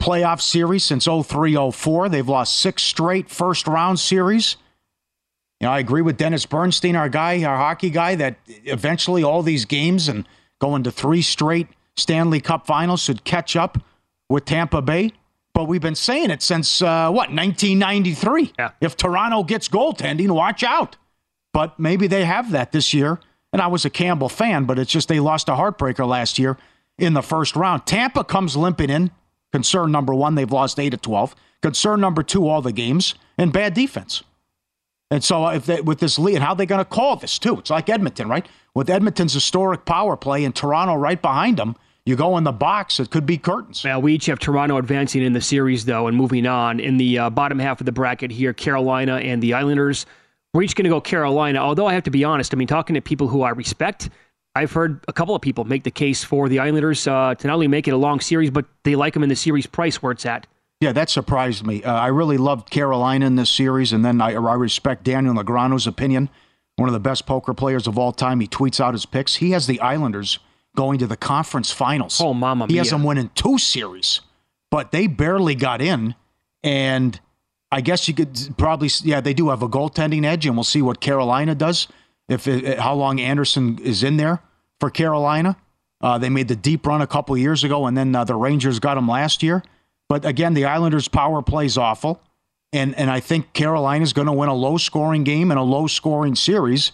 playoff 0.00 0.40
series 0.40 0.84
since 0.84 1.06
03 1.06 1.72
04. 1.72 2.10
They've 2.10 2.28
lost 2.28 2.60
six 2.60 2.84
straight 2.84 3.28
first 3.28 3.66
round 3.66 3.98
series. 3.98 4.56
You 5.60 5.66
know, 5.66 5.72
I 5.72 5.80
agree 5.80 6.02
with 6.02 6.16
Dennis 6.16 6.46
Bernstein, 6.46 6.94
our 6.94 7.08
guy, 7.08 7.42
our 7.42 7.56
hockey 7.56 7.90
guy, 7.90 8.14
that 8.14 8.36
eventually 8.64 9.24
all 9.24 9.42
these 9.42 9.64
games 9.64 10.08
and 10.08 10.26
going 10.60 10.84
to 10.84 10.90
three 10.90 11.22
straight 11.22 11.68
Stanley 11.96 12.40
Cup 12.40 12.66
finals 12.66 13.02
should 13.02 13.24
catch 13.24 13.56
up 13.56 13.78
with 14.28 14.44
Tampa 14.44 14.80
Bay. 14.80 15.12
But 15.54 15.64
we've 15.64 15.80
been 15.80 15.96
saying 15.96 16.30
it 16.30 16.42
since, 16.42 16.80
uh, 16.80 17.06
what, 17.10 17.32
1993. 17.32 18.52
Yeah. 18.56 18.70
If 18.80 18.96
Toronto 18.96 19.42
gets 19.42 19.68
goaltending, 19.68 20.30
watch 20.30 20.62
out. 20.62 20.96
But 21.52 21.80
maybe 21.80 22.06
they 22.06 22.24
have 22.24 22.52
that 22.52 22.70
this 22.70 22.94
year. 22.94 23.18
And 23.52 23.60
I 23.60 23.66
was 23.66 23.84
a 23.84 23.90
Campbell 23.90 24.28
fan, 24.28 24.66
but 24.66 24.78
it's 24.78 24.92
just 24.92 25.08
they 25.08 25.18
lost 25.18 25.48
a 25.48 25.52
heartbreaker 25.52 26.06
last 26.06 26.38
year 26.38 26.56
in 26.98 27.14
the 27.14 27.22
first 27.22 27.56
round. 27.56 27.86
Tampa 27.86 28.22
comes 28.22 28.56
limping 28.56 28.90
in. 28.90 29.10
Concern 29.50 29.90
number 29.90 30.14
one, 30.14 30.34
they've 30.34 30.52
lost 30.52 30.78
8 30.78 30.94
of 30.94 31.00
12. 31.00 31.34
Concern 31.62 32.00
number 32.00 32.22
two, 32.22 32.46
all 32.46 32.62
the 32.62 32.72
games, 32.72 33.14
and 33.36 33.52
bad 33.52 33.74
defense. 33.74 34.22
And 35.10 35.24
so, 35.24 35.46
if 35.48 35.66
they, 35.66 35.80
with 35.80 36.00
this 36.00 36.18
lead, 36.18 36.42
how 36.42 36.52
are 36.52 36.56
they 36.56 36.66
going 36.66 36.80
to 36.80 36.84
call 36.84 37.16
this 37.16 37.38
too? 37.38 37.58
It's 37.58 37.70
like 37.70 37.88
Edmonton, 37.88 38.28
right? 38.28 38.46
With 38.74 38.90
Edmonton's 38.90 39.32
historic 39.32 39.84
power 39.84 40.16
play 40.16 40.44
and 40.44 40.54
Toronto 40.54 40.94
right 40.94 41.20
behind 41.20 41.56
them, 41.56 41.76
you 42.04 42.16
go 42.16 42.36
in 42.36 42.44
the 42.44 42.52
box, 42.52 43.00
it 43.00 43.10
could 43.10 43.26
be 43.26 43.36
curtains. 43.38 43.84
Well, 43.84 44.00
we 44.02 44.14
each 44.14 44.26
have 44.26 44.38
Toronto 44.38 44.76
advancing 44.76 45.22
in 45.22 45.32
the 45.32 45.40
series, 45.40 45.84
though, 45.84 46.06
and 46.06 46.16
moving 46.16 46.46
on. 46.46 46.80
In 46.80 46.96
the 46.96 47.18
uh, 47.18 47.30
bottom 47.30 47.58
half 47.58 47.80
of 47.80 47.86
the 47.86 47.92
bracket 47.92 48.30
here, 48.30 48.52
Carolina 48.52 49.16
and 49.16 49.42
the 49.42 49.54
Islanders. 49.54 50.06
We're 50.54 50.62
each 50.62 50.74
going 50.74 50.84
to 50.84 50.90
go 50.90 51.00
Carolina, 51.00 51.58
although 51.58 51.86
I 51.86 51.94
have 51.94 52.04
to 52.04 52.10
be 52.10 52.24
honest. 52.24 52.54
I 52.54 52.56
mean, 52.56 52.68
talking 52.68 52.94
to 52.94 53.02
people 53.02 53.28
who 53.28 53.42
I 53.42 53.50
respect, 53.50 54.08
I've 54.54 54.72
heard 54.72 55.04
a 55.06 55.12
couple 55.12 55.34
of 55.34 55.42
people 55.42 55.64
make 55.64 55.84
the 55.84 55.90
case 55.90 56.24
for 56.24 56.48
the 56.48 56.58
Islanders 56.58 57.06
uh, 57.06 57.34
to 57.34 57.46
not 57.46 57.54
only 57.54 57.68
make 57.68 57.86
it 57.86 57.92
a 57.92 57.98
long 57.98 58.20
series, 58.20 58.50
but 58.50 58.64
they 58.84 58.96
like 58.96 59.12
them 59.12 59.22
in 59.22 59.28
the 59.28 59.36
series 59.36 59.66
price 59.66 60.02
where 60.02 60.12
it's 60.12 60.24
at. 60.24 60.46
Yeah, 60.80 60.92
that 60.92 61.10
surprised 61.10 61.66
me. 61.66 61.82
Uh, 61.82 61.92
I 61.92 62.06
really 62.08 62.36
loved 62.36 62.70
Carolina 62.70 63.26
in 63.26 63.36
this 63.36 63.50
series, 63.50 63.92
and 63.92 64.04
then 64.04 64.20
I, 64.20 64.34
I 64.34 64.54
respect 64.54 65.04
Daniel 65.04 65.34
Negreanu's 65.34 65.86
opinion. 65.86 66.30
One 66.76 66.88
of 66.88 66.92
the 66.92 67.00
best 67.00 67.26
poker 67.26 67.52
players 67.52 67.88
of 67.88 67.98
all 67.98 68.12
time. 68.12 68.38
He 68.38 68.46
tweets 68.46 68.78
out 68.78 68.94
his 68.94 69.04
picks. 69.04 69.36
He 69.36 69.50
has 69.50 69.66
the 69.66 69.80
Islanders 69.80 70.38
going 70.76 71.00
to 71.00 71.08
the 71.08 71.16
conference 71.16 71.72
finals. 71.72 72.20
Oh, 72.20 72.32
mama 72.32 72.66
He 72.68 72.76
has 72.76 72.90
them 72.90 73.02
winning 73.02 73.30
two 73.34 73.58
series, 73.58 74.20
but 74.70 74.92
they 74.92 75.08
barely 75.08 75.56
got 75.56 75.82
in. 75.82 76.14
And 76.62 77.18
I 77.72 77.80
guess 77.80 78.06
you 78.06 78.14
could 78.14 78.54
probably, 78.56 78.88
yeah, 79.02 79.20
they 79.20 79.34
do 79.34 79.48
have 79.48 79.62
a 79.62 79.68
goaltending 79.68 80.24
edge, 80.24 80.46
and 80.46 80.56
we'll 80.56 80.62
see 80.62 80.82
what 80.82 81.00
Carolina 81.00 81.56
does. 81.56 81.88
If 82.28 82.46
it, 82.46 82.78
how 82.78 82.94
long 82.94 83.20
Andersen 83.20 83.78
is 83.78 84.04
in 84.04 84.16
there 84.16 84.40
for 84.78 84.90
Carolina. 84.90 85.56
Uh, 86.00 86.18
they 86.18 86.28
made 86.28 86.46
the 86.46 86.54
deep 86.54 86.86
run 86.86 87.02
a 87.02 87.06
couple 87.06 87.36
years 87.36 87.64
ago, 87.64 87.86
and 87.86 87.96
then 87.96 88.14
uh, 88.14 88.22
the 88.22 88.36
Rangers 88.36 88.78
got 88.78 88.94
them 88.94 89.08
last 89.08 89.42
year. 89.42 89.64
But 90.08 90.24
again, 90.24 90.54
the 90.54 90.64
Islanders' 90.64 91.08
power 91.08 91.42
plays 91.42 91.76
awful, 91.76 92.20
and 92.72 92.94
and 92.96 93.10
I 93.10 93.20
think 93.20 93.52
Carolina 93.52 94.02
is 94.02 94.12
going 94.12 94.26
to 94.26 94.32
win 94.32 94.48
a 94.48 94.54
low 94.54 94.78
scoring 94.78 95.24
game 95.24 95.50
and 95.50 95.58
a 95.60 95.62
low 95.62 95.86
scoring 95.86 96.34
series. 96.34 96.92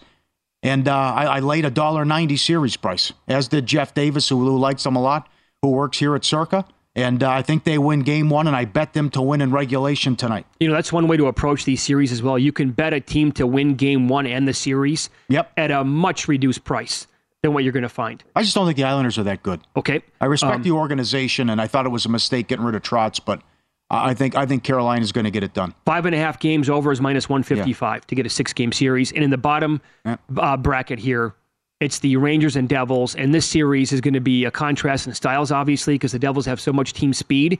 And 0.62 0.88
uh, 0.88 0.94
I, 0.94 1.24
I 1.24 1.40
laid 1.40 1.64
a 1.64 1.70
dollar 1.70 2.04
ninety 2.04 2.36
series 2.36 2.76
price, 2.76 3.12
as 3.28 3.48
did 3.48 3.66
Jeff 3.66 3.94
Davis, 3.94 4.28
who, 4.28 4.40
who 4.40 4.58
likes 4.58 4.82
them 4.82 4.96
a 4.96 5.00
lot, 5.02 5.28
who 5.62 5.68
works 5.68 5.98
here 5.98 6.14
at 6.14 6.24
Circa. 6.24 6.64
And 6.96 7.24
uh, 7.24 7.30
I 7.30 7.42
think 7.42 7.64
they 7.64 7.76
win 7.76 8.00
game 8.00 8.30
one, 8.30 8.46
and 8.46 8.54
I 8.54 8.66
bet 8.66 8.92
them 8.92 9.10
to 9.10 9.20
win 9.22 9.40
in 9.40 9.50
regulation 9.50 10.14
tonight. 10.14 10.46
You 10.60 10.68
know, 10.68 10.74
that's 10.74 10.92
one 10.92 11.08
way 11.08 11.16
to 11.16 11.26
approach 11.26 11.64
these 11.64 11.82
series 11.82 12.12
as 12.12 12.22
well. 12.22 12.38
You 12.38 12.52
can 12.52 12.70
bet 12.70 12.92
a 12.92 13.00
team 13.00 13.32
to 13.32 13.48
win 13.48 13.74
game 13.74 14.06
one 14.06 14.26
and 14.28 14.46
the 14.46 14.54
series 14.54 15.10
Yep. 15.28 15.52
at 15.56 15.72
a 15.72 15.82
much 15.82 16.28
reduced 16.28 16.62
price 16.62 17.08
than 17.44 17.52
what 17.52 17.62
you're 17.62 17.74
going 17.74 17.82
to 17.82 17.88
find. 17.90 18.24
I 18.34 18.42
just 18.42 18.54
don't 18.54 18.64
think 18.64 18.78
the 18.78 18.84
Islanders 18.84 19.18
are 19.18 19.22
that 19.24 19.42
good. 19.42 19.60
Okay. 19.76 20.02
I 20.18 20.24
respect 20.24 20.56
Um, 20.56 20.62
the 20.62 20.70
organization, 20.70 21.50
and 21.50 21.60
I 21.60 21.66
thought 21.66 21.84
it 21.84 21.90
was 21.90 22.06
a 22.06 22.08
mistake 22.08 22.48
getting 22.48 22.64
rid 22.64 22.74
of 22.74 22.82
Trotz, 22.82 23.20
but 23.22 23.42
I 23.90 24.14
think 24.14 24.34
I 24.34 24.46
think 24.46 24.64
Carolina's 24.64 25.12
going 25.12 25.26
to 25.26 25.30
get 25.30 25.44
it 25.44 25.52
done. 25.52 25.74
Five 25.84 26.06
and 26.06 26.14
a 26.14 26.18
half 26.18 26.40
games 26.40 26.70
over 26.70 26.90
is 26.90 27.02
minus 27.02 27.28
155 27.28 28.06
to 28.06 28.14
get 28.14 28.24
a 28.24 28.30
six 28.30 28.54
game 28.54 28.72
series. 28.72 29.12
And 29.12 29.22
in 29.22 29.28
the 29.28 29.36
bottom 29.36 29.82
Yeah. 30.06 30.16
uh, 30.38 30.56
bracket 30.56 30.98
here, 30.98 31.34
it's 31.80 31.98
the 31.98 32.16
Rangers 32.16 32.56
and 32.56 32.66
Devils. 32.66 33.14
And 33.14 33.34
this 33.34 33.44
series 33.44 33.92
is 33.92 34.00
going 34.00 34.14
to 34.14 34.20
be 34.20 34.46
a 34.46 34.50
contrast 34.50 35.06
in 35.06 35.12
styles, 35.12 35.52
obviously, 35.52 35.96
because 35.96 36.12
the 36.12 36.18
Devils 36.18 36.46
have 36.46 36.60
so 36.62 36.72
much 36.72 36.94
team 36.94 37.12
speed. 37.12 37.58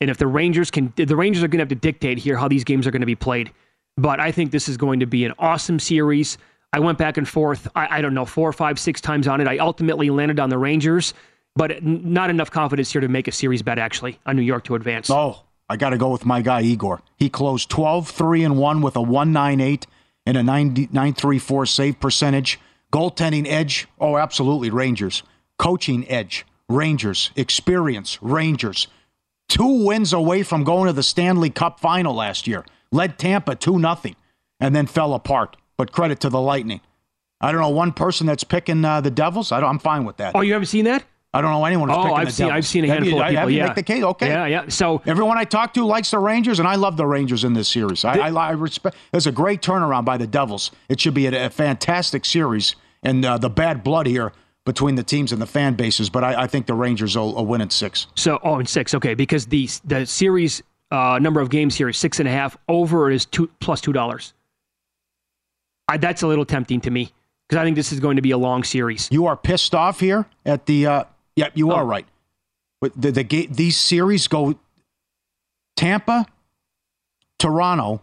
And 0.00 0.08
if 0.08 0.16
the 0.16 0.26
Rangers 0.26 0.70
can, 0.70 0.94
the 0.96 1.14
Rangers 1.14 1.42
are 1.42 1.48
going 1.48 1.58
to 1.58 1.62
have 1.62 1.68
to 1.68 1.74
dictate 1.74 2.16
here 2.18 2.38
how 2.38 2.48
these 2.48 2.64
games 2.64 2.86
are 2.86 2.90
going 2.90 3.00
to 3.00 3.06
be 3.06 3.14
played. 3.14 3.52
But 3.98 4.18
I 4.18 4.32
think 4.32 4.50
this 4.52 4.68
is 4.70 4.78
going 4.78 5.00
to 5.00 5.06
be 5.06 5.26
an 5.26 5.34
awesome 5.38 5.78
series. 5.78 6.38
I 6.76 6.78
went 6.78 6.98
back 6.98 7.16
and 7.16 7.26
forth, 7.26 7.66
I, 7.74 7.98
I 7.98 8.00
don't 8.02 8.12
know, 8.12 8.26
four, 8.26 8.52
five, 8.52 8.78
six 8.78 9.00
times 9.00 9.26
on 9.26 9.40
it. 9.40 9.48
I 9.48 9.56
ultimately 9.56 10.10
landed 10.10 10.38
on 10.38 10.50
the 10.50 10.58
Rangers, 10.58 11.14
but 11.54 11.82
not 11.82 12.28
enough 12.28 12.50
confidence 12.50 12.92
here 12.92 13.00
to 13.00 13.08
make 13.08 13.28
a 13.28 13.32
series 13.32 13.62
bet, 13.62 13.78
actually, 13.78 14.18
on 14.26 14.36
New 14.36 14.42
York 14.42 14.64
to 14.64 14.74
advance. 14.74 15.08
Oh, 15.08 15.42
I 15.70 15.78
got 15.78 15.90
to 15.90 15.96
go 15.96 16.10
with 16.10 16.26
my 16.26 16.42
guy 16.42 16.60
Igor. 16.60 17.00
He 17.16 17.30
closed 17.30 17.70
12 17.70 18.10
3 18.10 18.44
and 18.44 18.58
1 18.58 18.82
with 18.82 18.94
a 18.94 19.00
198 19.00 19.86
and 20.26 20.36
a 20.36 20.42
90 20.42 20.88
934 20.92 21.64
save 21.64 21.98
percentage. 21.98 22.60
Goaltending 22.92 23.46
edge, 23.48 23.88
oh, 23.98 24.18
absolutely, 24.18 24.68
Rangers. 24.68 25.22
Coaching 25.58 26.06
edge, 26.10 26.44
Rangers. 26.68 27.30
Experience, 27.36 28.22
Rangers. 28.22 28.86
Two 29.48 29.86
wins 29.86 30.12
away 30.12 30.42
from 30.42 30.62
going 30.62 30.88
to 30.88 30.92
the 30.92 31.02
Stanley 31.02 31.48
Cup 31.48 31.80
final 31.80 32.14
last 32.14 32.46
year. 32.46 32.66
Led 32.92 33.18
Tampa 33.18 33.54
2 33.54 33.78
nothing, 33.78 34.14
and 34.60 34.76
then 34.76 34.84
fell 34.86 35.14
apart. 35.14 35.56
But 35.76 35.92
credit 35.92 36.20
to 36.20 36.28
the 36.30 36.40
Lightning. 36.40 36.80
I 37.40 37.52
don't 37.52 37.60
know 37.60 37.68
one 37.68 37.92
person 37.92 38.26
that's 38.26 38.44
picking 38.44 38.84
uh, 38.84 39.00
the 39.02 39.10
Devils. 39.10 39.52
I 39.52 39.60
don't, 39.60 39.68
I'm 39.70 39.78
fine 39.78 40.04
with 40.04 40.16
that. 40.18 40.34
Oh, 40.34 40.40
you 40.40 40.54
haven't 40.54 40.66
seen 40.66 40.86
that? 40.86 41.04
I 41.34 41.42
don't 41.42 41.50
know 41.50 41.66
anyone 41.66 41.90
who's 41.90 41.98
Oh, 41.98 42.02
picking 42.04 42.16
I've 42.16 42.26
the 42.28 42.32
seen- 42.32 42.46
Devils. 42.46 42.56
I've 42.56 42.66
seen 42.66 42.84
a 42.84 42.86
Have 42.88 42.94
handful 42.96 43.12
you, 43.18 43.20
of 43.22 43.28
people, 43.28 43.40
Have 43.40 43.50
you 43.50 43.56
yeah. 43.58 43.66
make 43.66 43.74
the 43.74 43.82
case? 43.82 44.02
Okay. 44.02 44.28
Yeah, 44.28 44.46
yeah. 44.46 44.68
So 44.68 45.02
Everyone 45.04 45.36
I 45.36 45.44
talk 45.44 45.74
to 45.74 45.84
likes 45.84 46.10
the 46.10 46.18
Rangers, 46.18 46.58
and 46.60 46.66
I 46.66 46.76
love 46.76 46.96
the 46.96 47.04
Rangers 47.04 47.44
in 47.44 47.52
this 47.52 47.68
series. 47.68 48.06
I, 48.06 48.14
I, 48.14 48.28
I 48.30 48.50
respect. 48.52 48.96
It's 49.12 49.26
a 49.26 49.32
great 49.32 49.60
turnaround 49.60 50.06
by 50.06 50.16
the 50.16 50.26
Devils. 50.26 50.70
It 50.88 50.98
should 50.98 51.12
be 51.12 51.26
a, 51.26 51.46
a 51.46 51.50
fantastic 51.50 52.24
series, 52.24 52.74
and 53.02 53.22
uh, 53.22 53.36
the 53.36 53.50
bad 53.50 53.84
blood 53.84 54.06
here 54.06 54.32
between 54.64 54.94
the 54.94 55.02
teams 55.02 55.30
and 55.30 55.42
the 55.42 55.46
fan 55.46 55.74
bases. 55.74 56.08
But 56.08 56.24
I, 56.24 56.44
I 56.44 56.46
think 56.46 56.64
the 56.64 56.74
Rangers 56.74 57.16
will, 57.16 57.34
will 57.34 57.44
win 57.44 57.60
in 57.60 57.68
six. 57.68 58.06
So, 58.14 58.38
oh, 58.42 58.58
in 58.58 58.64
six. 58.66 58.94
Okay, 58.94 59.12
because 59.12 59.44
the 59.44 59.68
the 59.84 60.06
series 60.06 60.62
uh, 60.90 61.18
number 61.20 61.42
of 61.42 61.50
games 61.50 61.76
here 61.76 61.90
is 61.90 61.98
six 61.98 62.18
and 62.18 62.26
a 62.28 62.32
half. 62.32 62.56
Over 62.66 63.10
is 63.10 63.26
two 63.26 63.48
plus 63.60 63.82
two 63.82 63.92
dollars. 63.92 64.32
I, 65.88 65.96
that's 65.98 66.22
a 66.22 66.26
little 66.26 66.44
tempting 66.44 66.80
to 66.82 66.90
me 66.90 67.12
because 67.48 67.60
I 67.60 67.64
think 67.64 67.76
this 67.76 67.92
is 67.92 68.00
going 68.00 68.16
to 68.16 68.22
be 68.22 68.32
a 68.32 68.38
long 68.38 68.64
series. 68.64 69.08
You 69.10 69.26
are 69.26 69.36
pissed 69.36 69.74
off 69.74 70.00
here 70.00 70.26
at 70.44 70.66
the. 70.66 70.86
Uh, 70.86 71.04
yeah, 71.36 71.48
you 71.54 71.70
are 71.72 71.82
Oh. 71.82 71.86
right. 71.86 72.06
But 72.80 72.92
the, 73.00 73.10
the 73.12 73.46
these 73.50 73.76
series 73.78 74.26
go 74.28 74.54
Tampa, 75.76 76.26
Toronto, 77.38 78.00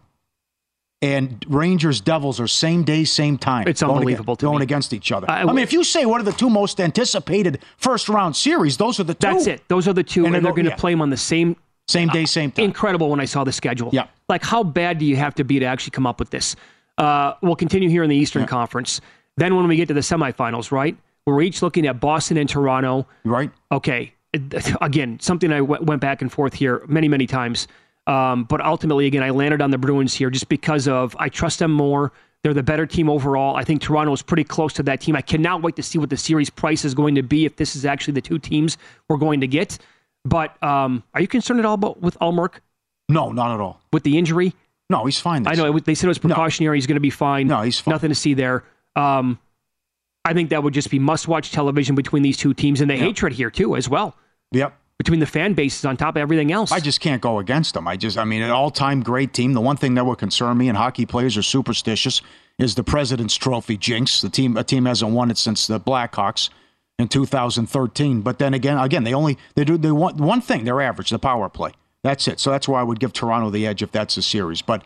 and 1.01 1.43
Rangers 1.49 1.99
Devils 2.01 2.39
are 2.39 2.47
same 2.47 2.83
day, 2.83 3.03
same 3.03 3.37
time. 3.37 3.67
It's 3.67 3.81
going 3.81 3.97
unbelievable 3.97 4.35
to 4.37 4.45
going 4.45 4.59
me. 4.59 4.63
against 4.63 4.93
each 4.93 5.11
other. 5.11 5.29
I- 5.29 5.41
I, 5.41 5.45
mean, 5.45 5.59
if 5.59 5.73
you 5.73 5.83
say 5.83 6.05
what 6.05 6.21
are 6.21 6.23
the 6.23 6.31
two 6.31 6.49
most 6.49 6.79
anticipated 6.79 7.59
first 7.77 8.07
round 8.09 8.35
series, 8.35 8.77
those 8.77 8.99
are 8.99 9.03
the 9.03 9.13
two. 9.13 9.27
That's 9.27 9.47
it. 9.47 9.67
Those 9.67 9.87
are 9.87 9.93
the 9.93 10.03
two, 10.03 10.25
And 10.25 10.27
and, 10.27 10.35
they 10.35 10.39
they're 10.47 10.51
go- 10.51 10.55
going 10.55 10.65
to 10.65 10.71
yeah. 10.71 10.75
play 10.77 10.93
them 10.93 11.01
on 11.01 11.09
the 11.09 11.17
same. 11.17 11.55
Same 11.89 12.07
day, 12.07 12.23
same 12.23 12.49
time. 12.49 12.63
Incredible 12.63 13.09
when 13.09 13.19
I 13.19 13.25
saw 13.25 13.43
the 13.43 13.51
schedule. 13.51 13.89
Yeah. 13.91 14.07
Like, 14.29 14.41
how 14.41 14.63
bad 14.63 14.99
do 14.99 15.05
you 15.05 15.17
have 15.17 15.35
to 15.35 15.43
be 15.43 15.59
to 15.59 15.65
actually 15.65 15.91
come 15.91 16.07
up 16.07 16.17
with 16.17 16.29
this? 16.29 16.55
Uh, 16.97 17.33
we'll 17.41 17.55
continue 17.55 17.89
here 17.89 18.03
in 18.03 18.09
the 18.09 18.15
Eastern 18.15 18.45
Conference. 18.45 19.01
Then, 19.37 19.55
when 19.55 19.67
we 19.67 19.75
get 19.75 19.87
to 19.87 19.93
the 19.93 20.01
semifinals, 20.01 20.71
right? 20.71 20.95
We're 21.25 21.41
each 21.41 21.61
looking 21.61 21.87
at 21.87 21.99
Boston 21.99 22.37
and 22.37 22.47
Toronto. 22.49 23.07
Right. 23.23 23.49
okay, 23.71 24.13
again, 24.81 25.19
something 25.19 25.51
I 25.53 25.59
w- 25.59 25.81
went 25.83 26.01
back 26.01 26.21
and 26.21 26.31
forth 26.31 26.53
here 26.53 26.83
many, 26.87 27.07
many 27.07 27.25
times. 27.27 27.67
Um, 28.07 28.43
but 28.43 28.59
ultimately, 28.61 29.05
again, 29.07 29.23
I 29.23 29.29
landed 29.29 29.61
on 29.61 29.71
the 29.71 29.77
Bruins 29.77 30.13
here 30.13 30.29
just 30.29 30.49
because 30.49 30.87
of 30.87 31.15
I 31.19 31.29
trust 31.29 31.59
them 31.59 31.71
more. 31.71 32.11
They're 32.43 32.53
the 32.53 32.61
better 32.61 32.85
team 32.85 33.09
overall. 33.09 33.55
I 33.55 33.63
think 33.63 33.81
Toronto 33.81 34.11
is 34.11 34.21
pretty 34.21 34.43
close 34.43 34.73
to 34.73 34.83
that 34.83 34.99
team. 34.99 35.15
I 35.15 35.21
cannot 35.21 35.61
wait 35.63 35.77
to 35.77 35.83
see 35.83 35.97
what 35.97 36.09
the 36.09 36.17
series 36.17 36.49
price 36.49 36.83
is 36.83 36.93
going 36.93 37.15
to 37.15 37.23
be 37.23 37.45
if 37.45 37.55
this 37.55 37.73
is 37.77 37.85
actually 37.85 38.15
the 38.15 38.21
two 38.21 38.37
teams 38.37 38.77
we're 39.07 39.15
going 39.17 39.39
to 39.39 39.47
get. 39.47 39.77
But 40.25 40.61
um, 40.61 41.03
are 41.13 41.21
you 41.21 41.27
concerned 41.29 41.59
at 41.61 41.65
all 41.65 41.75
about 41.75 42.01
with 42.01 42.19
Ullmark 42.19 42.55
No, 43.07 43.31
not 43.31 43.53
at 43.53 43.61
all. 43.61 43.79
with 43.93 44.03
the 44.03 44.17
injury? 44.17 44.53
No, 44.93 45.05
he's 45.05 45.19
fine. 45.19 45.47
I 45.47 45.55
know 45.55 45.79
they 45.79 45.95
said 45.95 46.05
it 46.05 46.09
was 46.09 46.19
precautionary. 46.19 46.75
No. 46.75 46.77
He's 46.77 46.85
going 46.85 46.97
to 46.97 47.01
be 47.01 47.09
fine. 47.09 47.47
No, 47.47 47.63
he's 47.63 47.79
fine. 47.79 47.93
Nothing 47.93 48.09
to 48.09 48.15
see 48.15 48.35
there. 48.35 48.63
Um, 48.95 49.39
I 50.23 50.33
think 50.33 50.51
that 50.51 50.61
would 50.61 50.75
just 50.75 50.91
be 50.91 50.99
must-watch 50.99 51.51
television 51.51 51.95
between 51.95 52.21
these 52.21 52.37
two 52.37 52.53
teams, 52.53 52.79
and 52.79 52.89
the 52.89 52.95
yep. 52.95 53.03
hatred 53.03 53.33
here 53.33 53.49
too, 53.49 53.75
as 53.75 53.89
well. 53.89 54.15
Yep. 54.51 54.77
Between 54.99 55.19
the 55.19 55.25
fan 55.25 55.53
bases 55.55 55.83
on 55.83 55.97
top 55.97 56.15
of 56.15 56.21
everything 56.21 56.51
else. 56.51 56.71
I 56.71 56.79
just 56.79 57.01
can't 57.01 57.23
go 57.23 57.39
against 57.39 57.73
them. 57.73 57.87
I 57.87 57.97
just, 57.97 58.19
I 58.19 58.23
mean, 58.23 58.43
an 58.43 58.51
all-time 58.51 59.01
great 59.01 59.33
team. 59.33 59.53
The 59.53 59.61
one 59.61 59.77
thing 59.77 59.95
that 59.95 60.05
would 60.05 60.19
concern 60.19 60.57
me, 60.59 60.69
and 60.69 60.77
hockey 60.77 61.07
players 61.07 61.35
are 61.37 61.41
superstitious, 61.41 62.21
is 62.59 62.75
the 62.75 62.83
President's 62.83 63.35
Trophy 63.35 63.75
jinx. 63.75 64.21
The 64.21 64.29
team, 64.29 64.55
a 64.57 64.63
team 64.63 64.85
hasn't 64.85 65.11
won 65.11 65.31
it 65.31 65.39
since 65.39 65.65
the 65.65 65.79
Blackhawks 65.79 66.49
in 66.99 67.07
2013. 67.07 68.21
But 68.21 68.37
then 68.37 68.53
again, 68.53 68.77
again, 68.77 69.03
they 69.03 69.15
only 69.15 69.39
they 69.55 69.65
do 69.65 69.75
they 69.77 69.91
want 69.91 70.17
one 70.17 70.39
thing. 70.39 70.63
They're 70.63 70.81
average, 70.81 71.09
the 71.09 71.17
power 71.17 71.49
play. 71.49 71.71
That's 72.03 72.27
it. 72.27 72.39
So 72.39 72.51
that's 72.51 72.67
why 72.67 72.81
I 72.81 72.83
would 72.83 72.99
give 72.99 73.13
Toronto 73.13 73.49
the 73.49 73.65
edge 73.65 73.81
if 73.81 73.91
that's 73.91 74.15
the 74.15 74.21
series. 74.21 74.61
But 74.61 74.83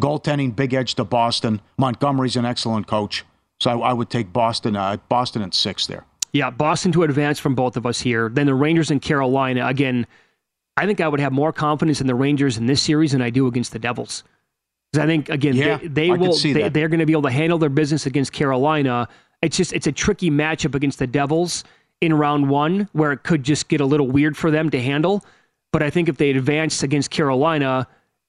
goaltending, 0.00 0.54
big 0.54 0.74
edge 0.74 0.94
to 0.96 1.04
Boston. 1.04 1.60
Montgomery's 1.78 2.36
an 2.36 2.44
excellent 2.44 2.86
coach. 2.86 3.24
So 3.60 3.70
I, 3.70 3.90
I 3.90 3.92
would 3.92 4.10
take 4.10 4.32
Boston, 4.32 4.76
uh, 4.76 4.98
Boston 5.08 5.42
at 5.42 5.54
six 5.54 5.86
there. 5.86 6.04
Yeah, 6.32 6.50
Boston 6.50 6.92
to 6.92 7.04
advance 7.04 7.38
from 7.38 7.54
both 7.54 7.76
of 7.76 7.86
us 7.86 8.00
here. 8.00 8.28
Then 8.28 8.46
the 8.46 8.54
Rangers 8.54 8.90
and 8.90 9.00
Carolina. 9.00 9.66
Again, 9.66 10.06
I 10.76 10.86
think 10.86 11.00
I 11.00 11.08
would 11.08 11.20
have 11.20 11.32
more 11.32 11.52
confidence 11.52 12.00
in 12.00 12.06
the 12.06 12.14
Rangers 12.14 12.58
in 12.58 12.66
this 12.66 12.82
series 12.82 13.12
than 13.12 13.22
I 13.22 13.30
do 13.30 13.46
against 13.46 13.72
the 13.72 13.78
Devils. 13.78 14.24
Because 14.92 15.04
I 15.04 15.06
think 15.06 15.28
again, 15.28 15.56
yeah, 15.56 15.78
they, 15.78 15.88
they 15.88 16.10
will 16.10 16.36
they, 16.36 16.68
they're 16.68 16.88
going 16.88 17.00
to 17.00 17.06
be 17.06 17.12
able 17.12 17.22
to 17.22 17.30
handle 17.30 17.58
their 17.58 17.68
business 17.68 18.06
against 18.06 18.32
Carolina. 18.32 19.08
It's 19.42 19.56
just 19.56 19.72
it's 19.72 19.86
a 19.86 19.92
tricky 19.92 20.30
matchup 20.30 20.74
against 20.74 20.98
the 20.98 21.06
Devils 21.06 21.64
in 22.00 22.14
round 22.14 22.48
one, 22.48 22.88
where 22.92 23.12
it 23.12 23.22
could 23.24 23.42
just 23.42 23.68
get 23.68 23.80
a 23.80 23.84
little 23.84 24.06
weird 24.06 24.36
for 24.36 24.50
them 24.50 24.70
to 24.70 24.80
handle. 24.80 25.24
But 25.72 25.82
I 25.82 25.90
think 25.90 26.08
if 26.08 26.16
they 26.16 26.30
advance 26.30 26.82
against 26.82 27.10
Carolina, 27.10 27.86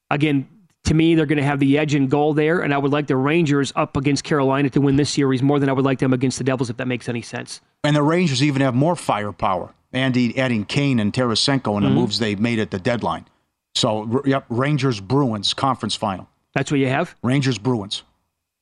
again, 0.09 0.47
to 0.85 0.93
me, 0.93 1.15
they're 1.15 1.25
going 1.25 1.37
to 1.37 1.43
have 1.43 1.59
the 1.59 1.77
edge 1.77 1.95
in 1.95 2.07
goal 2.07 2.33
there, 2.33 2.61
and 2.61 2.73
I 2.73 2.77
would 2.77 2.91
like 2.91 3.07
the 3.07 3.15
Rangers 3.15 3.71
up 3.75 3.95
against 3.95 4.23
Carolina 4.23 4.69
to 4.71 4.81
win 4.81 4.95
this 4.95 5.09
series 5.09 5.41
more 5.41 5.59
than 5.59 5.69
I 5.69 5.73
would 5.73 5.85
like 5.85 5.99
them 5.99 6.13
against 6.13 6.37
the 6.37 6.43
Devils, 6.43 6.69
if 6.69 6.77
that 6.77 6.87
makes 6.87 7.07
any 7.07 7.21
sense. 7.21 7.61
And 7.83 7.95
the 7.95 8.03
Rangers 8.03 8.41
even 8.41 8.61
have 8.61 8.75
more 8.75 8.95
firepower, 8.95 9.73
Andy 9.93 10.37
adding 10.37 10.65
Kane 10.65 10.99
and 10.99 11.13
Tarasenko 11.13 11.63
the 11.63 11.87
mm-hmm. 11.87 11.95
moves 11.95 12.19
they 12.19 12.35
made 12.35 12.59
at 12.59 12.71
the 12.71 12.79
deadline. 12.79 13.27
So, 13.75 14.23
yep, 14.25 14.45
Rangers 14.49 14.99
Bruins 14.99 15.53
conference 15.53 15.95
final. 15.95 16.27
That's 16.55 16.71
what 16.71 16.79
you 16.79 16.87
have. 16.87 17.15
Rangers 17.23 17.57
Bruins. 17.57 18.03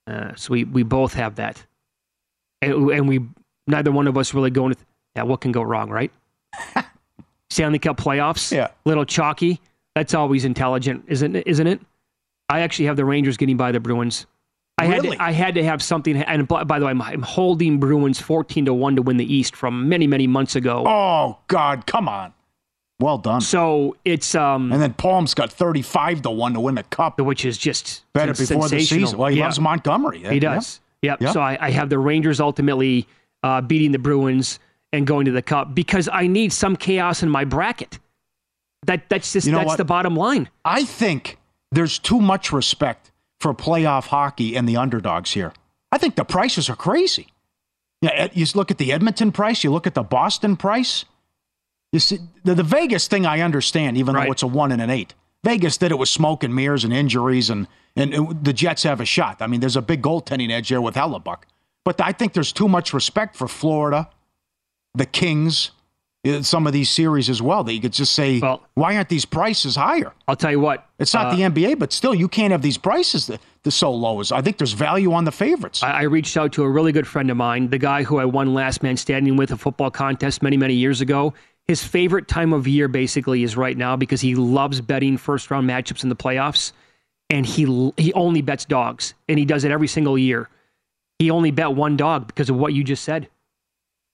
Uh, 0.05 0.35
so 0.35 0.51
we 0.51 0.63
we 0.63 0.83
both 0.83 1.13
have 1.13 1.35
that, 1.35 1.65
and, 2.61 2.91
and 2.91 3.07
we 3.07 3.21
neither 3.67 3.91
one 3.91 4.07
of 4.07 4.17
us 4.17 4.33
really 4.33 4.51
going. 4.51 4.73
To, 4.73 4.79
yeah, 5.15 5.23
what 5.23 5.41
can 5.41 5.51
go 5.51 5.61
wrong, 5.61 5.89
right? 5.89 6.11
Stanley 7.49 7.79
Cup 7.79 7.97
playoffs. 7.97 8.51
Yeah, 8.51 8.69
little 8.85 9.05
chalky. 9.05 9.61
That's 9.95 10.13
always 10.13 10.45
intelligent, 10.45 11.05
isn't 11.07 11.35
it? 11.35 11.47
Isn't 11.47 11.67
it? 11.67 11.81
I 12.49 12.61
actually 12.61 12.85
have 12.85 12.95
the 12.97 13.05
Rangers 13.05 13.37
getting 13.37 13.57
by 13.57 13.71
the 13.71 13.79
Bruins. 13.79 14.25
I 14.77 14.87
really? 14.87 15.09
had 15.09 15.17
to, 15.17 15.23
I 15.23 15.31
had 15.31 15.55
to 15.55 15.63
have 15.63 15.81
something. 15.81 16.17
And 16.17 16.47
by 16.47 16.79
the 16.79 16.85
way, 16.85 16.91
I'm, 16.91 17.01
I'm 17.01 17.23
holding 17.23 17.79
Bruins 17.79 18.21
14 18.21 18.65
to 18.65 18.73
one 18.73 18.95
to 18.95 19.01
win 19.01 19.17
the 19.17 19.33
East 19.33 19.55
from 19.55 19.89
many 19.89 20.05
many 20.07 20.27
months 20.27 20.55
ago. 20.55 20.83
Oh 20.85 21.39
God, 21.47 21.85
come 21.87 22.07
on. 22.07 22.33
Well 22.99 23.19
done. 23.19 23.41
So 23.41 23.95
it's 24.05 24.33
um, 24.33 24.71
and 24.71 24.81
then 24.81 24.93
Palm's 24.93 25.33
got 25.33 25.51
thirty-five 25.51 26.21
to 26.23 26.31
one 26.31 26.53
to 26.53 26.59
win 26.59 26.75
the 26.75 26.83
cup, 26.83 27.19
which 27.19 27.45
is 27.45 27.57
just 27.57 28.03
better 28.13 28.33
before 28.33 28.69
the 28.69 28.79
season. 28.79 29.17
Well, 29.17 29.29
he 29.29 29.37
yeah. 29.37 29.45
loves 29.45 29.59
Montgomery. 29.59 30.23
He 30.23 30.39
does. 30.39 30.79
Yep. 31.03 31.21
yep. 31.21 31.33
So 31.33 31.41
I, 31.41 31.57
I, 31.61 31.69
have 31.69 31.89
the 31.89 31.99
Rangers 31.99 32.39
ultimately 32.39 33.07
uh, 33.43 33.61
beating 33.61 33.91
the 33.91 33.99
Bruins 33.99 34.57
and 34.93 35.05
going 35.05 35.25
to 35.25 35.31
the 35.31 35.41
cup 35.41 35.75
because 35.75 36.09
I 36.11 36.27
need 36.27 36.53
some 36.53 36.75
chaos 36.75 37.23
in 37.23 37.29
my 37.29 37.43
bracket. 37.45 37.99
That 38.85 39.09
that's 39.09 39.33
just 39.33 39.47
you 39.47 39.51
know 39.51 39.59
that's 39.59 39.69
what? 39.69 39.77
the 39.77 39.85
bottom 39.85 40.15
line. 40.15 40.49
I 40.63 40.83
think 40.83 41.37
there's 41.71 41.99
too 41.99 42.21
much 42.21 42.51
respect 42.51 43.11
for 43.39 43.53
playoff 43.53 44.07
hockey 44.07 44.55
and 44.55 44.67
the 44.67 44.77
underdogs 44.77 45.31
here. 45.31 45.53
I 45.91 45.97
think 45.97 46.15
the 46.15 46.25
prices 46.25 46.69
are 46.69 46.75
crazy. 46.75 47.27
Yeah, 48.01 48.27
you 48.33 48.45
look 48.53 48.69
at 48.69 48.77
the 48.77 48.91
Edmonton 48.91 49.31
price, 49.31 49.63
you 49.63 49.71
look 49.71 49.87
at 49.87 49.95
the 49.95 50.03
Boston 50.03 50.55
price. 50.55 51.05
You 51.91 51.99
see, 51.99 52.19
the, 52.43 52.53
the 52.53 52.63
Vegas 52.63 53.07
thing 53.07 53.25
I 53.25 53.41
understand, 53.41 53.97
even 53.97 54.13
right. 54.13 54.25
though 54.25 54.31
it's 54.31 54.43
a 54.43 54.47
one 54.47 54.71
and 54.71 54.81
an 54.81 54.89
eight. 54.89 55.15
Vegas 55.43 55.77
did 55.77 55.91
it 55.91 55.97
with 55.97 56.09
smoke 56.09 56.43
and 56.43 56.53
mirrors 56.53 56.83
and 56.83 56.93
injuries, 56.93 57.49
and, 57.49 57.67
and, 57.95 58.13
and 58.13 58.43
the 58.43 58.53
Jets 58.53 58.83
have 58.83 58.99
a 58.99 59.05
shot. 59.05 59.41
I 59.41 59.47
mean, 59.47 59.61
there's 59.61 59.75
a 59.75 59.81
big 59.81 60.01
goaltending 60.01 60.51
edge 60.51 60.69
there 60.69 60.81
with 60.81 60.95
Hellebuyck. 60.95 61.43
But 61.85 62.01
I 62.01 62.11
think 62.11 62.33
there's 62.33 62.51
too 62.51 62.67
much 62.67 62.93
respect 62.93 63.35
for 63.35 63.47
Florida, 63.47 64.09
the 64.97 65.05
Kings, 65.05 65.71
some 66.41 66.67
of 66.67 66.73
these 66.73 66.89
series 66.89 67.29
as 67.29 67.41
well 67.41 67.63
that 67.63 67.73
you 67.73 67.79
could 67.79 67.93
just 67.93 68.13
say, 68.13 68.39
well, 68.39 68.61
why 68.73 68.95
aren't 68.95 69.09
these 69.09 69.23
prices 69.23 69.75
higher? 69.75 70.11
I'll 70.27 70.35
tell 70.35 70.51
you 70.51 70.59
what. 70.59 70.87
It's 70.99 71.13
not 71.13 71.27
uh, 71.27 71.35
the 71.35 71.41
NBA, 71.43 71.79
but 71.79 71.93
still, 71.93 72.13
you 72.13 72.27
can't 72.27 72.51
have 72.51 72.61
these 72.61 72.77
prices 72.77 73.27
that, 73.27 73.39
that 73.63 73.71
so 73.71 73.91
low. 73.91 74.19
As 74.19 74.31
I 74.31 74.41
think 74.41 74.57
there's 74.57 74.73
value 74.73 75.13
on 75.13 75.23
the 75.23 75.31
favorites. 75.31 75.83
I, 75.83 75.91
I, 75.91 76.01
reached 76.03 76.35
out 76.35 76.51
to 76.53 76.63
a 76.63 76.69
really 76.69 76.91
good 76.91 77.07
friend 77.07 77.31
of 77.31 77.37
mine, 77.37 77.69
the 77.69 77.77
guy 77.77 78.03
who 78.03 78.17
I 78.17 78.25
won 78.25 78.53
last 78.53 78.83
man 78.83 78.97
standing 78.97 79.37
with 79.37 79.51
a 79.51 79.57
football 79.57 79.91
contest 79.91 80.41
many, 80.41 80.57
many 80.57 80.73
years 80.73 80.99
ago 80.99 81.33
his 81.67 81.83
favorite 81.83 82.27
time 82.27 82.53
of 82.53 82.67
year 82.67 82.87
basically 82.87 83.43
is 83.43 83.57
right 83.57 83.77
now 83.77 83.95
because 83.95 84.21
he 84.21 84.35
loves 84.35 84.79
betting 84.79 85.17
first 85.17 85.51
round 85.51 85.69
matchups 85.69 86.03
in 86.03 86.09
the 86.09 86.15
playoffs 86.15 86.71
and 87.29 87.45
he 87.45 87.91
he 87.97 88.13
only 88.13 88.41
bets 88.41 88.65
dogs 88.65 89.13
and 89.27 89.37
he 89.37 89.45
does 89.45 89.65
it 89.65 89.71
every 89.71 89.87
single 89.87 90.17
year. 90.17 90.49
He 91.19 91.29
only 91.29 91.51
bet 91.51 91.73
one 91.73 91.97
dog 91.97 92.27
because 92.27 92.49
of 92.49 92.55
what 92.55 92.73
you 92.73 92.83
just 92.83 93.03
said. 93.03 93.27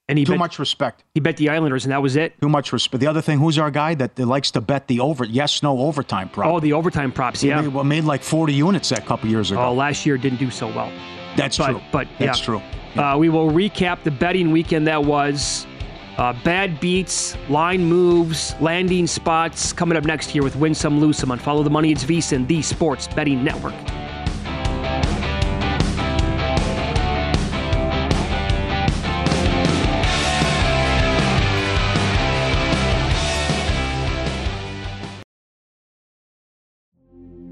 And 0.10 0.20
he 0.20 0.26
too 0.26 0.34
bet, 0.34 0.39
much 0.39 0.60
respect. 0.60 1.04
He 1.14 1.22
bet 1.22 1.38
the 1.38 1.49
Islanders, 1.49 1.86
and 1.86 1.91
that 1.93 2.01
was 2.01 2.18
it. 2.18 2.39
Too 2.41 2.49
much 2.49 2.74
respect. 2.74 2.99
The 2.99 3.08
other 3.08 3.22
thing, 3.22 3.39
who's 3.39 3.58
our 3.58 3.72
guy 3.72 3.95
that 3.95 4.20
likes 4.20 4.51
to 4.51 4.62
bet 4.62 4.88
the 4.88 4.99
over 4.99 5.24
yes 5.24 5.64
no 5.64 5.80
overtime 5.80 6.28
prop? 6.28 6.47
Oh, 6.47 6.60
the 6.60 6.74
overtime 6.74 7.12
props. 7.12 7.41
Yeah, 7.41 7.62
he 7.62 7.70
made, 7.70 7.84
made 7.86 8.04
like 8.04 8.22
forty 8.22 8.54
units 8.54 8.89
that 8.89 9.06
couple 9.06 9.30
years 9.30 9.51
ago. 9.51 9.62
Oh, 9.62 9.74
last 9.74 10.06
year 10.06 10.18
didn't 10.18 10.39
do 10.39 10.51
so 10.51 10.68
well. 10.68 10.91
That's 11.38 11.58
but, 11.58 11.72
true. 11.72 11.82
But 11.91 12.08
that's 12.20 12.39
yeah. 12.39 12.45
true. 12.45 12.62
Yeah. 12.95 13.14
Uh, 13.14 13.18
we 13.18 13.30
will 13.30 13.49
recap 13.49 14.04
the 14.04 14.12
betting 14.12 14.51
weekend 14.51 14.88
that 14.88 15.04
was. 15.04 15.66
Uh, 16.18 16.32
bad 16.43 16.80
beats, 16.80 17.36
line 17.49 17.84
moves, 17.84 18.54
landing 18.62 19.08
spots 19.08 19.74
coming 19.74 19.97
up 19.97 20.04
next 20.04 20.36
year 20.36 20.43
with 20.43 20.56
Win 20.56 20.76
Some 20.76 20.99
Lose 20.99 21.18
Some 21.18 21.32
on 21.32 21.39
Follow 21.39 21.64
the 21.64 21.72
Money. 21.72 21.91
It's 21.91 22.04
VSIN, 22.04 22.45
the 22.45 22.62
Sports 22.62 23.08
Betting 23.08 23.43
Network. 23.43 23.74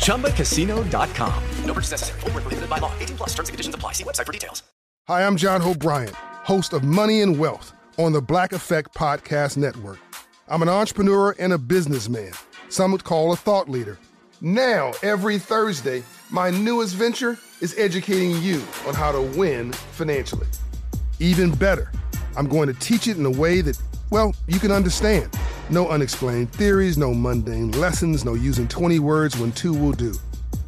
ChumbaCasino.com. 0.00 1.44
No 1.64 1.72
purchase 1.74 1.92
necessary. 1.92 2.20
Full 2.20 2.30
prohibited 2.30 2.68
by 2.68 2.78
law. 2.78 2.92
18 2.98 3.16
plus 3.16 3.30
terms 3.30 3.48
and 3.48 3.54
conditions 3.54 3.74
apply. 3.74 3.92
See 3.92 4.04
website 4.04 4.26
for 4.26 4.32
details. 4.32 4.62
Hi, 5.08 5.26
I'm 5.26 5.36
John 5.36 5.60
Hope 5.60 5.80
Bryant, 5.80 6.14
host 6.14 6.72
of 6.72 6.84
Money 6.84 7.22
and 7.22 7.38
Wealth 7.38 7.72
on 7.98 8.12
the 8.12 8.20
Black 8.20 8.52
Effect 8.52 8.94
Podcast 8.94 9.56
Network. 9.56 9.98
I'm 10.46 10.62
an 10.62 10.68
entrepreneur 10.68 11.34
and 11.38 11.52
a 11.52 11.58
businessman. 11.58 12.32
Some 12.68 12.92
would 12.92 13.02
call 13.02 13.32
a 13.32 13.36
thought 13.36 13.68
leader. 13.68 13.98
Now, 14.40 14.92
every 15.02 15.38
Thursday, 15.38 16.02
my 16.30 16.50
newest 16.50 16.94
venture 16.94 17.38
is 17.60 17.76
educating 17.78 18.40
you 18.40 18.62
on 18.86 18.94
how 18.94 19.10
to 19.10 19.20
win 19.20 19.72
financially. 19.72 20.46
Even 21.18 21.50
better, 21.50 21.90
I'm 22.36 22.46
going 22.48 22.68
to 22.68 22.74
teach 22.74 23.08
it 23.08 23.16
in 23.16 23.26
a 23.26 23.30
way 23.30 23.60
that, 23.62 23.76
well, 24.10 24.34
you 24.46 24.60
can 24.60 24.70
understand. 24.70 25.30
No 25.70 25.88
unexplained 25.88 26.52
theories, 26.52 26.98
no 26.98 27.14
mundane 27.14 27.70
lessons, 27.70 28.24
no 28.24 28.34
using 28.34 28.66
20 28.66 28.98
words 28.98 29.38
when 29.38 29.52
two 29.52 29.72
will 29.72 29.92
do. 29.92 30.12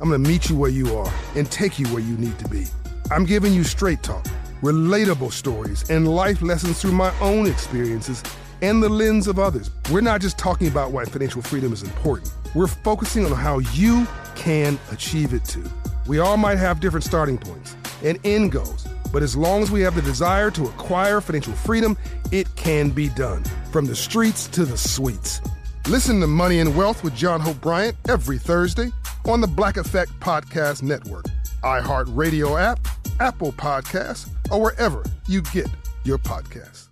I'm 0.01 0.11
to 0.13 0.19
meet 0.19 0.49
you 0.49 0.57
where 0.57 0.71
you 0.71 0.97
are 0.97 1.13
and 1.35 1.51
take 1.51 1.77
you 1.77 1.89
where 1.89 2.03
you 2.03 2.17
need 2.19 2.39
to 2.39 2.49
be. 2.49 2.67
I'm 3.11 3.25
giving 3.25 3.53
you 3.53 3.65
straight 3.65 4.05
talk, 4.05 4.25
relatable 4.63 5.33
stories, 5.33 5.91
and 5.91 6.07
life 6.07 6.41
lessons 6.41 6.81
through 6.81 6.93
my 6.93 7.13
own 7.19 7.49
experiences 7.49 8.23
and 8.61 8.81
the 8.81 8.89
lens 8.89 9.27
of 9.27 9.41
others. 9.41 9.73
We're 9.91 10.03
not 10.03 10.21
just 10.21 10.39
talking 10.39 10.69
about 10.69 10.93
why 10.93 11.05
financial 11.05 11.43
freedom 11.43 11.73
is 11.73 11.83
important, 11.83 12.33
we're 12.55 12.69
focusing 12.69 13.27
on 13.27 13.33
how 13.33 13.59
you 13.59 14.07
can 14.37 14.79
achieve 14.93 15.35
it 15.35 15.45
too. 15.45 15.65
We 16.07 16.21
all 16.21 16.37
might 16.37 16.59
have 16.59 16.79
different 16.79 17.03
starting 17.03 17.39
points 17.39 17.75
and 18.05 18.21
end 18.23 18.53
goals, 18.53 18.87
but 19.13 19.23
as 19.23 19.37
long 19.37 19.63
as 19.63 19.71
we 19.71 19.81
have 19.83 19.95
the 19.95 20.03
desire 20.03 20.51
to 20.53 20.65
acquire 20.65 21.21
financial 21.21 21.53
freedom, 21.53 21.97
it 22.31 22.47
can 22.57 22.91
be 22.91 23.09
done. 23.11 23.45
From 23.71 23.87
the 23.87 23.97
streets 23.97 24.47
to 24.49 24.65
the 24.65 24.77
suites. 24.77 25.41
Listen 25.89 26.21
to 26.21 26.27
Money 26.27 26.61
and 26.61 26.77
Wealth 26.77 27.03
with 27.03 27.15
John 27.15 27.41
Hope 27.41 27.61
Bryant 27.61 27.97
every 28.09 28.39
Thursday 28.39 28.91
on 29.27 29.41
the 29.41 29.47
Black 29.47 29.77
Effect 29.77 30.13
Podcast 30.21 30.83
Network, 30.83 31.27
iHeartRadio 31.63 32.61
app, 32.61 32.87
Apple 33.21 33.53
Podcasts, 33.53 34.29
or 34.51 34.61
wherever 34.61 35.05
you 35.27 35.43
get 35.43 35.69
your 36.05 36.19
podcasts. 36.19 36.92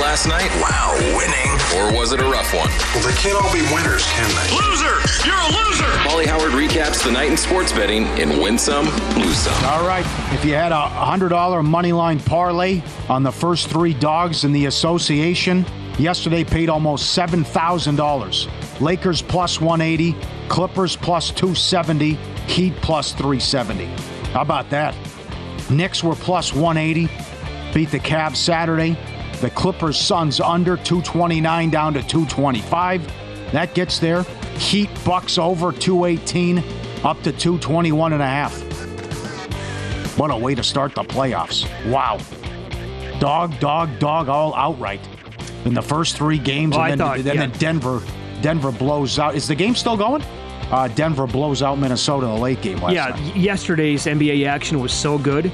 Last 0.00 0.26
night? 0.26 0.50
Wow, 0.62 0.96
winning. 1.14 1.50
Or 1.76 1.96
was 1.96 2.12
it 2.12 2.20
a 2.20 2.24
rough 2.24 2.54
one? 2.54 2.68
Well, 2.94 3.06
they 3.06 3.14
can't 3.18 3.36
all 3.36 3.52
be 3.52 3.60
winners, 3.72 4.06
can 4.06 4.28
they? 4.30 4.56
Loser! 4.56 4.96
You're 5.28 5.36
a 5.36 5.50
loser! 5.52 5.84
Pauly 6.08 6.24
Howard 6.24 6.52
recaps 6.52 7.04
the 7.04 7.12
night 7.12 7.30
in 7.30 7.36
sports 7.36 7.70
betting 7.70 8.06
in 8.18 8.40
Win 8.40 8.56
Some, 8.56 8.86
Lose 9.16 9.36
Some. 9.36 9.64
All 9.66 9.86
right. 9.86 10.04
If 10.32 10.42
you 10.44 10.54
had 10.54 10.72
a 10.72 10.88
$100 10.88 11.64
money 11.64 11.92
line 11.92 12.18
parlay 12.18 12.82
on 13.10 13.22
the 13.22 13.30
first 13.30 13.68
three 13.68 13.92
dogs 13.92 14.44
in 14.44 14.52
the 14.52 14.66
association, 14.66 15.66
yesterday 15.98 16.44
paid 16.44 16.70
almost 16.70 17.16
$7,000. 17.16 18.80
Lakers 18.80 19.20
plus 19.20 19.60
180, 19.60 20.16
Clippers 20.48 20.96
plus 20.96 21.30
270, 21.30 22.14
Heat 22.46 22.74
plus 22.76 23.12
370. 23.12 23.84
How 24.32 24.40
about 24.40 24.70
that? 24.70 24.96
Knicks 25.70 26.02
were 26.02 26.14
plus 26.14 26.54
180, 26.54 27.06
beat 27.74 27.90
the 27.90 28.00
Cavs 28.00 28.36
Saturday. 28.36 28.96
The 29.40 29.50
Clippers 29.50 29.98
Suns 29.98 30.40
under 30.40 30.76
229 30.76 31.70
down 31.70 31.94
to 31.94 32.02
225. 32.02 33.52
That 33.52 33.74
gets 33.74 33.98
there. 33.98 34.22
Heat 34.58 34.90
Bucks 35.04 35.38
over 35.38 35.72
218 35.72 36.58
up 37.04 37.16
to 37.22 37.32
221 37.32 38.12
and 38.12 38.22
a 38.22 38.26
half. 38.26 38.60
What 40.18 40.30
a 40.30 40.36
way 40.36 40.54
to 40.54 40.62
start 40.62 40.94
the 40.94 41.02
playoffs. 41.02 41.64
Wow. 41.90 42.18
Dog, 43.18 43.58
dog, 43.60 43.98
dog 43.98 44.28
all 44.28 44.54
outright 44.54 45.00
in 45.64 45.72
the 45.74 45.82
first 45.82 46.16
three 46.16 46.38
games 46.38 46.72
Well, 46.76 46.84
I 46.84 46.90
and 46.90 47.00
then, 47.00 47.06
thought, 47.06 47.18
then, 47.24 47.34
yeah. 47.34 47.46
then 47.46 47.58
Denver 47.58 48.02
Denver 48.42 48.72
blows 48.72 49.18
out. 49.18 49.34
Is 49.34 49.48
the 49.48 49.54
game 49.54 49.74
still 49.74 49.96
going? 49.96 50.22
Uh, 50.70 50.88
Denver 50.88 51.26
blows 51.26 51.62
out 51.62 51.78
Minnesota 51.78 52.26
in 52.26 52.34
the 52.34 52.40
late 52.40 52.62
game 52.62 52.78
last 52.78 52.92
yeah, 52.94 53.08
night. 53.08 53.36
yesterday's 53.36 54.04
NBA 54.06 54.46
action 54.46 54.80
was 54.80 54.92
so 54.92 55.18
good. 55.18 55.50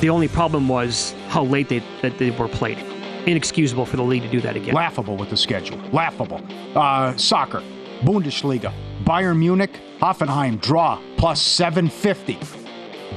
The 0.00 0.08
only 0.08 0.28
problem 0.28 0.68
was 0.68 1.14
how 1.34 1.42
late 1.42 1.68
they 1.68 1.82
that 2.00 2.16
they 2.16 2.30
were 2.30 2.48
played. 2.48 2.78
Inexcusable 3.26 3.86
for 3.86 3.96
the 3.96 4.02
league 4.02 4.22
to 4.22 4.30
do 4.30 4.40
that 4.40 4.54
again. 4.54 4.72
Laughable 4.72 5.16
with 5.16 5.30
the 5.30 5.36
schedule. 5.36 5.78
Laughable. 5.92 6.40
Uh, 6.76 7.16
soccer, 7.16 7.62
Bundesliga, 8.02 8.72
Bayern 9.02 9.38
Munich, 9.38 9.80
Hoffenheim 9.98 10.60
draw 10.60 11.00
plus 11.16 11.42
750. 11.42 12.38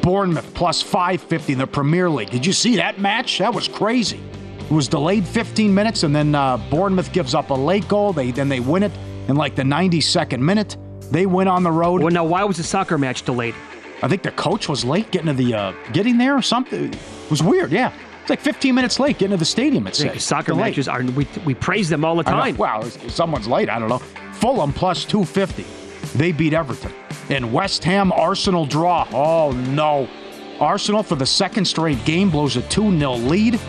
Bournemouth 0.01 0.51
plus 0.53 0.81
550 0.81 1.53
in 1.53 1.59
the 1.59 1.67
Premier 1.67 2.09
League. 2.09 2.29
Did 2.29 2.45
you 2.45 2.53
see 2.53 2.77
that 2.77 2.99
match? 2.99 3.37
That 3.37 3.53
was 3.53 3.67
crazy. 3.67 4.19
It 4.59 4.71
was 4.71 4.87
delayed 4.87 5.25
15 5.25 5.73
minutes, 5.73 6.03
and 6.03 6.15
then 6.15 6.33
uh, 6.33 6.57
Bournemouth 6.69 7.11
gives 7.13 7.35
up 7.35 7.51
a 7.51 7.53
late 7.53 7.87
goal. 7.87 8.13
They 8.13 8.31
then 8.31 8.49
they 8.49 8.59
win 8.59 8.83
it 8.83 8.91
in 9.27 9.35
like 9.35 9.55
the 9.55 9.63
92nd 9.63 10.39
minute. 10.39 10.75
They 11.11 11.25
win 11.25 11.47
on 11.47 11.63
the 11.63 11.71
road. 11.71 12.01
Well, 12.01 12.11
now 12.11 12.25
why 12.25 12.43
was 12.43 12.57
the 12.57 12.63
soccer 12.63 12.97
match 12.97 13.23
delayed? 13.23 13.55
I 14.01 14.07
think 14.07 14.23
the 14.23 14.31
coach 14.31 14.69
was 14.69 14.85
late 14.85 15.09
getting 15.11 15.27
to 15.27 15.33
the 15.33 15.53
uh, 15.53 15.73
getting 15.93 16.17
there 16.17 16.35
or 16.35 16.41
something. 16.41 16.93
It 16.93 17.29
was 17.29 17.41
weird. 17.41 17.71
Yeah, 17.71 17.91
it's 18.27 18.29
like 18.29 18.41
15 18.41 18.75
minutes 18.75 18.99
late 18.99 19.17
getting 19.19 19.31
to 19.31 19.37
the 19.37 19.45
stadium. 19.45 19.87
It 19.87 19.97
Yeah, 20.01 20.17
soccer 20.17 20.53
matches 20.53 20.89
are 20.89 21.01
we, 21.01 21.25
we 21.45 21.53
praise 21.53 21.87
them 21.87 22.03
all 22.03 22.17
the 22.17 22.23
time. 22.23 22.57
Well, 22.57 22.83
someone's 22.83 23.47
late. 23.47 23.69
I 23.69 23.79
don't 23.79 23.87
know. 23.87 23.99
Fulham 24.33 24.73
plus 24.73 25.05
250. 25.05 25.65
They 26.17 26.33
beat 26.33 26.51
Everton. 26.51 26.91
And 27.29 27.53
West 27.53 27.85
Ham 27.85 28.11
Arsenal 28.11 28.65
draw. 28.65 29.07
Oh, 29.13 29.51
no. 29.51 30.09
Arsenal 30.59 31.03
for 31.03 31.15
the 31.15 31.25
second 31.25 31.63
straight 31.63 32.03
game 32.03 32.29
blows 32.29 32.57
a 32.57 32.63
2 32.63 32.99
0 32.99 33.13
lead. 33.13 33.59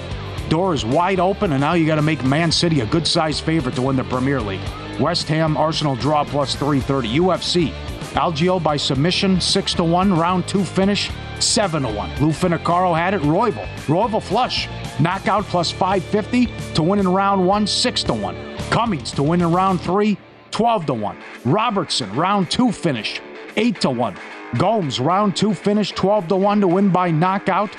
Door 0.48 0.74
is 0.74 0.84
wide 0.84 1.20
open, 1.20 1.52
and 1.52 1.60
now 1.60 1.74
you 1.74 1.86
got 1.86 1.96
to 1.96 2.02
make 2.02 2.24
Man 2.24 2.50
City 2.50 2.80
a 2.80 2.86
good 2.86 3.06
sized 3.06 3.44
favorite 3.44 3.76
to 3.76 3.82
win 3.82 3.94
the 3.94 4.02
Premier 4.04 4.40
League. 4.40 4.60
West 4.98 5.28
Ham 5.28 5.56
Arsenal 5.56 5.94
draw 5.94 6.24
plus 6.24 6.56
330. 6.56 7.20
UFC. 7.20 7.68
Algeo 8.14 8.60
by 8.60 8.76
submission, 8.76 9.40
6 9.40 9.74
to 9.74 9.84
1. 9.84 10.12
Round 10.18 10.48
2 10.48 10.64
finish, 10.64 11.10
7 11.40 11.82
to 11.82 11.88
1. 11.88 12.20
Lou 12.20 12.30
Finocchiaro 12.30 12.96
had 12.96 13.14
it. 13.14 13.20
Royval. 13.22 13.66
Royval 13.86 14.22
flush. 14.22 14.68
Knockout 15.00 15.44
plus 15.44 15.70
550 15.70 16.46
to 16.74 16.82
win 16.82 16.98
in 16.98 17.08
round 17.08 17.46
1, 17.46 17.66
6 17.66 18.02
to 18.04 18.14
1. 18.14 18.56
Cummings 18.70 19.12
to 19.12 19.22
win 19.22 19.40
in 19.40 19.52
round 19.52 19.80
3, 19.80 20.18
12 20.50 20.86
to 20.86 20.94
1. 20.94 21.16
Robertson, 21.44 22.12
round 22.14 22.50
2 22.50 22.72
finish, 22.72 23.20
8 23.56 23.80
to 23.80 23.90
1. 23.90 24.16
Gomes, 24.56 24.98
round 24.98 25.36
2 25.36 25.54
finish, 25.54 25.92
12 25.92 26.28
to 26.28 26.36
1 26.36 26.60
to 26.60 26.68
win 26.68 26.90
by 26.90 27.10
knockout, 27.10 27.74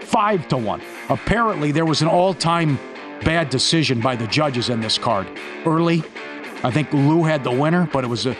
5 0.00 0.48
to 0.48 0.56
1. 0.56 0.82
Apparently, 1.08 1.72
there 1.72 1.86
was 1.86 2.02
an 2.02 2.08
all 2.08 2.34
time 2.34 2.78
bad 3.24 3.50
decision 3.50 4.00
by 4.00 4.16
the 4.16 4.26
judges 4.26 4.68
in 4.68 4.80
this 4.80 4.98
card. 4.98 5.26
Early, 5.64 6.02
I 6.62 6.70
think 6.70 6.92
Lou 6.92 7.24
had 7.24 7.44
the 7.44 7.52
winner, 7.52 7.88
but 7.92 8.04
it 8.04 8.08
was 8.08 8.26
a. 8.26 8.36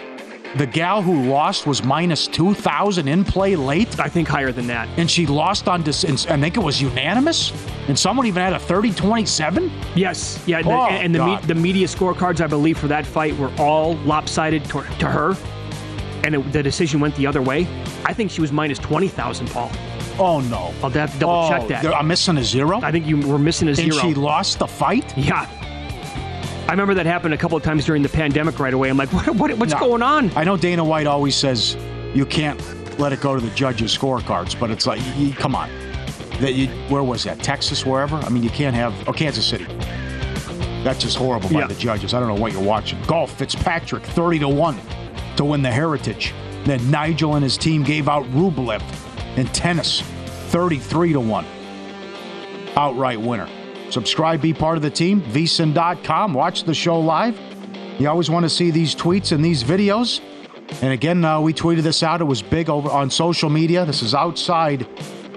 The 0.57 0.67
gal 0.67 1.03
who 1.03 1.25
lost 1.29 1.67
was 1.67 1.85
minus 1.85 2.27
2,000 2.27 3.07
in 3.07 3.23
play 3.25 3.55
late. 3.55 4.01
I 4.01 4.09
think 4.09 4.27
higher 4.29 4.51
than 4.51 4.67
that. 4.69 4.89
And 4.99 5.09
she 5.11 5.27
lost 5.27 5.69
on, 5.69 5.83
dis- 5.83 6.05
I 6.27 6.41
think 6.41 6.57
it 6.57 6.61
was 6.63 6.81
unanimous. 6.81 7.53
And 7.87 7.99
someone 7.99 8.27
even 8.27 8.43
had 8.43 8.55
a 8.55 8.59
30 8.59 8.93
27. 8.93 9.71
Yes, 9.95 10.43
yeah, 10.47 10.63
the, 10.63 10.71
Oh, 10.71 10.87
and 10.87 11.15
the, 11.15 11.25
me, 11.25 11.39
the 11.47 11.55
media 11.55 11.87
scorecards, 11.87 12.41
I 12.41 12.47
believe, 12.47 12.79
for 12.79 12.89
that 12.89 13.05
fight 13.07 13.37
were 13.37 13.53
all 13.59 13.95
lopsided 13.99 14.65
to, 14.67 14.83
to 14.99 15.09
her, 15.09 15.37
and 16.25 16.35
it, 16.35 16.53
the 16.53 16.63
decision 16.63 16.99
went 16.99 17.15
the 17.17 17.27
other 17.27 17.43
way. 17.43 17.67
I 18.05 18.13
think 18.15 18.31
she 18.31 18.41
was 18.41 18.51
minus 18.51 18.79
twenty 18.79 19.09
thousand, 19.09 19.49
Paul. 19.51 19.71
Oh, 20.19 20.41
no. 20.41 20.75
I'll 20.83 20.91
have 20.91 21.13
to 21.13 21.19
double 21.19 21.35
Oh, 21.35 21.49
check 21.49 21.69
that. 21.69 21.87
I'm 21.95 22.09
missing 22.09 22.37
a 22.39 22.43
zero? 22.45 22.81
I 22.83 22.91
think 22.91 23.07
you 23.07 23.19
were 23.19 23.39
missing 23.39 23.69
a 23.69 23.71
And 23.71 23.77
zero. 23.93 23.97
she 23.99 24.15
lost 24.15 24.59
the 24.59 24.67
fight? 24.67 25.17
Yeah. 25.17 25.47
I 26.69 26.73
remember 26.73 26.93
that 26.95 27.07
happened 27.07 27.33
a 27.33 27.39
couple 27.39 27.57
of 27.57 27.63
times 27.63 27.87
during 27.87 28.03
the 28.03 28.09
pandemic 28.11 28.59
right 28.59 28.75
away. 28.75 28.91
I'm 28.91 28.97
like, 28.99 29.11
what, 29.13 29.29
what, 29.37 29.53
what's 29.59 29.73
No. 29.73 29.79
going 29.81 30.03
on? 30.03 30.31
I 30.37 30.45
know 30.45 30.57
Dana 30.57 30.85
White 30.85 31.07
always 31.07 31.35
says 31.35 31.77
you 32.15 32.27
can't 32.27 32.61
let 32.99 33.13
it 33.13 33.21
go 33.21 33.35
to 33.35 33.41
the 33.41 33.51
judges' 33.55 33.97
scorecards, 33.97 34.59
but 34.59 34.71
it's 34.71 34.87
like, 34.87 35.01
you, 35.17 35.33
come 35.33 35.55
on. 35.55 35.71
That 36.41 36.53
you, 36.55 36.69
where 36.89 37.03
was 37.03 37.25
that? 37.25 37.43
Texas, 37.43 37.87
wherever? 37.87 38.17
I 38.17 38.29
mean, 38.29 38.43
you 38.43 38.51
can't 38.51 38.77
have, 38.77 38.93
oh, 39.09 39.13
Kansas 39.13 39.47
City. 39.47 39.65
That's 40.85 41.01
just 41.01 41.17
horrible 41.17 41.49
by 41.49 41.61
Yeah. 41.61 41.67
the 41.69 41.75
judges. 41.75 42.13
I 42.15 42.21
don't 42.21 42.29
know 42.29 42.41
what 42.41 42.53
you're 42.53 42.63
watching. 42.63 43.01
Golf, 43.05 43.33
Fitzpatrick, 43.37 44.05
30 44.05 44.41
to 44.41 44.49
1 44.49 44.79
to 45.37 45.45
win 45.45 45.63
the 45.63 45.71
Heritage. 45.73 46.35
Then 46.65 46.91
Nigel 46.91 47.35
and 47.35 47.43
his 47.43 47.57
team 47.57 47.83
gave 47.83 48.09
out 48.09 48.25
Rublev. 48.33 48.83
In 49.39 49.47
tennis, 49.49 50.03
33 50.51 51.15
to 51.15 51.21
1. 51.21 51.47
Outright 52.77 53.21
winner. 53.21 53.49
Subscribe, 53.91 54.43
be 54.43 54.53
part 54.53 54.77
of 54.77 54.83
the 54.83 54.91
team, 54.91 55.23
vsin.com. 55.23 56.35
Watch 56.35 56.65
the 56.65 56.75
show 56.75 57.01
live. 57.01 57.39
You 57.99 58.09
always 58.09 58.31
want 58.31 58.45
to 58.45 58.51
see 58.51 58.71
these 58.71 58.95
tweets 58.95 59.33
and 59.33 59.45
these 59.45 59.65
videos. 59.65 60.21
And 60.83 60.93
again, 60.93 61.25
uh, 61.25 61.41
we 61.41 61.55
tweeted 61.55 61.83
this 61.83 62.03
out. 62.03 62.21
It 62.21 62.25
was 62.25 62.43
big 62.43 62.69
over 62.69 62.91
on 62.91 63.11
social 63.11 63.49
media. 63.49 63.85
This 63.85 64.03
is 64.03 64.15
outside 64.15 64.87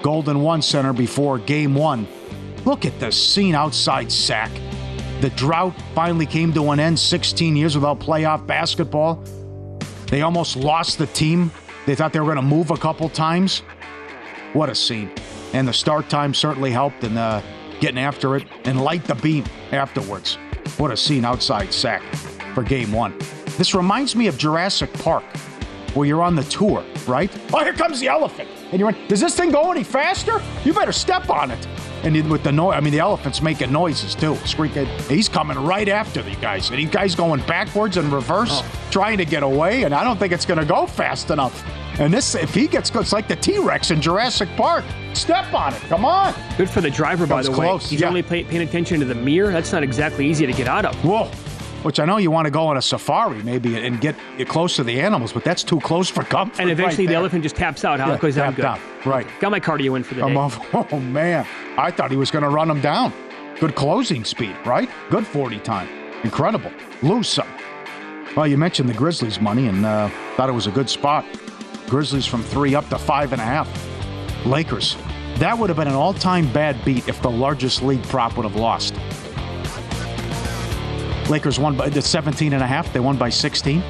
Golden 0.01 0.41
One 0.41 0.61
Center 0.61 0.93
before 0.93 1.39
game 1.39 1.73
one. 1.73 2.07
Look 2.65 2.85
at 2.85 2.99
the 2.99 3.11
scene 3.11 3.55
outside 3.55 4.11
SAC. 4.11 4.51
The 5.21 5.29
drought 5.31 5.73
finally 5.95 6.25
came 6.25 6.53
to 6.53 6.71
an 6.71 6.79
end 6.79 6.99
16 6.99 7.55
years 7.55 7.75
without 7.75 7.99
playoff 7.99 8.45
basketball. 8.45 9.23
They 10.07 10.21
almost 10.21 10.55
lost 10.55 10.97
the 10.97 11.07
team. 11.07 11.51
They 11.85 11.95
thought 11.95 12.11
they 12.13 12.19
were 12.19 12.25
going 12.25 12.35
to 12.35 12.41
move 12.41 12.69
a 12.71 12.77
couple 12.77 13.07
times. 13.09 13.59
What 14.53 14.69
a 14.69 14.75
scene. 14.75 15.09
And 15.53 15.67
the 15.67 15.73
start 15.73 16.09
time 16.09 16.33
certainly 16.33 16.71
helped 16.71 17.03
in 17.03 17.17
uh, 17.17 17.41
getting 17.81 17.99
after 17.99 18.37
it 18.37 18.47
and 18.63 18.79
light 18.81 19.03
the 19.03 19.15
beam 19.15 19.43
afterwards. 19.73 20.37
What 20.77 20.91
a 20.91 20.97
scene 20.97 21.25
outside 21.25 21.73
SAC 21.73 22.01
for 22.53 22.63
game 22.63 22.91
one. 22.93 23.17
This 23.57 23.75
reminds 23.75 24.15
me 24.15 24.27
of 24.27 24.37
Jurassic 24.37 24.91
Park. 24.93 25.23
where 25.93 26.07
you're 26.07 26.21
on 26.23 26.35
the 26.37 26.43
tour, 26.43 26.85
right? 27.05 27.29
Oh, 27.53 27.61
here 27.65 27.73
comes 27.73 27.99
the 27.99 28.07
elephant. 28.07 28.47
And 28.71 28.79
you're 28.79 28.87
in, 28.91 29.07
does 29.09 29.19
this 29.19 29.35
thing 29.35 29.51
go 29.51 29.69
any 29.71 29.83
faster? 29.83 30.41
You 30.63 30.71
better 30.71 30.93
step 30.93 31.29
on 31.29 31.51
it. 31.51 31.67
And 32.03 32.15
with 32.31 32.43
the 32.43 32.51
noise, 32.53 32.75
I 32.77 32.79
mean, 32.79 32.93
the 32.93 32.99
elephant's 32.99 33.41
making 33.41 33.73
noises 33.73 34.15
too, 34.15 34.37
squeaking. 34.45 34.85
He's 35.09 35.27
coming 35.27 35.57
right 35.59 35.89
after 35.89 36.21
the 36.21 36.33
guys. 36.37 36.69
And 36.69 36.79
these 36.79 36.89
guys 36.89 37.13
going 37.13 37.41
backwards 37.45 37.97
and 37.97 38.09
reverse, 38.13 38.61
Oh. 38.63 38.87
trying 38.89 39.17
to 39.17 39.25
get 39.25 39.43
away. 39.43 39.83
And 39.83 39.93
I 39.93 40.05
don't 40.05 40.17
think 40.17 40.31
it's 40.31 40.45
going 40.45 40.61
to 40.61 40.65
go 40.65 40.85
fast 40.87 41.29
enough. 41.29 41.61
And 41.99 42.13
this, 42.13 42.35
if 42.35 42.53
he 42.53 42.67
gets 42.67 42.89
good, 42.89 43.01
it's 43.01 43.11
like 43.11 43.27
the 43.27 43.35
T 43.35 43.59
Rex 43.59 43.91
in 43.91 44.01
Jurassic 44.01 44.47
Park. 44.55 44.85
Step 45.13 45.53
on 45.53 45.73
it. 45.73 45.79
Come 45.83 46.05
on. 46.05 46.33
Good 46.57 46.69
for 46.69 46.81
the 46.81 46.89
driver, 46.89 47.25
by 47.27 47.35
Comes 47.43 47.45
the 47.47 47.51
way. 47.51 47.67
close, 47.67 47.89
He's 47.89 48.01
yeah. 48.01 48.07
only 48.07 48.23
pay, 48.23 48.43
paying 48.43 48.61
attention 48.63 48.99
to 48.99 49.05
the 49.05 49.15
mirror. 49.15 49.51
That's 49.51 49.71
not 49.71 49.83
exactly 49.83 50.27
easy 50.27 50.45
to 50.45 50.53
get 50.53 50.67
out 50.67 50.85
of. 50.85 50.95
Whoa. 51.03 51.25
Which 51.83 51.99
I 51.99 52.05
know 52.05 52.17
you 52.17 52.29
want 52.29 52.45
to 52.45 52.51
go 52.51 52.67
on 52.67 52.77
a 52.77 52.81
safari 52.81 53.41
maybe 53.41 53.75
and 53.75 53.99
get 53.99 54.15
close 54.47 54.75
to 54.75 54.83
the 54.83 55.01
animals, 55.01 55.33
but 55.33 55.43
that's 55.43 55.63
too 55.63 55.79
close 55.79 56.09
for 56.09 56.23
comfort. 56.23 56.59
And 56.61 56.69
eventually 56.69 57.05
right 57.05 57.07
the 57.09 57.13
there. 57.13 57.15
elephant 57.17 57.41
just 57.43 57.55
taps 57.55 57.83
out. 57.83 57.99
How 57.99 58.07
Yeah, 58.09 58.15
it 58.15 58.21
goes 58.21 58.35
down 58.35 58.53
good. 58.53 58.65
out. 58.65 58.79
Right. 59.05 59.25
Got 59.39 59.49
my 59.51 59.59
cardio 59.59 59.95
in 59.97 60.03
for 60.03 60.13
the 60.13 60.23
I'm 60.23 60.33
day. 60.33 60.39
off- 60.39 60.75
Oh 60.93 60.99
man, 60.99 61.45
I 61.77 61.89
thought 61.89 62.11
he 62.11 62.17
was 62.17 62.29
going 62.29 62.43
to 62.43 62.49
run 62.49 62.69
him 62.69 62.81
down. 62.81 63.11
Good 63.59 63.73
closing 63.75 64.23
speed, 64.23 64.55
right? 64.65 64.89
Good 65.09 65.25
40 65.25 65.57
time. 65.59 65.87
Incredible. 66.23 66.71
Lose 67.01 67.27
some. 67.27 67.47
Well, 68.35 68.45
you 68.47 68.57
mentioned 68.57 68.87
the 68.87 68.93
Grizzlies 68.93 69.41
money 69.41 69.67
and 69.67 69.83
uh, 69.85 70.09
thought 70.37 70.49
it 70.49 70.53
was 70.53 70.67
a 70.67 70.71
good 70.71 70.89
spot. 70.89 71.25
Grizzlies 71.87 72.25
from 72.27 72.43
three 72.43 72.75
up 72.75 72.87
to 72.89 72.97
five 72.99 73.33
and 73.33 73.41
a 73.41 73.45
half. 73.45 73.67
Lakers. 74.45 74.97
That 75.35 75.57
would 75.57 75.69
have 75.69 75.77
been 75.77 75.87
an 75.87 75.93
all-time 75.93 76.51
bad 76.53 76.83
beat 76.85 77.07
if 77.07 77.21
the 77.21 77.29
largest 77.31 77.81
league 77.81 78.03
prop 78.03 78.37
would 78.37 78.43
have 78.45 78.55
lost. 78.55 78.95
Lakers 81.29 81.59
won 81.59 81.77
by 81.77 81.89
the 81.89 82.01
17 82.01 82.53
and 82.53 82.61
a 82.61 82.67
half. 82.67 82.91
They 82.91 82.99
won 82.99 83.17
by 83.17 83.29
16. 83.29 83.81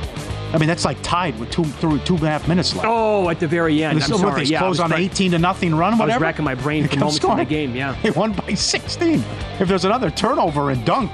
I 0.54 0.58
mean, 0.58 0.68
that's 0.68 0.84
like 0.84 0.98
tied 1.02 1.40
with 1.40 1.50
two, 1.50 1.64
through 1.64 2.00
two 2.00 2.16
and 2.16 2.24
a 2.24 2.28
half 2.28 2.48
minutes 2.48 2.76
left. 2.76 2.86
Oh, 2.88 3.30
at 3.30 3.40
the 3.40 3.48
very 3.48 3.84
end. 3.84 3.98
This 3.98 4.12
I'm 4.12 4.18
sorry. 4.18 4.44
they 4.44 4.50
yeah, 4.52 4.58
I 4.58 4.60
close 4.60 4.70
was 4.72 4.80
on 4.82 4.90
cra- 4.90 5.00
18 5.00 5.32
to 5.32 5.40
nothing 5.40 5.74
run, 5.74 5.98
Whatever. 5.98 6.12
I 6.12 6.16
was 6.18 6.22
racking 6.22 6.46
my 6.46 6.56
brain 6.56 6.88
for 6.88 7.00
moments 7.00 7.20
kept 7.20 7.32
in 7.32 7.38
the 7.38 7.46
game. 7.46 7.76
Yeah. 7.76 7.96
They 8.04 8.12
won 8.12 8.34
by 8.34 8.54
16. 8.54 9.24
If 9.60 9.68
there's 9.70 9.86
another 9.86 10.12
turnover 10.12 10.72
and 10.72 10.86
dunk, 10.86 11.14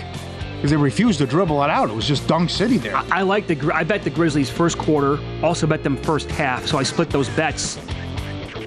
because 0.55 0.71
they 0.71 0.77
refused 0.77 1.19
to 1.19 1.27
dribble 1.27 1.63
it 1.63 1.69
out, 1.69 1.87
it 1.89 1.95
was 1.95 2.07
just 2.07 2.27
dunk 2.27 2.49
city 2.49 2.77
there. 2.79 2.95
I 2.95 3.21
like 3.21 3.45
the. 3.45 3.71
I 3.73 3.83
bet 3.83 4.03
the 4.03 4.09
Grizzlies 4.09 4.49
first 4.49 4.79
quarter. 4.79 5.19
Also 5.43 5.67
bet 5.67 5.83
them 5.83 5.97
first 5.97 6.31
half. 6.31 6.65
So 6.65 6.79
I 6.79 6.83
split 6.83 7.11
those 7.11 7.29
bets. 7.29 7.77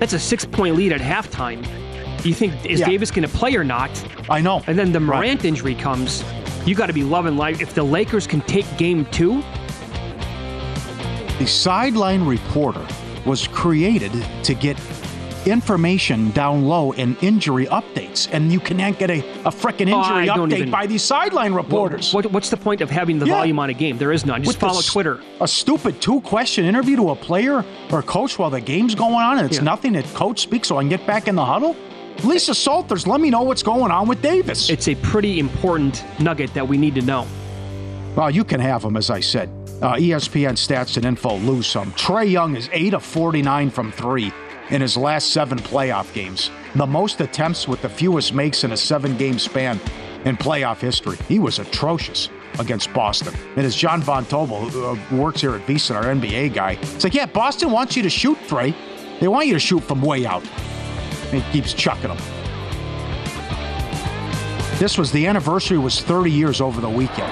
That's 0.00 0.14
a 0.14 0.18
six-point 0.18 0.76
lead 0.76 0.92
at 0.92 1.00
halftime. 1.00 1.64
You 2.24 2.34
think 2.34 2.66
is 2.66 2.80
Yeah. 2.80 2.86
Davis 2.88 3.10
going 3.10 3.28
to 3.28 3.34
play 3.36 3.54
or 3.54 3.64
not? 3.64 3.90
I 4.28 4.40
know. 4.40 4.62
And 4.66 4.78
then 4.78 4.92
the 4.92 5.00
Morant 5.00 5.44
injury 5.44 5.74
comes. 5.74 6.24
You 6.66 6.74
got 6.74 6.86
to 6.86 6.92
be 6.92 7.02
loving 7.04 7.36
life. 7.36 7.60
If 7.60 7.74
the 7.74 7.82
Lakers 7.82 8.26
can 8.26 8.40
take 8.42 8.66
Game 8.76 9.04
Two, 9.06 9.42
The 11.38 11.46
sideline 11.46 12.26
reporter 12.26 12.86
was 13.24 13.46
created 13.48 14.12
to 14.44 14.52
get 14.54 14.76
information 15.46 16.30
down 16.32 16.64
low 16.66 16.92
and 16.94 17.16
injury 17.22 17.66
updates, 17.66 18.28
and 18.32 18.52
you 18.52 18.60
can't 18.60 18.98
get 18.98 19.10
a, 19.10 19.18
a 19.44 19.50
frickin' 19.50 19.92
Oh, 19.92 19.98
injury 20.00 20.26
don't 20.26 20.50
update 20.50 20.58
even- 20.58 20.70
by 20.70 20.86
these 20.86 21.02
sideline 21.02 21.52
reporters. 21.54 22.12
what, 22.12 22.26
what's 22.32 22.50
the 22.50 22.56
point 22.56 22.80
of 22.80 22.90
having 22.90 23.18
the 23.18 23.26
Yeah. 23.26 23.34
volume 23.36 23.58
on 23.58 23.70
a 23.70 23.74
game? 23.74 23.98
There 23.98 24.12
is 24.12 24.24
none. 24.26 24.42
Just 24.42 24.56
With 24.56 24.60
follow 24.60 24.78
s- 24.80 24.86
Twitter. 24.92 25.20
A 25.40 25.48
stupid 25.48 26.00
two 26.00 26.20
question 26.22 26.64
interview 26.64 26.96
to 26.96 27.10
a 27.10 27.16
player 27.16 27.64
or 27.90 27.98
a 27.98 28.02
coach 28.02 28.38
while 28.38 28.50
the 28.50 28.60
game's 28.60 28.94
going 28.94 29.14
on 29.14 29.38
and 29.38 29.46
it's 29.46 29.58
Yeah. 29.58 29.64
nothing 29.64 29.92
that 29.94 30.04
coach 30.14 30.40
speaks 30.40 30.68
so 30.68 30.76
I 30.78 30.82
can 30.82 30.88
get 30.90 31.06
back 31.06 31.28
in 31.28 31.34
the 31.34 31.44
huddle? 31.44 31.76
Lisa 32.24 32.54
Salters, 32.54 33.06
let 33.06 33.20
me 33.20 33.30
know 33.30 33.42
what's 33.42 33.62
going 33.62 33.90
on 33.90 34.06
with 34.06 34.20
Davis. 34.20 34.68
It's 34.68 34.88
a 34.88 34.94
pretty 34.96 35.38
important 35.38 36.04
nugget 36.18 36.52
that 36.54 36.68
we 36.68 36.76
need 36.76 36.94
to 36.96 37.02
know. 37.02 37.26
Well, 38.14 38.30
you 38.30 38.44
can 38.44 38.60
have 38.60 38.82
them, 38.82 38.96
as 38.96 39.08
I 39.08 39.20
said. 39.20 39.48
Uh, 39.80 39.94
ESPN 39.94 40.52
stats 40.56 40.96
and 40.98 41.06
info 41.06 41.36
lose 41.38 41.66
some. 41.66 41.92
Trae 41.92 42.30
Young 42.30 42.56
is 42.56 42.68
8 42.72 42.92
of 42.92 43.02
49 43.02 43.70
from 43.70 43.90
three 43.92 44.30
in 44.70 44.80
his 44.80 44.96
last 44.96 45.32
seven 45.32 45.58
playoff 45.58 46.12
games. 46.12 46.50
The 46.74 46.86
most 46.86 47.20
attempts 47.20 47.66
with 47.66 47.82
the 47.82 47.88
fewest 47.88 48.32
makes 48.32 48.64
in 48.64 48.72
a 48.72 48.76
seven 48.76 49.16
game 49.16 49.38
span 49.38 49.80
in 50.24 50.36
playoff 50.36 50.80
history. 50.80 51.16
He 51.28 51.38
was 51.38 51.58
atrocious 51.58 52.28
against 52.58 52.92
Boston. 52.92 53.34
And 53.56 53.66
as 53.66 53.74
John 53.74 54.02
Von 54.02 54.24
Tobel, 54.24 54.68
who 54.68 54.84
uh, 54.84 55.16
works 55.16 55.40
here 55.40 55.54
at 55.54 55.66
VSIN, 55.66 55.96
our 55.96 56.04
NBA 56.04 56.54
guy, 56.54 56.72
it's 56.80 57.04
like, 57.04 57.14
yeah, 57.14 57.26
Boston 57.26 57.70
wants 57.70 57.96
you 57.96 58.02
to 58.02 58.10
shoot, 58.10 58.38
Trae. 58.46 58.74
They 59.20 59.28
want 59.28 59.46
you 59.46 59.54
to 59.54 59.60
shoot 59.60 59.82
from 59.82 60.02
way 60.02 60.26
out. 60.26 60.42
And 61.32 61.42
he 61.42 61.52
keeps 61.52 61.72
chucking 61.72 62.08
them. 62.08 62.18
This 64.78 64.96
was 64.96 65.12
the 65.12 65.26
anniversary 65.26 65.78
was 65.78 66.00
30 66.00 66.30
years 66.30 66.60
over 66.60 66.80
the 66.80 66.88
weekend. 66.88 67.30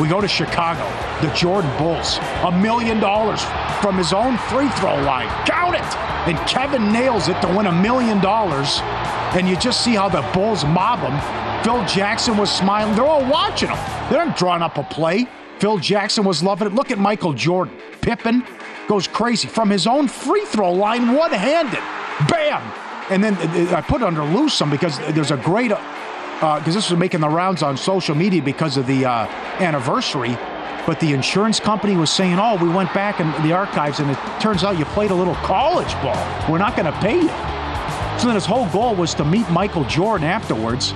We 0.00 0.08
go 0.08 0.20
to 0.20 0.28
Chicago, 0.28 0.84
the 1.26 1.32
Jordan 1.32 1.70
Bulls, 1.78 2.18
a 2.44 2.52
million 2.52 3.00
dollars 3.00 3.42
from 3.80 3.96
his 3.96 4.12
own 4.12 4.36
free 4.36 4.68
throw 4.70 5.00
line. 5.02 5.28
It! 5.74 5.96
And 6.26 6.38
Kevin 6.48 6.92
nails 6.92 7.28
it 7.28 7.40
to 7.42 7.48
win 7.48 7.66
a 7.66 7.72
million 7.72 8.20
dollars. 8.20 8.80
And 9.34 9.48
you 9.48 9.56
just 9.56 9.84
see 9.84 9.94
how 9.94 10.08
the 10.08 10.22
Bulls 10.32 10.64
mob 10.64 11.00
him. 11.00 11.64
Phil 11.64 11.84
Jackson 11.86 12.36
was 12.36 12.50
smiling. 12.50 12.94
They're 12.94 13.04
all 13.04 13.28
watching 13.30 13.68
him. 13.68 13.78
They're 14.10 14.24
not 14.24 14.36
drawing 14.36 14.62
up 14.62 14.78
a 14.78 14.84
play. 14.84 15.26
Phil 15.58 15.78
Jackson 15.78 16.24
was 16.24 16.42
loving 16.42 16.68
it. 16.68 16.74
Look 16.74 16.90
at 16.90 16.98
Michael 16.98 17.32
Jordan. 17.32 17.76
Pippen 18.00 18.44
goes 18.88 19.08
crazy 19.08 19.48
from 19.48 19.70
his 19.70 19.86
own 19.86 20.08
free 20.08 20.44
throw 20.46 20.72
line, 20.72 21.14
one 21.14 21.32
handed. 21.32 21.80
Bam! 22.28 22.62
And 23.10 23.22
then 23.22 23.34
uh, 23.34 23.76
I 23.76 23.80
put 23.80 24.02
under 24.02 24.22
Lewsome 24.22 24.70
because 24.70 24.98
there's 25.14 25.30
a 25.30 25.36
great 25.36 25.72
because 26.40 26.74
this 26.74 26.90
was 26.90 26.98
making 26.98 27.20
the 27.20 27.28
rounds 27.28 27.62
on 27.62 27.76
social 27.76 28.14
media 28.14 28.42
because 28.42 28.76
of 28.76 28.86
the 28.86 29.06
uh, 29.06 29.26
anniversary. 29.58 30.36
But 30.86 31.00
the 31.00 31.12
insurance 31.12 31.58
company 31.58 31.96
was 31.96 32.10
saying, 32.10 32.38
"Oh, 32.38 32.56
we 32.56 32.68
went 32.68 32.92
back 32.94 33.18
in 33.20 33.30
the 33.42 33.52
archives, 33.52 33.98
and 33.98 34.10
it 34.10 34.18
turns 34.40 34.62
out 34.62 34.78
you 34.78 34.84
played 34.86 35.10
a 35.10 35.14
little 35.14 35.34
college 35.36 35.92
ball. 35.94 36.16
We're 36.48 36.58
not 36.58 36.76
going 36.76 36.86
to 36.92 36.98
pay 37.00 37.20
you." 37.20 37.28
So 38.18 38.26
then 38.26 38.34
his 38.34 38.46
whole 38.46 38.66
goal 38.68 38.94
was 38.94 39.12
to 39.14 39.24
meet 39.24 39.48
Michael 39.50 39.84
Jordan 39.84 40.26
afterwards, 40.26 40.94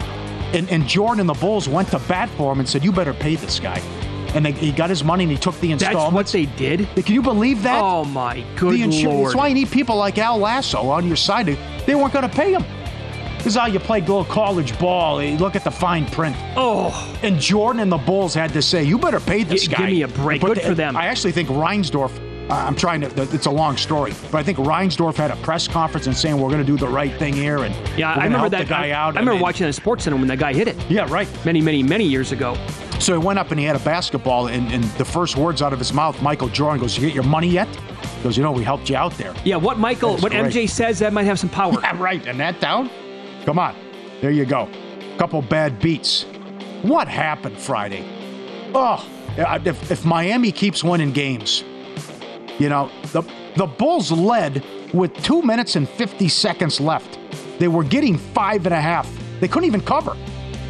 and, 0.54 0.70
and 0.70 0.86
Jordan 0.86 1.20
and 1.20 1.28
the 1.28 1.34
Bulls 1.34 1.68
went 1.68 1.88
to 1.88 1.98
bat 2.00 2.30
for 2.30 2.52
him 2.52 2.60
and 2.60 2.68
said, 2.68 2.84
"You 2.84 2.92
better 2.92 3.12
pay 3.12 3.34
this 3.34 3.58
guy." 3.58 3.80
And 4.34 4.46
they, 4.46 4.52
he 4.52 4.70
got 4.70 4.90
his 4.90 5.02
money 5.02 5.24
and 5.24 5.32
he 5.32 5.36
took 5.36 5.58
the 5.58 5.74
That's 5.74 5.92
what 6.12 6.28
they 6.28 6.46
did. 6.46 6.88
Can 6.94 7.14
you 7.14 7.20
believe 7.22 7.64
that? 7.64 7.82
Oh 7.82 8.04
my 8.04 8.44
good 8.56 8.74
the 8.74 8.82
insu- 8.82 9.06
lord! 9.06 9.26
That's 9.26 9.34
why 9.34 9.48
you 9.48 9.54
need 9.54 9.70
people 9.72 9.96
like 9.96 10.18
Al 10.18 10.38
Lasso 10.38 10.88
on 10.88 11.04
your 11.06 11.16
side. 11.16 11.46
They 11.84 11.94
weren't 11.96 12.12
going 12.12 12.28
to 12.28 12.34
pay 12.34 12.52
him. 12.52 12.64
This 13.42 13.54
is 13.54 13.56
how 13.56 13.66
you 13.66 13.78
play 13.80 14.00
little 14.00 14.24
college 14.24 14.78
ball. 14.78 15.22
You 15.22 15.36
look 15.38 15.56
at 15.56 15.64
the 15.64 15.70
fine 15.70 16.06
print. 16.06 16.36
Oh, 16.56 16.92
And 17.22 17.40
Jordan 17.40 17.80
and 17.80 17.90
the 17.90 17.96
Bulls 17.98 18.34
had 18.34 18.52
to 18.52 18.62
say, 18.62 18.84
"You 18.84 18.98
better 18.98 19.18
pay 19.20 19.42
this 19.44 19.62
Gi- 19.62 19.68
guy." 19.72 19.78
give 19.78 19.86
me 19.88 20.02
a 20.02 20.08
break. 20.08 20.40
But 20.42 20.48
Good 20.48 20.56
the- 20.58 20.68
for 20.68 20.74
them. 20.74 20.96
I 20.96 21.06
actually 21.06 21.32
think 21.32 21.48
Reinsdorf. 21.48 22.10
I'm 22.50 22.74
trying 22.74 23.00
to. 23.02 23.06
It's 23.32 23.46
a 23.46 23.50
long 23.50 23.76
story, 23.76 24.12
but 24.32 24.38
I 24.38 24.42
think 24.42 24.58
Reinsdorf 24.58 25.14
had 25.16 25.30
a 25.30 25.36
press 25.36 25.68
conference 25.68 26.06
and 26.08 26.16
saying 26.16 26.36
we're 26.36 26.48
going 26.50 26.60
to 26.60 26.66
do 26.66 26.76
the 26.76 26.88
right 26.88 27.12
thing 27.16 27.32
here, 27.32 27.58
and 27.62 27.72
yeah, 27.96 28.12
I 28.12 28.24
remember 28.24 28.48
that 28.48 28.58
the 28.58 28.64
guy 28.64 28.88
I, 28.88 28.90
out. 28.90 29.16
I 29.16 29.20
remember 29.20 29.40
watching 29.40 29.66
on 29.68 29.72
Sports 29.72 30.02
Center 30.04 30.16
when 30.16 30.26
that 30.26 30.40
guy 30.40 30.52
hit 30.52 30.66
it. 30.66 30.76
Yeah, 30.88 31.06
right. 31.08 31.28
Many, 31.44 31.60
many, 31.60 31.82
many 31.84 32.04
years 32.04 32.32
ago. 32.32 32.56
So 32.98 33.12
he 33.18 33.24
went 33.24 33.38
up 33.38 33.52
and 33.52 33.60
he 33.60 33.64
had 33.64 33.76
a 33.76 33.80
basketball, 33.80 34.48
and, 34.48 34.70
and 34.72 34.82
the 34.98 35.04
first 35.04 35.36
words 35.36 35.62
out 35.62 35.72
of 35.72 35.78
his 35.78 35.92
mouth, 35.92 36.20
Michael 36.22 36.48
Jordan 36.48 36.80
goes, 36.80 36.98
"You 36.98 37.06
get 37.06 37.14
your 37.14 37.22
money 37.24 37.48
yet?" 37.48 37.68
He 38.16 38.22
goes, 38.24 38.36
"You 38.36 38.42
know, 38.42 38.50
we 38.50 38.64
helped 38.64 38.90
you 38.90 38.96
out 38.96 39.16
there." 39.16 39.32
Yeah, 39.44 39.54
what 39.56 39.78
Michael, 39.78 40.16
what 40.18 40.32
great. 40.32 40.46
MJ 40.46 40.66
says, 40.68 40.98
that 40.98 41.12
might 41.12 41.24
have 41.26 41.38
some 41.38 41.50
power. 41.50 41.74
Yeah, 41.82 41.96
right. 42.02 42.26
And 42.26 42.38
that 42.40 42.60
down? 42.60 42.90
Come 43.44 43.58
on. 43.58 43.74
There 44.20 44.30
you 44.30 44.44
go. 44.44 44.68
Couple 45.18 45.42
bad 45.42 45.78
beats. 45.80 46.24
What 46.82 47.08
happened 47.08 47.58
Friday? 47.58 48.04
Oh, 48.74 49.06
if, 49.36 49.90
if 49.90 50.04
Miami 50.04 50.52
keeps 50.52 50.82
winning 50.84 51.12
games, 51.12 51.62
you 52.58 52.68
know, 52.68 52.90
the, 53.12 53.22
the 53.56 53.66
Bulls 53.66 54.10
led 54.12 54.64
with 54.94 55.14
two 55.22 55.42
minutes 55.42 55.76
and 55.76 55.88
50 55.88 56.28
seconds 56.28 56.80
left. 56.80 57.18
They 57.58 57.68
were 57.68 57.84
getting 57.84 58.16
five 58.16 58.64
and 58.66 58.74
a 58.74 58.80
half. 58.80 59.10
They 59.40 59.48
couldn't 59.48 59.66
even 59.66 59.80
cover. 59.82 60.16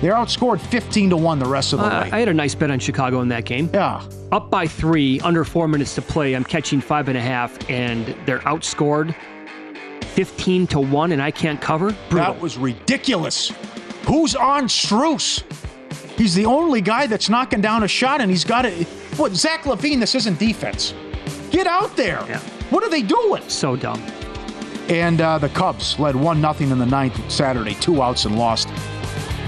They're 0.00 0.14
outscored 0.14 0.60
15 0.60 1.10
to 1.10 1.16
1 1.16 1.38
the 1.38 1.44
rest 1.46 1.72
of 1.72 1.80
the 1.80 1.86
Uh, 1.86 2.02
way. 2.02 2.10
I 2.10 2.18
had 2.20 2.28
a 2.28 2.34
nice 2.34 2.54
bet 2.54 2.70
on 2.70 2.78
Chicago 2.78 3.20
in 3.20 3.28
that 3.28 3.44
game. 3.44 3.68
Yeah. 3.72 4.02
Up 4.32 4.50
by 4.50 4.66
three, 4.66 5.20
under 5.20 5.44
four 5.44 5.68
minutes 5.68 5.94
to 5.96 6.02
play. 6.02 6.34
I'm 6.34 6.44
catching 6.44 6.80
five 6.80 7.08
and 7.08 7.18
a 7.18 7.20
half, 7.20 7.58
and 7.68 8.14
they're 8.24 8.38
outscored 8.40 9.14
15 10.10 10.66
to 10.68 10.80
one, 10.80 11.12
and 11.12 11.22
I 11.22 11.30
can't 11.30 11.60
cover. 11.60 11.96
Brutal. 12.08 12.34
That 12.34 12.40
was 12.40 12.58
ridiculous. 12.58 13.52
Who's 14.06 14.34
on 14.34 14.64
Struce? 14.64 15.42
He's 16.18 16.34
the 16.34 16.44
only 16.44 16.80
guy 16.80 17.06
that's 17.06 17.28
knocking 17.28 17.60
down 17.60 17.82
a 17.82 17.88
shot, 17.88 18.20
and 18.20 18.30
he's 18.30 18.44
got 18.44 18.66
it. 18.66 18.86
What, 19.16 19.32
Zach 19.32 19.62
LaVine, 19.62 20.00
this 20.00 20.14
isn't 20.14 20.38
defense. 20.38 20.94
Get 21.50 21.66
out 21.66 21.96
there. 21.96 22.24
Yeah. 22.28 22.40
What 22.70 22.84
are 22.84 22.90
they 22.90 23.02
doing? 23.02 23.42
So 23.48 23.76
dumb. 23.76 24.00
And 24.88 25.20
uh, 25.20 25.38
the 25.38 25.48
Cubs 25.50 25.98
led 25.98 26.16
1 26.16 26.40
0 26.40 26.54
in 26.72 26.78
the 26.78 26.86
ninth 26.86 27.30
Saturday, 27.30 27.74
two 27.74 28.02
outs 28.02 28.24
and 28.24 28.36
lost. 28.36 28.68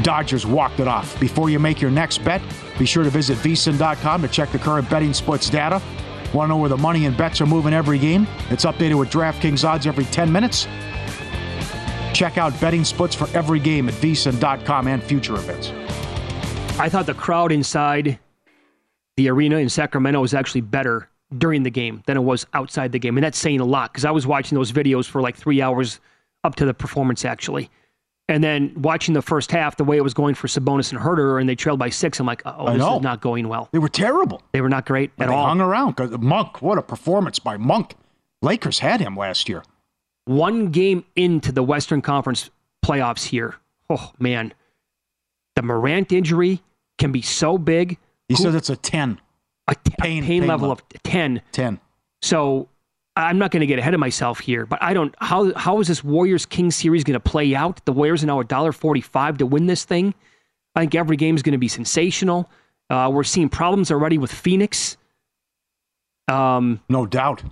Dodgers 0.03 0.47
walked 0.47 0.81
it 0.81 0.89
off. 0.89 1.19
Before 1.21 1.51
you 1.51 1.59
make 1.59 1.81
your 1.81 1.91
next 1.91 2.25
bet, 2.25 2.41
be 2.79 2.87
sure 2.87 3.05
to 3.05 3.11
visit 3.11 3.39
vsin.com 3.39 4.23
to 4.23 4.29
check 4.29 4.51
the 4.51 4.59
current 4.59 4.89
betting 4.89 5.13
splits 5.13 5.51
data. 5.51 5.81
Want 6.35 6.47
to 6.47 6.49
know 6.49 6.57
where 6.57 6.69
the 6.71 6.79
money 6.79 7.05
and 7.05 7.17
bets 7.17 7.41
are 7.41 7.47
moving 7.47 7.75
every 7.75 7.99
game? 7.99 8.27
It's 8.51 8.65
updated 8.65 8.99
with 8.99 9.11
DraftKings 9.11 9.69
odds 9.69 9.87
every 9.87 10.05
10 10.07 10.33
minutes. 10.33 10.67
Check 12.15 12.39
out 12.39 12.59
betting 12.61 12.85
splits 12.85 13.15
for 13.15 13.29
every 13.37 13.61
game 13.61 13.89
at 13.89 13.95
vsin.com 13.95 14.87
and 14.87 15.03
future 15.03 15.35
events. 15.35 15.69
I 16.79 16.89
thought 16.89 17.07
the 17.07 17.15
crowd 17.15 17.53
inside 17.53 18.19
the 19.17 19.29
arena 19.29 19.59
in 19.59 19.69
Sacramento 19.69 20.21
was 20.21 20.33
actually 20.33 20.63
better 20.63 21.09
during 21.37 21.63
the 21.63 21.71
game 21.71 22.03
than 22.07 22.17
it 22.17 22.21
was 22.21 22.47
outside 22.55 22.93
the 22.93 22.99
game. 22.99 23.17
And 23.17 23.25
that's 23.25 23.39
saying 23.39 23.61
a 23.61 23.65
lot 23.65 23.93
because 23.93 24.05
I 24.05 24.11
was 24.11 24.27
watching 24.27 24.57
those 24.57 24.73
videos 24.73 25.07
for 25.07 25.21
like 25.21 25.37
three 25.37 25.61
hours 25.61 26.01
up 26.45 26.55
to 26.57 26.65
the 26.65 26.75
performance, 26.75 27.25
actually. 27.25 27.71
And 28.29 28.43
then 28.43 28.73
watching 28.81 29.15
the 29.15 29.23
first 29.23 29.51
half, 29.51 29.77
the 29.77 29.85
way 29.85 29.97
it 29.97 30.03
was 30.05 30.15
going 30.15 30.35
for 30.35 30.47
Sabonis 30.47 30.93
and 30.93 31.01
Huerter, 31.01 31.41
and 31.41 31.49
they 31.49 31.57
trailed 31.57 31.79
by 31.79 31.91
six, 31.91 32.21
I'm 32.21 32.27
like, 32.27 32.41
oh, 32.47 32.67
this 32.73 32.83
is 32.83 33.01
not 33.03 33.21
going 33.21 33.49
well. 33.49 33.69
They 33.73 33.79
were 33.81 33.89
terrible. 33.89 34.43
They 34.53 34.61
were 34.61 34.69
not 34.69 34.87
great 34.87 35.11
But 35.17 35.25
at 35.25 35.31
they 35.31 35.35
all. 35.35 35.47
hung 35.47 35.61
around. 35.61 35.99
Monk, 36.23 36.63
what 36.63 36.79
a 36.79 36.83
performance 36.83 37.39
by 37.41 37.57
Monk. 37.57 37.95
Lakers 38.41 38.79
had 38.79 39.01
him 39.01 39.17
last 39.17 39.49
year. 39.49 39.65
One 40.25 40.69
game 40.71 41.05
into 41.17 41.51
the 41.53 41.63
Western 41.65 42.01
Conference 42.01 42.49
playoffs 42.85 43.25
here. 43.27 43.57
Oh, 43.91 44.13
man. 44.19 44.55
The 45.57 45.63
Morant 45.63 46.13
injury 46.13 46.63
can 46.99 47.11
be 47.13 47.23
so 47.23 47.59
big. 47.59 47.99
He 48.29 48.35
Who- 48.37 48.43
said 48.45 48.55
it's 48.55 48.71
a 48.71 48.77
10. 48.77 49.21
a 49.69 49.75
t- 49.75 49.81
a 49.87 49.91
pain- 50.01 50.23
pain, 50.23 50.41
pain 50.43 50.49
level 50.49 50.69
level. 50.69 50.73
of 50.95 51.03
10. 51.03 51.43
10. 51.53 51.81
So 52.23 52.69
I'm 53.15 53.39
not 53.39 53.51
going 53.51 53.61
to 53.61 53.67
get 53.67 53.79
ahead 53.79 53.93
of 53.93 54.01
myself 54.01 54.41
here, 54.41 54.65
but 54.65 54.83
I 54.83 54.95
don't. 54.95 55.15
How 55.19 55.53
how 55.55 55.81
is 55.81 55.89
this 55.89 56.03
Warriors 56.03 56.47
King 56.47 56.71
series 56.71 57.05
going 57.05 57.15
to 57.15 57.21
play 57.21 57.55
out? 57.55 57.85
The 57.85 57.93
Warriors 57.93 58.23
are 58.25 58.27
now 58.27 58.41
a 58.41 58.45
dollar 58.45 58.73
forty-five 58.73 59.39
to 59.39 59.47
win 59.47 59.67
this 59.67 59.85
thing. 59.85 60.15
I 60.75 60.81
think 60.81 60.95
every 60.95 61.17
game 61.17 61.37
is 61.37 61.43
going 61.43 61.53
to 61.53 61.59
be 61.59 61.69
sensational. 61.69 62.51
Uh, 62.89 63.11
we're 63.13 63.25
seeing 63.25 63.49
problems 63.51 63.91
already 63.91 64.17
with 64.17 64.33
Phoenix. 64.33 64.97
Um, 66.29 66.81
no 66.89 67.05
doubt. 67.07 67.43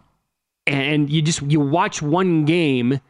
And 0.67 1.11
you 1.11 1.21
just 1.23 1.43
you 1.43 1.61
watch 1.61 2.01
one 2.01 2.45
game, 2.45 3.01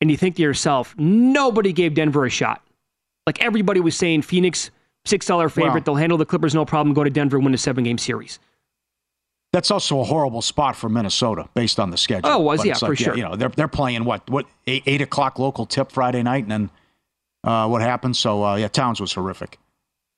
and 0.00 0.10
you 0.10 0.16
think 0.16 0.36
to 0.36 0.42
yourself, 0.42 0.94
nobody 0.98 1.72
gave 1.72 1.94
Denver 1.94 2.24
a 2.24 2.30
shot. 2.30 2.62
Like 3.26 3.40
everybody 3.44 3.80
was 3.80 3.96
saying, 3.96 4.22
Phoenix 4.22 4.70
six 5.04 5.26
dollar 5.26 5.48
favorite. 5.48 5.72
Well- 5.72 5.80
they'll 5.82 5.94
handle 5.96 6.18
the 6.18 6.26
Clippers 6.26 6.54
no 6.54 6.64
problem. 6.64 6.94
Go 6.94 7.04
to 7.04 7.10
Denver, 7.10 7.38
win 7.38 7.54
a 7.54 7.58
seven 7.58 7.84
game 7.84 7.98
series. 7.98 8.40
That's 9.52 9.70
also 9.70 10.00
a 10.00 10.04
horrible 10.04 10.40
spot 10.40 10.76
for 10.76 10.88
Minnesota 10.88 11.46
based 11.54 11.78
on 11.78 11.90
the 11.90 11.98
schedule. 11.98 12.30
Oh, 12.30 12.38
was, 12.38 12.60
But 12.60 12.66
yeah, 12.66 12.72
it's 12.72 12.80
for 12.80 12.96
sure. 12.96 13.14
You 13.16 13.22
know, 13.22 13.36
they're 13.36 13.50
they're 13.50 13.68
playing 13.68 14.04
what 14.04 14.28
what 14.30 14.46
eight, 14.66 14.82
eight 14.86 15.02
o'clock 15.02 15.38
local 15.38 15.66
tip 15.66 15.92
Friday 15.92 16.22
night, 16.22 16.44
and 16.44 16.50
then 16.50 16.70
uh, 17.44 17.68
what 17.68 17.82
happened? 17.82 18.16
So 18.16 18.42
uh, 18.44 18.56
yeah, 18.56 18.68
Towns 18.68 18.98
was 19.00 19.12
horrific, 19.12 19.58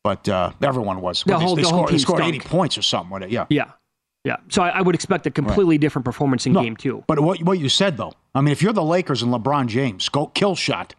but 0.04 0.28
uh, 0.28 0.52
everyone 0.62 1.00
was. 1.00 1.24
The 1.26 1.36
whole- 1.36 1.56
they, 1.56 1.62
the 1.62 1.68
whole 1.68 1.78
scored, 1.78 1.90
they 1.90 1.98
scored 1.98 2.18
stunk. 2.20 2.34
eighty 2.36 2.48
points 2.48 2.78
or 2.78 2.82
something 2.82 3.10
with 3.12 3.24
it. 3.24 3.30
Yeah. 3.30 3.46
Yeah, 3.50 3.72
yeah. 4.24 4.36
So 4.50 4.62
I, 4.62 4.68
I 4.68 4.82
would 4.82 4.94
expect 4.94 5.26
a 5.26 5.30
completely 5.32 5.78
different 5.78 6.04
performance 6.04 6.46
in 6.46 6.52
No, 6.52 6.62
game 6.62 6.76
two. 6.76 7.02
But 7.08 7.18
what 7.20 7.42
what 7.42 7.58
you 7.58 7.68
said 7.68 7.96
though, 7.96 8.12
I 8.36 8.40
mean, 8.40 8.52
if 8.52 8.62
you're 8.62 8.72
the 8.72 8.84
Lakers 8.84 9.22
and 9.22 9.32
LeBron 9.32 9.66
James, 9.66 10.08
go 10.08 10.26
kill 10.28 10.54
shot, 10.54 10.94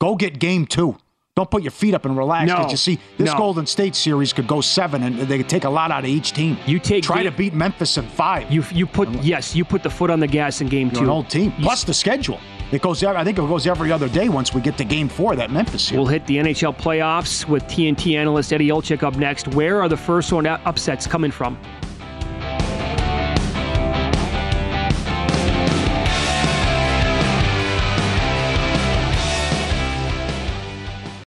go 0.00 0.16
get 0.16 0.38
game 0.38 0.64
two. 0.66 0.96
Don't 1.36 1.50
put 1.50 1.62
your 1.62 1.70
feet 1.70 1.92
up 1.92 2.06
and 2.06 2.16
relax 2.16 2.50
because 2.50 2.64
No, 2.64 2.70
you 2.70 2.76
see 2.78 2.98
this 3.18 3.30
no. 3.30 3.36
Golden 3.36 3.66
State 3.66 3.94
series 3.94 4.32
could 4.32 4.46
go 4.46 4.62
seven 4.62 5.02
and 5.02 5.18
they 5.18 5.36
could 5.36 5.50
take 5.50 5.64
a 5.64 5.68
lot 5.68 5.90
out 5.90 6.04
of 6.04 6.08
each 6.08 6.32
team. 6.32 6.56
You 6.64 6.78
take 6.78 7.04
try 7.04 7.22
game- 7.22 7.30
to 7.30 7.36
beat 7.36 7.52
Memphis 7.52 7.98
in 7.98 8.08
five. 8.08 8.50
You 8.50 8.64
you 8.72 8.86
put 8.86 9.10
yes, 9.22 9.54
you 9.54 9.62
put 9.62 9.82
the 9.82 9.90
foot 9.90 10.08
on 10.08 10.18
the 10.18 10.26
gas 10.26 10.62
in 10.62 10.68
game 10.68 10.90
two. 10.90 11.02
an 11.02 11.10
old 11.10 11.28
team. 11.28 11.52
Plus 11.60 11.84
the 11.84 11.92
schedule. 11.92 12.40
It 12.72 12.80
goes. 12.80 13.04
I 13.04 13.22
think 13.22 13.38
it 13.38 13.42
goes 13.42 13.66
every 13.66 13.92
other 13.92 14.08
day 14.08 14.30
once 14.30 14.54
we 14.54 14.62
get 14.62 14.78
to 14.78 14.84
Game 14.84 15.10
Four. 15.10 15.36
That 15.36 15.50
Memphis 15.50 15.82
series. 15.82 15.98
We'll 15.98 16.06
hit 16.08 16.26
the 16.26 16.38
NHL 16.38 16.74
playoffs 16.74 17.46
with 17.46 17.64
TNT 17.64 18.16
analyst 18.16 18.54
Eddie 18.54 18.70
Olczyk 18.70 19.02
up 19.02 19.16
next. 19.16 19.46
Where 19.48 19.82
are 19.82 19.90
the 19.90 19.96
first 19.96 20.32
one 20.32 20.46
upsets 20.46 21.06
coming 21.06 21.30
from? 21.30 21.58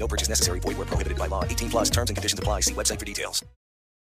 No 0.00 0.08
purchase 0.08 0.28
necessary. 0.28 0.58
Void 0.58 0.78
where 0.78 0.86
prohibited 0.86 1.18
by 1.18 1.28
law. 1.28 1.44
18 1.44 1.70
plus 1.70 1.90
terms 1.90 2.10
and 2.10 2.16
conditions 2.16 2.38
apply. 2.38 2.60
See 2.60 2.74
website 2.74 2.98
for 2.98 3.04
details. 3.04 3.44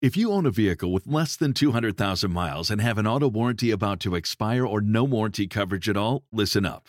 If 0.03 0.17
you 0.17 0.33
own 0.33 0.47
a 0.47 0.51
vehicle 0.51 0.93
with 0.93 1.07
less 1.07 1.37
than 1.37 1.53
200,000 1.53 2.31
miles 2.33 2.71
and 2.71 2.81
have 2.81 2.97
an 2.97 3.07
auto 3.07 3.29
warranty 3.29 3.71
about 3.71 4.01
to 4.01 4.15
expire 4.15 4.67
or 4.67 4.81
no 4.81 5.05
warranty 5.05 5.47
coverage 5.47 5.91
at 5.91 5.97
all, 5.97 6.23
listen 6.33 6.65
up. 6.65 6.89